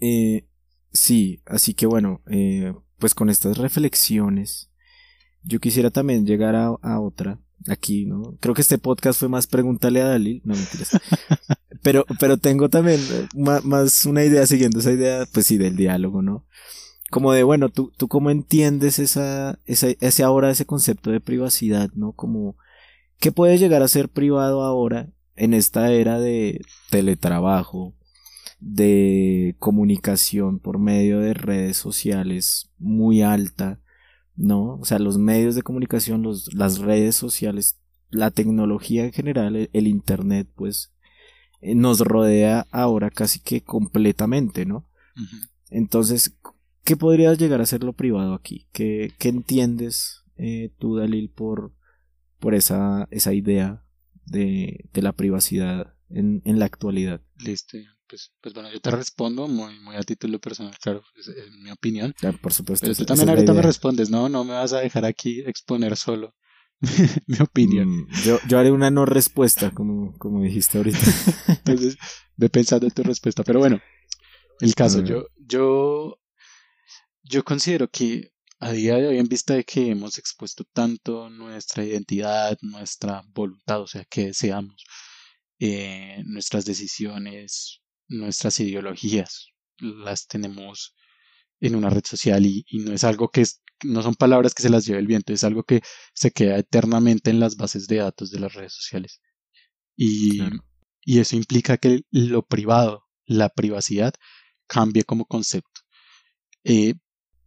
Eh, 0.00 0.48
sí, 0.92 1.42
así 1.46 1.74
que 1.74 1.86
bueno, 1.86 2.22
eh, 2.30 2.74
pues 2.98 3.14
con 3.14 3.30
estas 3.30 3.58
reflexiones, 3.58 4.70
yo 5.42 5.58
quisiera 5.60 5.90
también 5.90 6.26
llegar 6.26 6.54
a, 6.54 6.66
a 6.82 7.00
otra 7.00 7.38
aquí, 7.68 8.06
¿no? 8.06 8.36
Creo 8.40 8.54
que 8.54 8.62
este 8.62 8.78
podcast 8.78 9.18
fue 9.20 9.28
más 9.28 9.46
pregúntale 9.46 10.00
a 10.00 10.08
Dalil, 10.08 10.40
no 10.44 10.54
mentiras. 10.54 10.90
pero, 11.82 12.04
pero 12.18 12.38
tengo 12.38 12.68
también 12.68 13.00
eh, 13.00 13.28
más, 13.34 14.04
una 14.04 14.24
idea 14.24 14.46
siguiendo 14.46 14.78
esa 14.78 14.92
idea, 14.92 15.26
pues 15.32 15.46
sí, 15.46 15.58
del 15.58 15.76
diálogo, 15.76 16.22
¿no? 16.22 16.46
Como 17.10 17.32
de, 17.32 17.42
bueno, 17.42 17.68
tú, 17.70 17.92
tú 17.96 18.06
cómo 18.08 18.30
entiendes 18.30 18.98
esa, 18.98 19.58
esa, 19.64 19.88
ese 20.00 20.22
ahora, 20.22 20.50
ese 20.50 20.64
concepto 20.64 21.10
de 21.10 21.20
privacidad, 21.20 21.90
¿no? 21.94 22.12
Como, 22.12 22.56
¿qué 23.18 23.32
puede 23.32 23.58
llegar 23.58 23.82
a 23.82 23.88
ser 23.88 24.08
privado 24.08 24.62
ahora 24.62 25.10
en 25.34 25.54
esta 25.54 25.90
era 25.92 26.20
de 26.20 26.60
teletrabajo, 26.90 27.94
de 28.60 29.56
comunicación 29.58 30.58
por 30.58 30.78
medio 30.78 31.20
de 31.20 31.34
redes 31.34 31.78
sociales 31.78 32.70
muy 32.78 33.22
alta, 33.22 33.80
¿no? 34.36 34.76
O 34.76 34.84
sea, 34.84 34.98
los 34.98 35.18
medios 35.18 35.54
de 35.54 35.62
comunicación, 35.62 36.22
los, 36.22 36.52
las 36.54 36.78
redes 36.78 37.16
sociales, 37.16 37.78
la 38.10 38.30
tecnología 38.30 39.04
en 39.04 39.12
general, 39.12 39.68
el, 39.72 39.86
Internet, 39.86 40.48
pues 40.54 40.92
eh, 41.62 41.74
nos 41.74 42.00
rodea 42.00 42.66
ahora 42.70 43.10
casi 43.10 43.40
que 43.40 43.62
completamente, 43.62 44.66
¿no? 44.66 44.86
Entonces, 45.70 46.36
¿qué 46.84 46.96
podría 46.96 47.34
llegar 47.34 47.60
a 47.60 47.66
ser 47.66 47.82
lo 47.82 47.92
privado 47.94 48.34
aquí? 48.34 48.66
¿Qué, 48.72 49.12
qué 49.18 49.28
entiendes 49.28 50.24
eh, 50.36 50.70
tú, 50.78 50.96
Dalil, 50.96 51.30
por, 51.30 51.72
por 52.38 52.54
esa, 52.54 53.08
esa 53.10 53.32
idea 53.34 53.84
de, 54.24 54.88
de 54.92 55.02
la 55.02 55.12
privacidad 55.12 55.94
en, 56.08 56.42
en 56.44 56.58
la 56.58 56.66
actualidad? 56.66 57.20
Listo 57.38 57.78
pues, 58.10 58.32
pues 58.40 58.52
bueno, 58.52 58.70
yo 58.72 58.80
te 58.80 58.90
respondo 58.90 59.46
muy, 59.46 59.78
muy 59.78 59.94
a 59.94 60.02
título 60.02 60.40
personal, 60.40 60.76
claro, 60.82 61.04
es, 61.16 61.30
mi 61.62 61.70
opinión. 61.70 62.12
por 62.42 62.52
supuesto. 62.52 62.84
Pero 62.84 62.96
tú 62.96 63.04
también 63.04 63.28
ahorita 63.28 63.54
me 63.54 63.62
respondes, 63.62 64.10
no, 64.10 64.28
no 64.28 64.42
me 64.42 64.54
vas 64.54 64.72
a 64.72 64.80
dejar 64.80 65.04
aquí 65.04 65.40
exponer 65.46 65.96
solo 65.96 66.34
mi 67.28 67.38
opinión. 67.40 67.88
Mm, 67.88 68.08
yo, 68.24 68.38
yo 68.48 68.58
haré 68.58 68.72
una 68.72 68.90
no 68.90 69.06
respuesta, 69.06 69.70
como, 69.70 70.18
como 70.18 70.42
dijiste 70.42 70.78
ahorita. 70.78 70.98
Entonces, 71.46 71.96
ve 72.36 72.48
pensando 72.48 72.86
en 72.86 72.92
tu 72.92 73.04
respuesta. 73.04 73.44
Pero 73.44 73.60
bueno, 73.60 73.80
el 74.60 74.74
caso, 74.74 75.04
yo, 75.04 75.26
yo, 75.36 76.18
yo 77.22 77.44
considero 77.44 77.88
que 77.88 78.32
a 78.58 78.72
día 78.72 78.96
de 78.96 79.06
hoy, 79.06 79.18
en 79.18 79.28
vista 79.28 79.54
de 79.54 79.64
que 79.64 79.90
hemos 79.90 80.18
expuesto 80.18 80.64
tanto 80.64 81.30
nuestra 81.30 81.84
identidad, 81.84 82.58
nuestra 82.60 83.22
voluntad, 83.28 83.82
o 83.82 83.86
sea, 83.86 84.04
que 84.04 84.26
deseamos, 84.26 84.84
eh, 85.60 86.22
nuestras 86.26 86.64
decisiones, 86.64 87.80
nuestras 88.10 88.60
ideologías 88.60 89.48
las 89.78 90.26
tenemos 90.26 90.94
en 91.60 91.76
una 91.76 91.90
red 91.90 92.04
social 92.04 92.44
y, 92.44 92.64
no 92.72 92.92
es 92.92 93.04
algo 93.04 93.30
que 93.30 93.46
no 93.84 94.02
son 94.02 94.14
palabras 94.14 94.54
que 94.54 94.62
se 94.62 94.68
las 94.68 94.84
lleve 94.84 94.98
el 94.98 95.06
viento, 95.06 95.32
es 95.32 95.44
algo 95.44 95.62
que 95.62 95.80
se 96.12 96.30
queda 96.32 96.58
eternamente 96.58 97.30
en 97.30 97.40
las 97.40 97.56
bases 97.56 97.86
de 97.86 97.96
datos 97.96 98.30
de 98.30 98.40
las 98.40 98.52
redes 98.52 98.74
sociales. 98.74 99.20
Y, 99.96 100.40
y 101.02 101.20
eso 101.20 101.36
implica 101.36 101.78
que 101.78 102.02
lo 102.10 102.42
privado, 102.42 103.04
la 103.24 103.48
privacidad, 103.48 104.12
cambie 104.66 105.04
como 105.04 105.24
concepto. 105.24 105.80
Eh, 106.64 106.94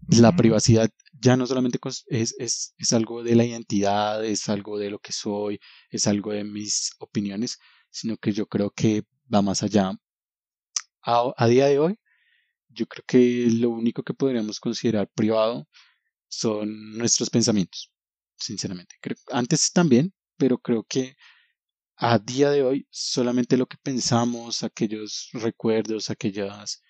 la 0.10 0.36
privacidad 0.36 0.90
ya 1.14 1.38
no 1.38 1.46
solamente 1.46 1.80
es, 2.08 2.36
es, 2.40 2.74
es, 2.78 2.94
algo 2.94 3.24
de 3.24 3.36
la 3.36 3.46
identidad, 3.46 4.26
es 4.26 4.50
algo 4.50 4.78
de 4.78 4.90
lo 4.90 5.00
que 5.00 5.14
soy, 5.14 5.60
es 5.90 6.08
algo 6.08 6.32
de 6.32 6.44
mis 6.44 6.92
opiniones, 7.00 7.60
sino 7.92 8.18
que 8.18 8.34
yo 8.34 8.48
creo 8.48 8.72
que 8.72 9.04
va 9.34 9.42
más 9.42 9.64
allá 9.64 9.94
a, 11.04 11.48
día 11.48 11.68
de 11.68 11.80
hoy, 11.80 12.00
yo 12.70 12.88
creo 12.88 13.04
que 13.06 13.48
lo 13.52 13.70
único 13.70 14.04
que 14.04 14.14
podríamos 14.14 14.60
considerar 14.60 15.10
privado 15.14 15.68
son 16.28 16.98
nuestros 16.98 17.30
pensamientos, 17.30 17.92
sinceramente. 18.38 18.96
antes 19.32 19.72
también, 19.72 20.14
pero 20.38 20.58
creo 20.58 20.84
que 20.84 21.16
a 21.98 22.20
día 22.20 22.50
de 22.50 22.64
hoy 22.64 22.88
solamente 22.90 23.58
lo 23.58 23.68
que 23.68 23.78
pensamos, 23.82 24.64
aquellos 24.64 25.30
recuerdos, 25.34 26.10
aquellas 26.10 26.82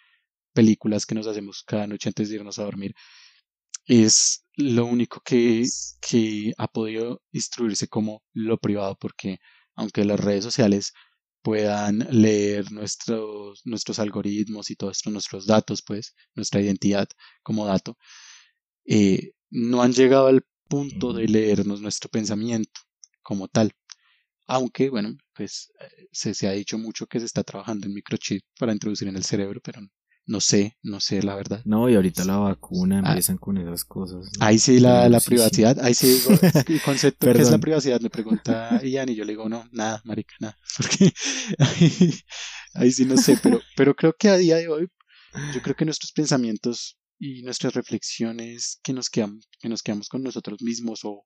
películas 0.54 1.06
que 1.06 1.16
nos 1.16 1.28
hacemos 1.28 1.64
cada 1.64 1.88
noche 1.88 2.10
antes 2.10 2.30
de 2.30 2.36
irnos 2.36 2.60
a 2.60 2.64
dormir, 2.64 2.96
es 3.86 4.46
lo 4.56 4.86
único 4.86 5.22
que, 5.22 5.66
que 6.02 6.54
ha 6.58 6.68
podido 6.68 7.22
instruirse 7.32 7.88
como 7.88 8.24
lo 8.34 8.58
privado, 8.58 8.96
porque 8.98 9.40
aunque 9.76 10.06
las 10.06 10.20
redes 10.20 10.44
sociales 10.44 10.94
puedan 11.44 12.00
leer 12.12 12.72
nuestros, 12.72 13.62
nuestros 13.66 14.00
algoritmos 14.00 14.72
y 14.72 14.76
todos 14.76 15.02
nuestros 15.08 15.46
datos, 15.48 15.84
pues, 15.84 16.16
nuestra 16.36 16.62
identidad 16.62 17.08
como 17.44 17.66
dato, 17.68 17.98
eh, 18.86 19.34
no 19.52 19.82
han 19.84 19.94
llegado 19.94 20.28
al 20.28 20.46
punto 20.70 21.14
de 21.14 21.28
leernos 21.28 21.82
nuestro 21.82 22.10
pensamiento 22.10 22.82
como 23.22 23.48
tal. 23.48 23.74
Aunque, 24.48 24.90
bueno, 24.90 25.16
pues 25.34 25.72
se, 26.12 26.34
se, 26.34 26.48
ha 26.48 26.52
dicho 26.54 26.78
mucho 26.78 27.08
que 27.08 27.20
se 27.20 27.26
está 27.26 27.44
trabajando 27.44 27.88
en 27.88 27.94
microchip 27.94 28.44
para 28.60 28.74
introducir 28.74 29.08
en 29.08 29.16
el 29.18 29.24
cerebro, 29.24 29.62
pero 29.64 29.82
No 30.26 30.40
sé, 30.40 30.78
no 30.84 31.02
sé 31.02 31.22
la 31.22 31.36
verdad. 31.36 31.62
No, 31.66 31.90
y 31.90 31.96
ahorita 31.96 32.24
la 32.24 32.38
vacuna 32.38 33.02
Ah. 33.04 33.10
empiezan 33.10 33.38
con 33.38 33.58
esas 33.58 33.84
cosas. 33.84 34.24
¿no? 34.40 34.46
Ahí 34.46 34.58
sí 34.58 34.80
la, 34.80 35.10
la 35.10 35.20
Sí, 35.20 35.26
sí. 35.26 35.30
privacidad, 35.32 35.80
ahí 35.82 35.94
sí 35.94 36.08
digo, 36.08 36.30
el 36.70 36.82
concepto 36.82 37.32
¿qué 37.34 37.42
es 37.42 37.52
la 37.52 37.58
privacidad? 37.58 38.00
Me 38.00 38.10
pregunta 38.10 38.82
Ian 38.84 39.10
y 39.10 39.16
yo 39.16 39.26
le 39.26 39.34
digo, 39.34 39.50
no, 39.50 39.68
nada, 39.74 40.02
marica, 40.06 40.34
nada. 40.40 40.58
Porque 40.78 41.12
ahí, 41.60 42.14
ahí 42.76 42.92
sí 42.92 43.06
no 43.06 43.18
sé, 43.18 43.38
pero, 43.44 43.60
pero 43.76 43.94
creo 43.96 44.14
que 44.18 44.30
a 44.30 44.38
día 44.38 44.56
de 44.56 44.70
hoy, 44.70 44.88
yo 45.54 45.62
creo 45.62 45.76
que 45.76 45.84
nuestros 45.86 46.12
pensamientos 46.14 46.98
y 47.20 47.42
nuestras 47.44 47.74
reflexiones 47.74 48.80
que 48.84 48.94
nos 48.94 49.10
quedamos, 49.10 49.50
que 49.60 49.68
nos 49.70 49.82
quedamos 49.82 50.08
con 50.08 50.24
nosotros 50.24 50.62
mismos 50.62 51.02
o, 51.04 51.26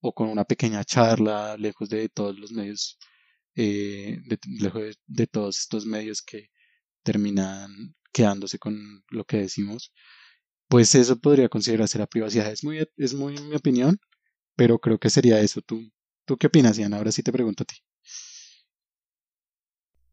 o 0.00 0.12
con 0.14 0.28
una 0.28 0.44
pequeña 0.44 0.84
charla, 0.84 1.56
lejos 1.56 1.88
de 1.88 2.08
todos 2.08 2.38
los 2.38 2.52
medios, 2.52 2.98
eh, 3.56 4.18
de- 4.24 4.38
lejos 4.60 4.82
de, 4.82 4.94
de 5.06 5.26
todos 5.26 5.58
estos 5.58 5.84
medios 5.84 6.22
que 6.22 6.50
terminan 7.02 7.94
quedándose 8.16 8.58
con 8.58 8.74
lo 9.10 9.24
que 9.24 9.36
decimos, 9.36 9.92
pues 10.68 10.94
eso 10.94 11.18
podría 11.20 11.50
considerarse 11.50 11.98
la 11.98 12.06
privacidad. 12.06 12.50
Es 12.50 12.64
muy, 12.64 12.78
es 12.96 13.12
muy 13.12 13.34
mi 13.34 13.54
opinión, 13.54 13.98
pero 14.56 14.78
creo 14.78 14.98
que 14.98 15.10
sería 15.10 15.38
eso. 15.40 15.60
¿Tú, 15.60 15.82
¿tú 16.24 16.38
qué 16.38 16.46
opinas, 16.46 16.78
Ian? 16.78 16.94
Ahora 16.94 17.12
sí 17.12 17.22
te 17.22 17.30
pregunto 17.30 17.64
a 17.64 17.66
ti. 17.66 17.76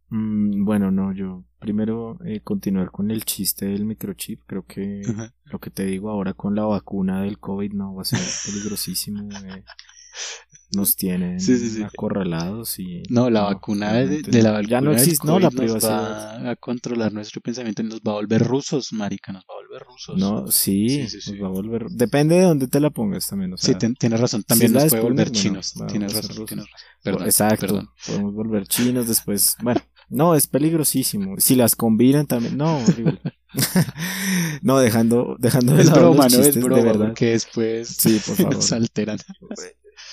Mm, 0.10 0.66
bueno, 0.66 0.92
no, 0.92 1.14
yo 1.14 1.46
primero 1.60 2.20
eh, 2.26 2.42
continuar 2.42 2.92
con 2.92 3.10
el 3.10 3.24
chiste 3.24 3.68
del 3.68 3.86
microchip. 3.86 4.42
Creo 4.46 4.66
que 4.66 5.02
Ajá. 5.10 5.34
lo 5.46 5.60
que 5.60 5.70
te 5.72 5.86
digo 5.86 6.10
ahora 6.10 6.34
con 6.34 6.56
la 6.56 6.66
vacuna 6.66 7.22
del 7.22 7.40
COVID 7.40 7.72
no 7.72 7.96
va 7.96 8.02
a 8.02 8.06
ser 8.06 8.20
peligrosísimo. 8.46 9.30
eh. 9.48 9.64
Nos 10.76 10.96
tienen 10.96 11.40
Sí, 11.40 11.58
sí, 11.58 11.70
sí. 11.70 11.84
acorralados 11.84 12.80
y 12.80 13.04
No, 13.10 13.30
la 13.30 13.42
vacuna 13.42 13.94
de, 13.94 14.22
la 14.42 14.50
no. 14.50 14.54
vacuna 14.54 14.70
ya 14.70 14.82
no 14.82 14.92
existe, 14.92 15.28
no, 15.28 15.40
la 15.40 15.52
privacidad. 15.52 16.44
va 16.46 16.52
a 16.52 16.56
controlar 16.56 17.14
nuestro 17.14 17.42
pensamiento 17.42 17.82
y 17.82 17.86
nos 17.86 18.00
va 18.00 18.12
a 18.12 18.16
volver 18.16 18.42
rusos, 18.44 18.92
marica, 18.94 19.32
nos 19.34 19.44
va 19.44 19.54
a 19.54 19.66
volver 19.68 19.84
rusos. 19.88 20.18
No, 20.18 20.48
sí, 20.48 20.90
Sí, 20.90 21.08
sí, 21.10 21.22
sí. 21.22 21.32
nos 21.34 21.44
va 21.44 21.48
a 21.48 21.52
volver. 21.52 21.86
Depende 21.90 22.36
de 22.36 22.42
dónde 22.44 22.68
te 22.68 22.80
la 22.80 22.90
pongas 22.90 23.28
también. 23.28 23.54
O 23.54 23.58
sea, 23.58 23.74
sí, 23.74 23.80
ten- 23.80 23.96
tienes 23.96 24.20
razón, 24.20 24.44
también 24.44 24.70
si 24.70 24.74
nos 24.74 24.84
de 24.84 24.90
puede 24.90 25.04
volver 25.04 25.28
bueno, 25.30 25.42
chinos. 25.42 25.74
va- 25.82 25.88
tienes 25.88 26.14
razón, 26.14 26.30
rusos. 26.30 26.46
tienes 26.48 26.66
razón. 26.72 26.88
Perdón, 27.04 27.24
Exacto. 27.26 27.60
perdón. 27.62 27.90
Podemos 28.08 28.34
volver 28.34 28.68
chinos 28.68 29.08
después. 29.08 29.56
Bueno, 29.62 29.82
no, 30.10 30.36
es 30.36 30.48
peligrosísimo. 30.48 31.36
Si 31.38 31.56
las 31.56 31.76
combinan 31.76 32.26
también. 32.26 32.58
No, 32.58 32.78
horrible. 32.78 33.20
no, 34.64 34.80
dejando, 34.80 35.36
dejando 35.40 35.76
de 35.76 35.82
Es 35.82 35.88
lado 35.88 36.00
broma, 36.00 36.24
los 36.24 36.34
no 36.34 36.40
es 36.40 36.46
chistes, 36.48 36.64
broma, 36.64 36.82
de 36.82 36.88
verdad. 36.88 37.06
porque 37.08 37.26
después 37.28 37.88
Sí, 37.90 38.20
por 38.26 38.36
favor. 38.38 38.56
nos 38.56 38.72
alteran. 38.72 39.18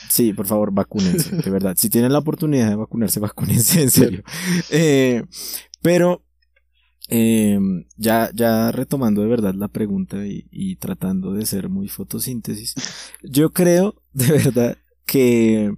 Sí, 0.09 0.33
por 0.33 0.47
favor, 0.47 0.73
vacúnense, 0.73 1.37
de 1.37 1.51
verdad. 1.51 1.75
Si 1.77 1.89
tienen 1.89 2.13
la 2.13 2.19
oportunidad 2.19 2.69
de 2.69 2.77
vacunarse, 2.77 3.21
vacúnense, 3.21 3.83
en 3.83 3.91
serio. 3.91 4.23
Eh, 4.71 5.25
pero, 5.83 6.25
eh, 7.09 7.59
ya, 7.97 8.31
ya 8.35 8.73
retomando 8.73 9.23
de 9.23 9.29
verdad 9.29 9.55
la 9.55 9.69
pregunta 9.69 10.27
y, 10.27 10.47
y 10.51 10.77
tratando 10.77 11.33
de 11.33 11.47
ser 11.47 11.69
muy 11.69 11.89
fotosíntesis, 11.89 12.75
yo 13.23 13.53
creo 13.53 14.03
de 14.13 14.33
verdad 14.33 14.79
que 15.07 15.73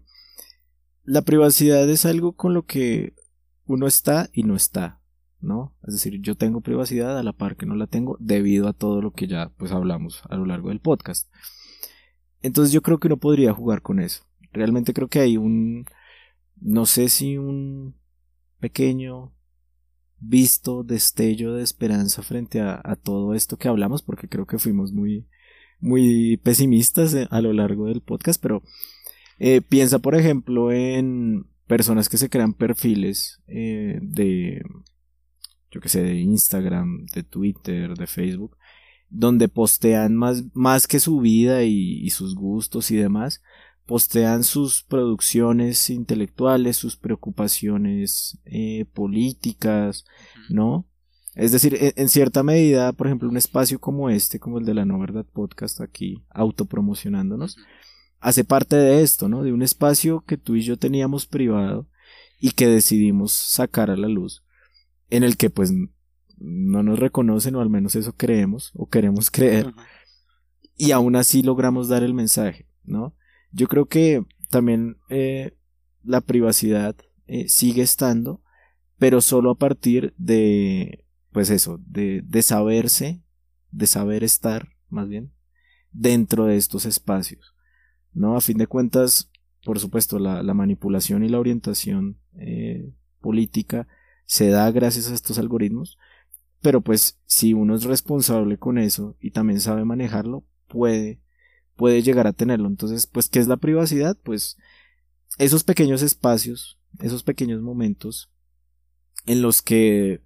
la 1.05 1.23
privacidad 1.23 1.89
es 1.89 2.07
algo 2.07 2.33
con 2.33 2.55
lo 2.55 2.65
que 2.65 3.15
uno 3.67 3.87
está 3.87 4.29
y 4.33 4.45
no 4.45 4.55
está, 4.55 5.01
¿no? 5.41 5.75
Es 5.87 5.95
decir, 5.95 6.21
yo 6.21 6.37
tengo 6.37 6.61
privacidad 6.61 7.19
a 7.19 7.23
la 7.23 7.33
par 7.33 7.57
que 7.57 7.67
no 7.67 7.75
la 7.75 7.87
tengo 7.87 8.17
debido 8.21 8.69
a 8.69 8.73
todo 8.73 9.01
lo 9.01 9.13
que 9.13 9.27
ya 9.27 9.51
pues 9.57 9.73
hablamos 9.73 10.23
a 10.29 10.37
lo 10.37 10.47
largo 10.47 10.69
del 10.69 10.81
podcast. 10.81 11.29
Entonces 12.43 12.73
yo 12.73 12.83
creo 12.83 12.99
que 12.99 13.09
uno 13.09 13.17
podría 13.17 13.53
jugar 13.53 13.83
con 13.83 14.01
eso. 14.01 14.25
Realmente 14.53 14.93
creo 14.93 15.09
que 15.09 15.21
hay 15.21 15.37
un, 15.37 15.87
no 16.61 16.87
sé 16.87 17.09
si 17.09 17.39
un 17.39 17.95
pequeño 18.61 19.33
visto 20.23 20.85
destello 20.85 21.55
de 21.55 21.63
esperanza 21.63 22.23
frente 22.23 22.61
a, 22.61 22.97
todo 23.03 23.35
esto 23.35 23.57
que 23.57 23.69
hablamos, 23.69 24.03
porque 24.03 24.29
creo 24.29 24.47
que 24.47 24.59
fuimos 24.59 24.93
muy, 24.93 25.27
muy 25.81 26.37
pesimistas 26.39 27.13
eh, 27.15 27.27
a 27.31 27.41
lo 27.41 27.53
largo 27.53 27.87
del 27.87 28.03
podcast, 28.03 28.41
pero 28.41 28.63
eh, 29.39 29.61
piensa, 29.61 29.99
por 29.99 30.15
ejemplo, 30.15 30.71
en 30.71 31.47
personas 31.67 32.09
que 32.09 32.19
se 32.19 32.29
crean 32.29 32.55
perfiles 32.55 33.43
eh, 33.49 33.99
de, 34.01 34.63
yo 35.71 35.81
que 35.81 35.89
sé, 35.89 36.03
de 36.03 36.21
Instagram, 36.21 37.07
de 37.07 37.25
Twitter, 37.25 37.95
de 37.95 38.07
Facebook, 38.07 38.57
donde 39.13 39.49
postean 39.49 40.17
más, 40.17 40.45
más 40.55 40.87
que 40.87 40.99
su 40.99 41.21
vida 41.21 41.65
y, 41.65 42.01
y 42.03 42.11
sus 42.11 42.35
gustos 42.35 42.91
y 42.91 42.97
demás, 42.97 43.43
postean 43.87 44.43
sus 44.43 44.83
producciones 44.83 45.91
intelectuales, 45.91 46.79
sus 46.79 46.97
preocupaciones 46.97 48.39
eh, 48.45 48.87
políticas, 48.95 50.05
¿no? 50.49 50.87
Es 51.35 51.53
decir, 51.53 51.77
en, 51.79 51.93
en, 51.97 52.09
cierta 52.09 52.43
medida, 52.43 52.93
por 52.93 53.07
ejemplo, 53.07 53.29
un 53.29 53.37
espacio 53.37 53.79
como 53.79 54.09
este, 54.09 54.39
como 54.39 54.59
el 54.59 54.65
de 54.65 54.75
la 54.75 54.85
No 54.85 54.99
Verdad 54.99 55.27
Podcast, 55.31 55.81
aquí 55.81 56.25
autopromocionándonos, 56.31 57.57
hace 58.21 58.45
parte 58.45 58.77
de 58.77 59.03
esto, 59.03 59.29
¿no? 59.29 59.43
De 59.43 59.53
un 59.53 59.63
espacio 59.63 60.25
que 60.27 60.39
tú 60.39 60.57
y 60.57 60.63
yo 60.63 60.79
teníamos 60.79 61.27
privado 61.27 61.87
y 62.39 62.53
que 62.53 62.67
decidimos 62.67 63.33
sacar 63.33 63.91
a 63.91 63.97
la 63.97 64.09
luz, 64.09 64.43
en 65.11 65.23
el 65.23 65.37
que 65.37 65.51
pues 65.51 65.73
no 66.43 66.83
nos 66.83 66.99
reconocen, 66.99 67.55
o 67.55 67.61
al 67.61 67.71
menos 67.71 67.95
eso 67.95 68.15
creemos, 68.17 68.73
o 68.75 68.89
queremos 68.89 69.31
creer, 69.31 69.67
uh 69.67 69.71
-huh. 69.71 69.85
y 70.77 70.91
aún 70.91 71.17
así 71.17 71.43
logramos 71.43 71.89
dar 71.89 72.03
el 72.03 72.15
mensaje, 72.15 72.67
¿no? 72.85 73.15
Yo 73.53 73.69
creo 73.69 73.87
que 73.87 74.25
también 74.51 74.97
eh, 75.09 75.57
la 76.03 76.21
privacidad 76.21 76.97
eh, 77.27 77.49
sigue 77.49 77.83
estando, 77.83 78.43
pero 78.99 79.21
solo 79.21 79.51
a 79.51 79.59
partir 79.59 80.15
de, 80.17 81.05
pues 81.33 81.51
eso, 81.51 81.79
de, 81.87 82.23
de 82.23 82.43
saberse, 82.43 83.23
de 83.71 83.87
saber 83.87 84.25
estar, 84.25 84.69
más 84.89 85.09
bien, 85.09 85.33
dentro 85.93 86.47
de 86.47 86.57
estos 86.57 86.87
espacios, 86.87 87.55
¿no? 88.13 88.37
A 88.37 88.41
fin 88.41 88.59
de 88.59 88.67
cuentas, 88.67 89.31
por 89.65 89.79
supuesto, 89.79 90.19
la, 90.19 90.43
la 90.43 90.55
manipulación 90.55 91.25
y 91.25 91.29
la 91.29 91.39
orientación 91.39 92.19
eh, 92.39 92.91
política 93.21 93.87
se 94.25 94.49
da 94.49 94.71
gracias 94.71 95.11
a 95.11 95.15
estos 95.15 95.39
algoritmos, 95.39 95.99
pero 96.63 96.81
pues 96.81 97.19
si 97.27 97.53
uno 97.53 97.75
es 97.75 97.85
responsable 97.85 98.57
con 98.59 98.79
eso 98.79 99.17
y 99.21 99.33
también 99.33 99.61
sabe 99.61 99.85
manejarlo, 99.85 100.45
puede 100.69 101.23
puede 101.77 102.03
llegar 102.03 102.27
a 102.27 102.33
tenerlo. 102.33 102.69
Entonces, 102.69 103.07
pues, 103.07 103.29
¿qué 103.29 103.39
es 103.39 103.49
la 103.49 103.57
privacidad? 103.57 104.17
Pues 104.23 104.57
esos 105.39 105.65
pequeños 105.65 106.03
espacios, 106.03 106.79
esos 107.01 107.23
pequeños 107.23 107.61
momentos 107.61 108.31
en 109.27 109.43
los 109.43 109.63
que 109.63 110.23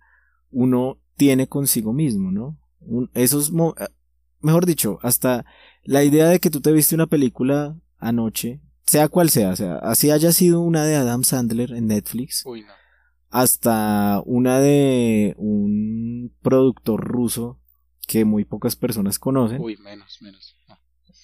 uno 0.51 0.99
tiene 1.17 1.49
consigo 1.49 1.93
mismo, 1.93 2.31
¿no? 2.31 2.59
Un, 2.81 3.11
esos, 3.15 3.53
mejor 4.41 4.67
dicho, 4.67 4.99
hasta 5.03 5.45
la 5.83 6.05
idea 6.05 6.29
de 6.29 6.41
que 6.41 6.51
tú 6.51 6.61
te 6.61 6.73
viste 6.73 6.95
una 6.95 7.07
película 7.07 7.77
anoche, 7.99 8.61
sea 8.85 9.09
cual 9.09 9.31
sea, 9.31 9.51
o 9.51 9.57
sea, 9.57 9.77
así 9.77 10.11
haya 10.11 10.33
sido 10.33 10.61
una 10.61 10.85
de 10.85 10.97
Adam 10.97 11.25
Sandler 11.25 11.73
en 11.73 11.87
Netflix, 11.87 12.45
Uy, 12.45 12.63
no. 12.63 12.73
Hasta 13.37 14.23
una 14.25 14.61
de 14.61 15.35
un 15.37 16.35
productor 16.41 17.05
ruso 17.05 17.61
que 18.07 18.25
muy 18.25 18.47
pocas 18.47 18.77
personas 18.77 19.19
conocen. 19.19 19.61
Uy, 19.61 19.77
menos, 19.77 20.19
menos. 20.23 20.57
No 20.69 20.79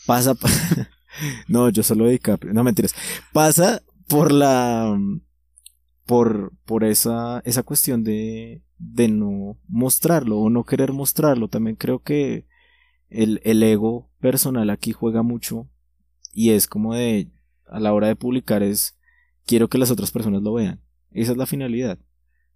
pasa 0.06 0.34
no 1.48 1.70
yo 1.70 1.82
solo 1.82 2.04
de 2.04 2.12
DiCaprio 2.12 2.52
no 2.52 2.64
mentiras 2.64 2.94
pasa 3.32 3.82
por 4.08 4.30
la 4.32 4.98
por 6.04 6.52
por 6.64 6.84
esa 6.84 7.40
esa 7.44 7.62
cuestión 7.62 8.04
de 8.04 8.62
de 8.78 9.08
no 9.08 9.56
mostrarlo 9.68 10.38
o 10.38 10.50
no 10.50 10.64
querer 10.64 10.92
mostrarlo 10.92 11.48
también 11.48 11.76
creo 11.76 12.00
que 12.00 12.46
el, 13.08 13.40
el 13.44 13.62
ego 13.62 14.10
personal 14.20 14.68
aquí 14.70 14.92
juega 14.92 15.22
mucho 15.22 15.68
y 16.32 16.50
es 16.50 16.66
como 16.66 16.94
de 16.94 17.30
a 17.66 17.80
la 17.80 17.94
hora 17.94 18.08
de 18.08 18.16
publicar 18.16 18.62
es 18.62 18.98
quiero 19.46 19.68
que 19.68 19.78
las 19.78 19.90
otras 19.90 20.10
personas 20.10 20.42
lo 20.42 20.52
vean 20.52 20.82
esa 21.14 21.32
es 21.32 21.38
la 21.38 21.46
finalidad 21.46 21.98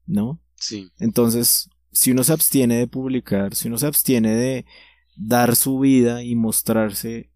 no 0.06 0.40
sí 0.54 0.90
entonces 0.98 1.68
si 1.92 2.10
uno 2.10 2.24
se 2.24 2.32
abstiene 2.32 2.76
de 2.76 2.86
publicar 2.86 3.54
si 3.54 3.68
uno 3.68 3.78
se 3.78 3.86
abstiene 3.86 4.34
de 4.34 4.66
dar 5.16 5.56
su 5.56 5.78
vida 5.78 6.22
y 6.22 6.34
mostrarse 6.34 7.30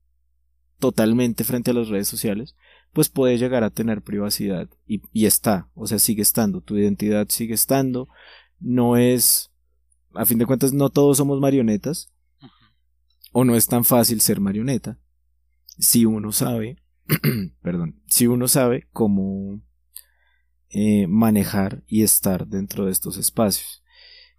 totalmente 0.81 1.45
frente 1.45 1.71
a 1.71 1.75
las 1.75 1.89
redes 1.89 2.09
sociales, 2.09 2.57
pues 2.93 3.09
puede 3.09 3.39
llegar 3.39 3.63
a 3.63 3.71
tener 3.71 4.03
privacidad 4.03 4.69
y, 4.87 5.03
y, 5.13 5.27
está, 5.27 5.69
o 5.75 5.87
sea, 5.87 6.01
sigue 6.01 6.23
estando, 6.23 6.61
tu 6.61 6.77
identidad 6.77 7.29
sigue 7.29 7.55
estando, 7.55 8.09
no 8.59 8.97
es, 8.97 9.53
a 10.15 10.27
fin 10.27 10.39
de 10.39 10.47
cuentas, 10.47 10.73
no 10.73 10.91
todos 10.91 11.19
somos 11.19 11.39
marionetas, 11.39 12.13
uh 12.41 12.47
-huh. 12.47 12.51
o 13.33 13.45
no 13.45 13.55
es 13.55 13.67
tan 13.67 13.85
fácil 13.85 14.21
ser 14.21 14.41
marioneta, 14.41 14.99
si 15.79 16.05
uno 16.05 16.33
sabe, 16.33 16.83
perdón, 17.63 18.03
si 18.07 18.27
uno 18.27 18.49
sabe 18.49 18.89
cómo 18.93 19.61
eh, 20.71 21.07
manejar 21.09 21.83
y 21.87 22.03
estar 22.03 22.47
dentro 22.47 22.87
de 22.87 22.93
estos 22.93 23.17
espacios. 23.17 23.83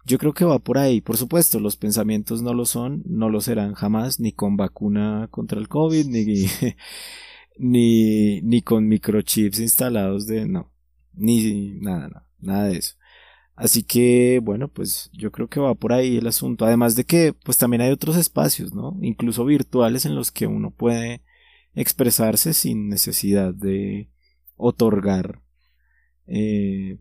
Yo 0.04 0.18
creo 0.18 0.32
que 0.32 0.44
va 0.44 0.58
por 0.58 0.78
ahí. 0.78 1.00
Por 1.00 1.16
supuesto, 1.16 1.60
los 1.60 1.76
pensamientos 1.76 2.42
no 2.42 2.54
lo 2.54 2.64
son, 2.64 3.02
no 3.06 3.28
lo 3.28 3.40
serán 3.40 3.74
jamás, 3.74 4.18
ni 4.18 4.32
con 4.32 4.56
vacuna 4.56 5.28
contra 5.30 5.60
el 5.60 5.68
COVID, 5.68 6.06
ni, 6.06 6.24
ni, 7.58 8.40
ni 8.42 8.62
con 8.62 8.88
microchips 8.88 9.60
instalados 9.60 10.26
de. 10.26 10.46
No, 10.46 10.72
ni 11.14 11.72
nada, 11.80 12.08
no, 12.08 12.22
nada 12.40 12.64
de 12.68 12.78
eso. 12.78 12.96
Así 13.54 13.82
que, 13.82 14.40
bueno, 14.42 14.68
pues 14.68 15.10
yo 15.12 15.30
creo 15.30 15.48
que 15.48 15.60
va 15.60 15.74
por 15.74 15.92
ahí 15.92 16.16
el 16.16 16.26
asunto. 16.26 16.64
Además 16.64 16.96
de 16.96 17.04
que, 17.04 17.32
pues 17.34 17.58
también 17.58 17.82
hay 17.82 17.90
otros 17.90 18.16
espacios, 18.16 18.74
¿no? 18.74 18.98
Incluso 19.02 19.44
virtuales 19.44 20.06
en 20.06 20.14
los 20.14 20.32
que 20.32 20.46
uno 20.46 20.70
puede 20.70 21.22
expresarse 21.74 22.54
sin 22.54 22.88
necesidad 22.88 23.54
de 23.54 24.10
otorgar 24.56 25.42
eh, 26.26 26.98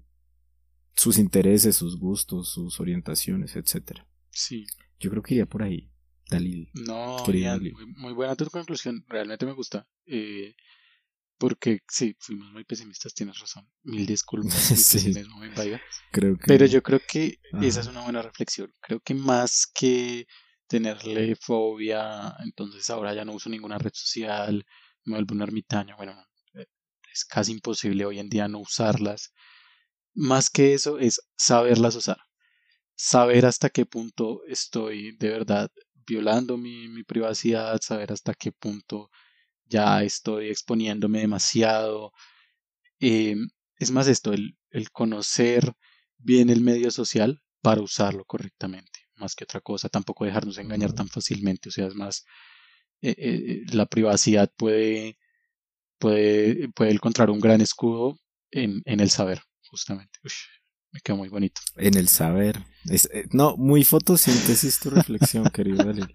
sus 0.96 1.18
intereses, 1.18 1.76
sus 1.76 1.98
gustos, 1.98 2.50
sus 2.50 2.80
orientaciones, 2.80 3.56
etcétera. 3.56 4.08
Sí. 4.30 4.66
Yo 5.00 5.10
creo 5.10 5.24
que 5.24 5.36
iría 5.36 5.46
por 5.46 5.64
ahí, 5.64 5.92
Dalil. 6.30 6.70
No, 6.74 7.24
Muy, 7.98 8.14
buena 8.14 8.36
tu 8.36 8.46
conclusión, 8.46 9.04
realmente 9.08 9.46
me 9.46 9.54
gusta. 9.54 9.88
Eh, 10.06 10.56
porque 11.38 11.80
sí, 11.88 12.16
fuimos 12.20 12.52
muy 12.52 12.64
pesimistas, 12.66 13.16
tienes 13.16 13.40
razón. 13.40 13.68
Mil 13.82 14.06
disculpas. 14.06 14.54
sí. 14.54 15.12
creo 16.12 16.38
que... 16.38 16.46
Pero 16.46 16.66
yo 16.68 16.84
creo 16.84 17.00
que 17.08 17.40
esa 17.62 17.82
es 17.82 17.88
una 17.88 18.04
buena 18.04 18.22
reflexión. 18.22 18.72
Creo 18.80 19.00
que 19.00 19.16
más 19.16 19.66
que 19.74 20.28
tenerle 20.68 21.36
fobia, 21.36 22.36
entonces 22.46 22.90
ahora 22.92 23.14
ya 23.14 23.26
no 23.26 23.34
uso 23.34 23.50
ninguna 23.50 23.78
red 23.78 23.92
social, 23.92 24.64
me 25.04 25.16
vuelvo 25.16 25.34
un 25.34 25.42
ermitaño. 25.42 25.98
Bueno, 25.98 26.12
eh, 26.12 26.26
es 27.14 27.26
casi 27.26 27.52
imposible 27.54 28.06
hoy 28.06 28.20
en 28.20 28.30
día 28.30 28.48
no 28.48 28.60
usarlas. 28.60 29.34
Más 30.14 30.50
que 30.50 30.74
eso 30.74 31.00
es 31.00 31.22
saberlas 31.38 31.96
usar. 31.96 32.18
Saber 32.96 33.46
hasta 33.46 33.70
qué 33.70 33.86
punto 33.86 34.42
estoy 34.48 35.16
de 35.18 35.30
verdad 35.30 35.72
violando 36.06 36.58
mi, 36.58 36.88
mi 36.88 37.04
privacidad, 37.04 37.80
saber 37.82 38.12
hasta 38.12 38.34
qué 38.34 38.52
punto 38.52 39.10
ya 39.66 40.04
estoy 40.04 40.50
exponiéndome 40.50 41.20
demasiado. 41.22 42.12
Eh, 43.00 43.36
es 43.78 43.92
más 43.92 44.08
esto, 44.08 44.34
el, 44.34 44.58
el, 44.70 44.92
conocer 44.92 45.74
bien 46.18 46.50
el 46.50 46.62
medio 46.62 46.92
social 46.92 47.42
para 47.62 47.82
usarlo 47.82 48.26
correctamente, 48.26 49.00
más 49.16 49.36
que 49.36 49.44
otra 49.46 49.62
cosa, 49.62 49.90
tampoco 49.90 50.26
dejarnos 50.26 50.58
engañar 50.58 50.94
tan 50.94 51.08
fácilmente, 51.08 51.70
o 51.70 51.72
sea, 51.72 51.88
es 51.88 51.96
más, 51.96 52.26
eh, 53.02 53.16
eh, 53.18 53.62
la 53.74 53.86
privacidad 53.88 54.52
puede, 54.56 55.18
puede, 56.02 56.68
puede 56.70 56.92
encontrar 56.92 57.30
un 57.30 57.40
gran 57.40 57.62
escudo 57.62 58.20
en, 58.50 58.82
en 58.86 59.00
el 59.00 59.10
saber, 59.10 59.42
justamente. 59.70 60.20
Me 60.92 61.00
quedó 61.00 61.16
muy 61.16 61.30
bonito. 61.30 61.62
En 61.78 61.96
el 61.96 62.10
saber. 62.10 62.66
Eh, 62.90 63.26
no, 63.32 63.56
muy 63.56 63.86
fotosíntesis 63.86 64.80
tu 64.80 64.90
reflexión, 64.90 65.46
querido 65.54 65.78
Dalil. 65.78 66.14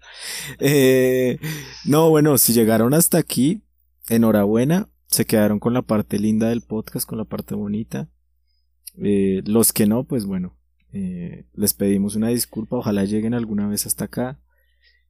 Eh, 0.59 1.39
no, 1.85 2.11
bueno, 2.11 2.37
si 2.37 2.53
llegaron 2.53 2.93
hasta 2.93 3.17
aquí, 3.17 3.63
enhorabuena. 4.07 4.89
Se 5.07 5.25
quedaron 5.25 5.59
con 5.59 5.73
la 5.73 5.81
parte 5.81 6.19
linda 6.19 6.49
del 6.49 6.61
podcast, 6.61 7.07
con 7.07 7.17
la 7.17 7.23
parte 7.23 7.55
bonita. 7.55 8.09
Eh, 9.01 9.41
los 9.45 9.73
que 9.73 9.87
no, 9.87 10.03
pues 10.03 10.25
bueno, 10.25 10.57
les 10.91 11.73
pedimos 11.73 12.15
una 12.15 12.27
disculpa. 12.27 12.75
Ojalá 12.75 13.05
lleguen 13.05 13.33
alguna 13.33 13.67
vez 13.67 13.85
hasta 13.85 14.05
acá 14.05 14.39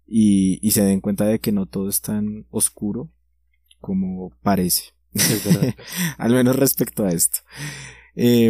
y, 0.05 0.59
y 0.65 0.71
se 0.71 0.83
den 0.83 1.01
cuenta 1.01 1.25
de 1.25 1.39
que 1.39 1.51
no 1.51 1.65
todo 1.65 1.89
es 1.89 2.01
tan 2.01 2.45
oscuro 2.51 3.11
como 3.79 4.31
parece. 4.41 4.93
Al 6.17 6.33
menos 6.33 6.55
respecto 6.55 7.05
a 7.05 7.09
esto. 7.09 7.39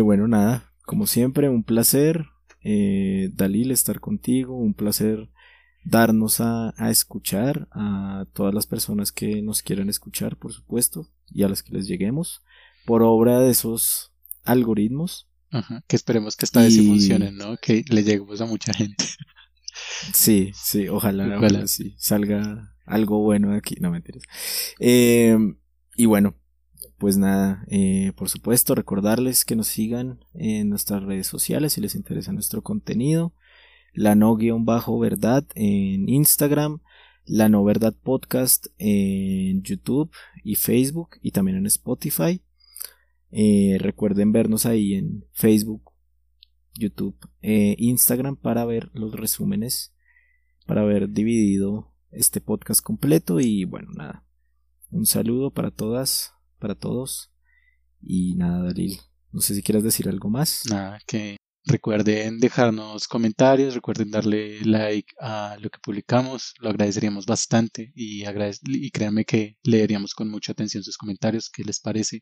bueno, 0.04 0.28
nada, 0.28 0.72
como 0.88 1.06
siempre, 1.06 1.50
un 1.50 1.64
placer, 1.64 2.28
eh, 2.64 3.30
Dalil, 3.34 3.72
estar 3.72 4.00
contigo, 4.00 4.58
un 4.58 4.74
placer 4.74 5.30
darnos 5.84 6.40
a, 6.40 6.74
escuchar 6.90 7.68
a 7.72 8.26
todas 8.34 8.54
las 8.54 8.68
personas 8.68 9.12
que 9.12 9.42
nos 9.42 9.62
quieran 9.62 9.90
escuchar, 9.90 10.38
por 10.38 10.54
supuesto, 10.54 11.10
y 11.30 11.44
a 11.44 11.50
las 11.50 11.62
que 11.62 11.74
les 11.74 11.88
lleguemos, 11.88 12.42
por 12.86 13.04
obra 13.04 13.40
de 13.40 13.52
esos 13.52 14.14
algoritmos. 14.44 15.28
que 15.88 15.96
esperemos 15.96 16.36
que 16.36 16.46
esta 16.46 16.62
vez 16.62 16.74
sí 16.74 16.88
funcionen, 16.88 17.38
¿no? 17.38 17.58
Que 17.58 17.84
le 17.90 18.04
lleguemos 18.04 18.40
a 18.42 18.46
mucha 18.46 18.74
gente. 18.74 19.06
Sí, 20.14 20.52
sí, 20.56 20.88
ojalá, 20.88 21.38
ojalá. 21.38 21.68
sí, 21.68 21.96
salga 21.98 22.74
algo 22.86 23.20
bueno 23.20 23.52
de 23.52 23.58
aquí, 23.58 23.76
no 23.80 23.92
mentiras. 23.92 24.24
Eh, 24.80 25.38
y 25.96 26.06
bueno, 26.06 26.36
pues 26.98 27.18
nada, 27.18 27.64
eh, 27.70 28.12
por 28.16 28.30
supuesto, 28.30 28.74
recordarles 28.74 29.46
que 29.46 29.56
nos 29.56 29.68
sigan 29.68 30.20
en 30.34 30.70
nuestras 30.70 31.04
redes 31.04 31.28
sociales 31.28 31.74
si 31.74 31.82
les 31.82 31.96
interesa 31.96 32.32
nuestro 32.32 32.64
contenido. 32.64 33.34
La 33.94 34.16
no-verdad 34.16 35.46
en 35.56 36.10
Instagram, 36.10 36.82
la 37.26 37.50
no 37.50 37.64
verdad 37.64 37.94
podcast 38.02 38.68
en 38.78 39.62
YouTube 39.64 40.12
y 40.44 40.56
Facebook 40.56 41.18
y 41.22 41.32
también 41.32 41.58
en 41.58 41.66
Spotify. 41.66 42.42
Eh, 43.32 43.78
recuerden 43.80 44.32
vernos 44.32 44.66
ahí 44.66 44.94
en 44.94 45.26
Facebook, 45.34 45.87
YouTube, 46.78 47.18
e 47.42 47.76
Instagram 47.78 48.36
para 48.36 48.66
ver 48.66 48.90
los 48.94 49.14
resúmenes, 49.14 49.94
para 50.66 50.82
haber 50.82 51.10
dividido 51.10 51.94
este 52.12 52.42
podcast 52.42 52.82
completo 52.82 53.40
y 53.40 53.66
bueno, 53.66 53.90
nada. 53.96 54.26
Un 54.90 55.06
saludo 55.06 55.52
para 55.52 55.72
todas 55.72 56.38
para 56.60 56.76
todos. 56.76 57.32
Y 58.02 58.36
nada, 58.36 58.64
Dalil, 58.64 59.00
no 59.32 59.42
sé 59.42 59.56
si 59.56 59.62
quieras 59.62 59.84
decir 59.84 60.08
algo 60.08 60.30
más. 60.30 60.64
Nada, 60.70 61.00
que 61.06 61.38
recuerden 61.66 62.40
dejarnos 62.40 63.08
comentarios, 63.08 63.76
recuerden 63.76 64.12
darle 64.12 64.62
like 64.62 65.14
a 65.20 65.58
lo 65.60 65.70
que 65.70 65.80
publicamos, 65.80 66.54
lo 66.60 66.70
agradeceríamos 66.70 67.26
bastante 67.26 67.92
y, 67.94 68.24
y 68.26 68.92
créanme 68.92 69.26
que 69.26 69.58
leeríamos 69.64 70.14
con 70.14 70.30
mucha 70.30 70.54
atención 70.54 70.84
sus 70.84 70.98
comentarios, 70.98 71.50
qué 71.50 71.64
les 71.64 71.82
parece, 71.82 72.22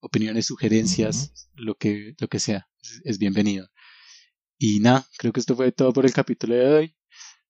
opiniones, 0.00 0.46
sugerencias, 0.46 1.50
lo, 1.54 1.74
que, 1.74 2.14
lo 2.18 2.28
que 2.28 2.38
sea, 2.38 2.68
es, 3.04 3.18
bienvenido. 3.18 3.68
Y 4.58 4.80
nada, 4.80 5.06
creo 5.16 5.32
que 5.32 5.40
esto 5.40 5.54
fue 5.54 5.70
todo 5.70 5.92
por 5.92 6.04
el 6.04 6.12
capítulo 6.12 6.54
de 6.54 6.66
hoy. 6.66 6.96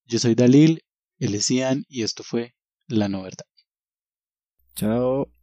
Yo 0.05 0.19
soy 0.19 0.35
Dalil, 0.35 0.85
él 1.19 1.35
es 1.35 1.49
Ian 1.51 1.85
y 1.89 2.03
esto 2.03 2.23
fue 2.23 2.55
La 2.87 3.09
No 3.09 3.23
Verdad. 3.23 3.47
Chao. 4.75 5.38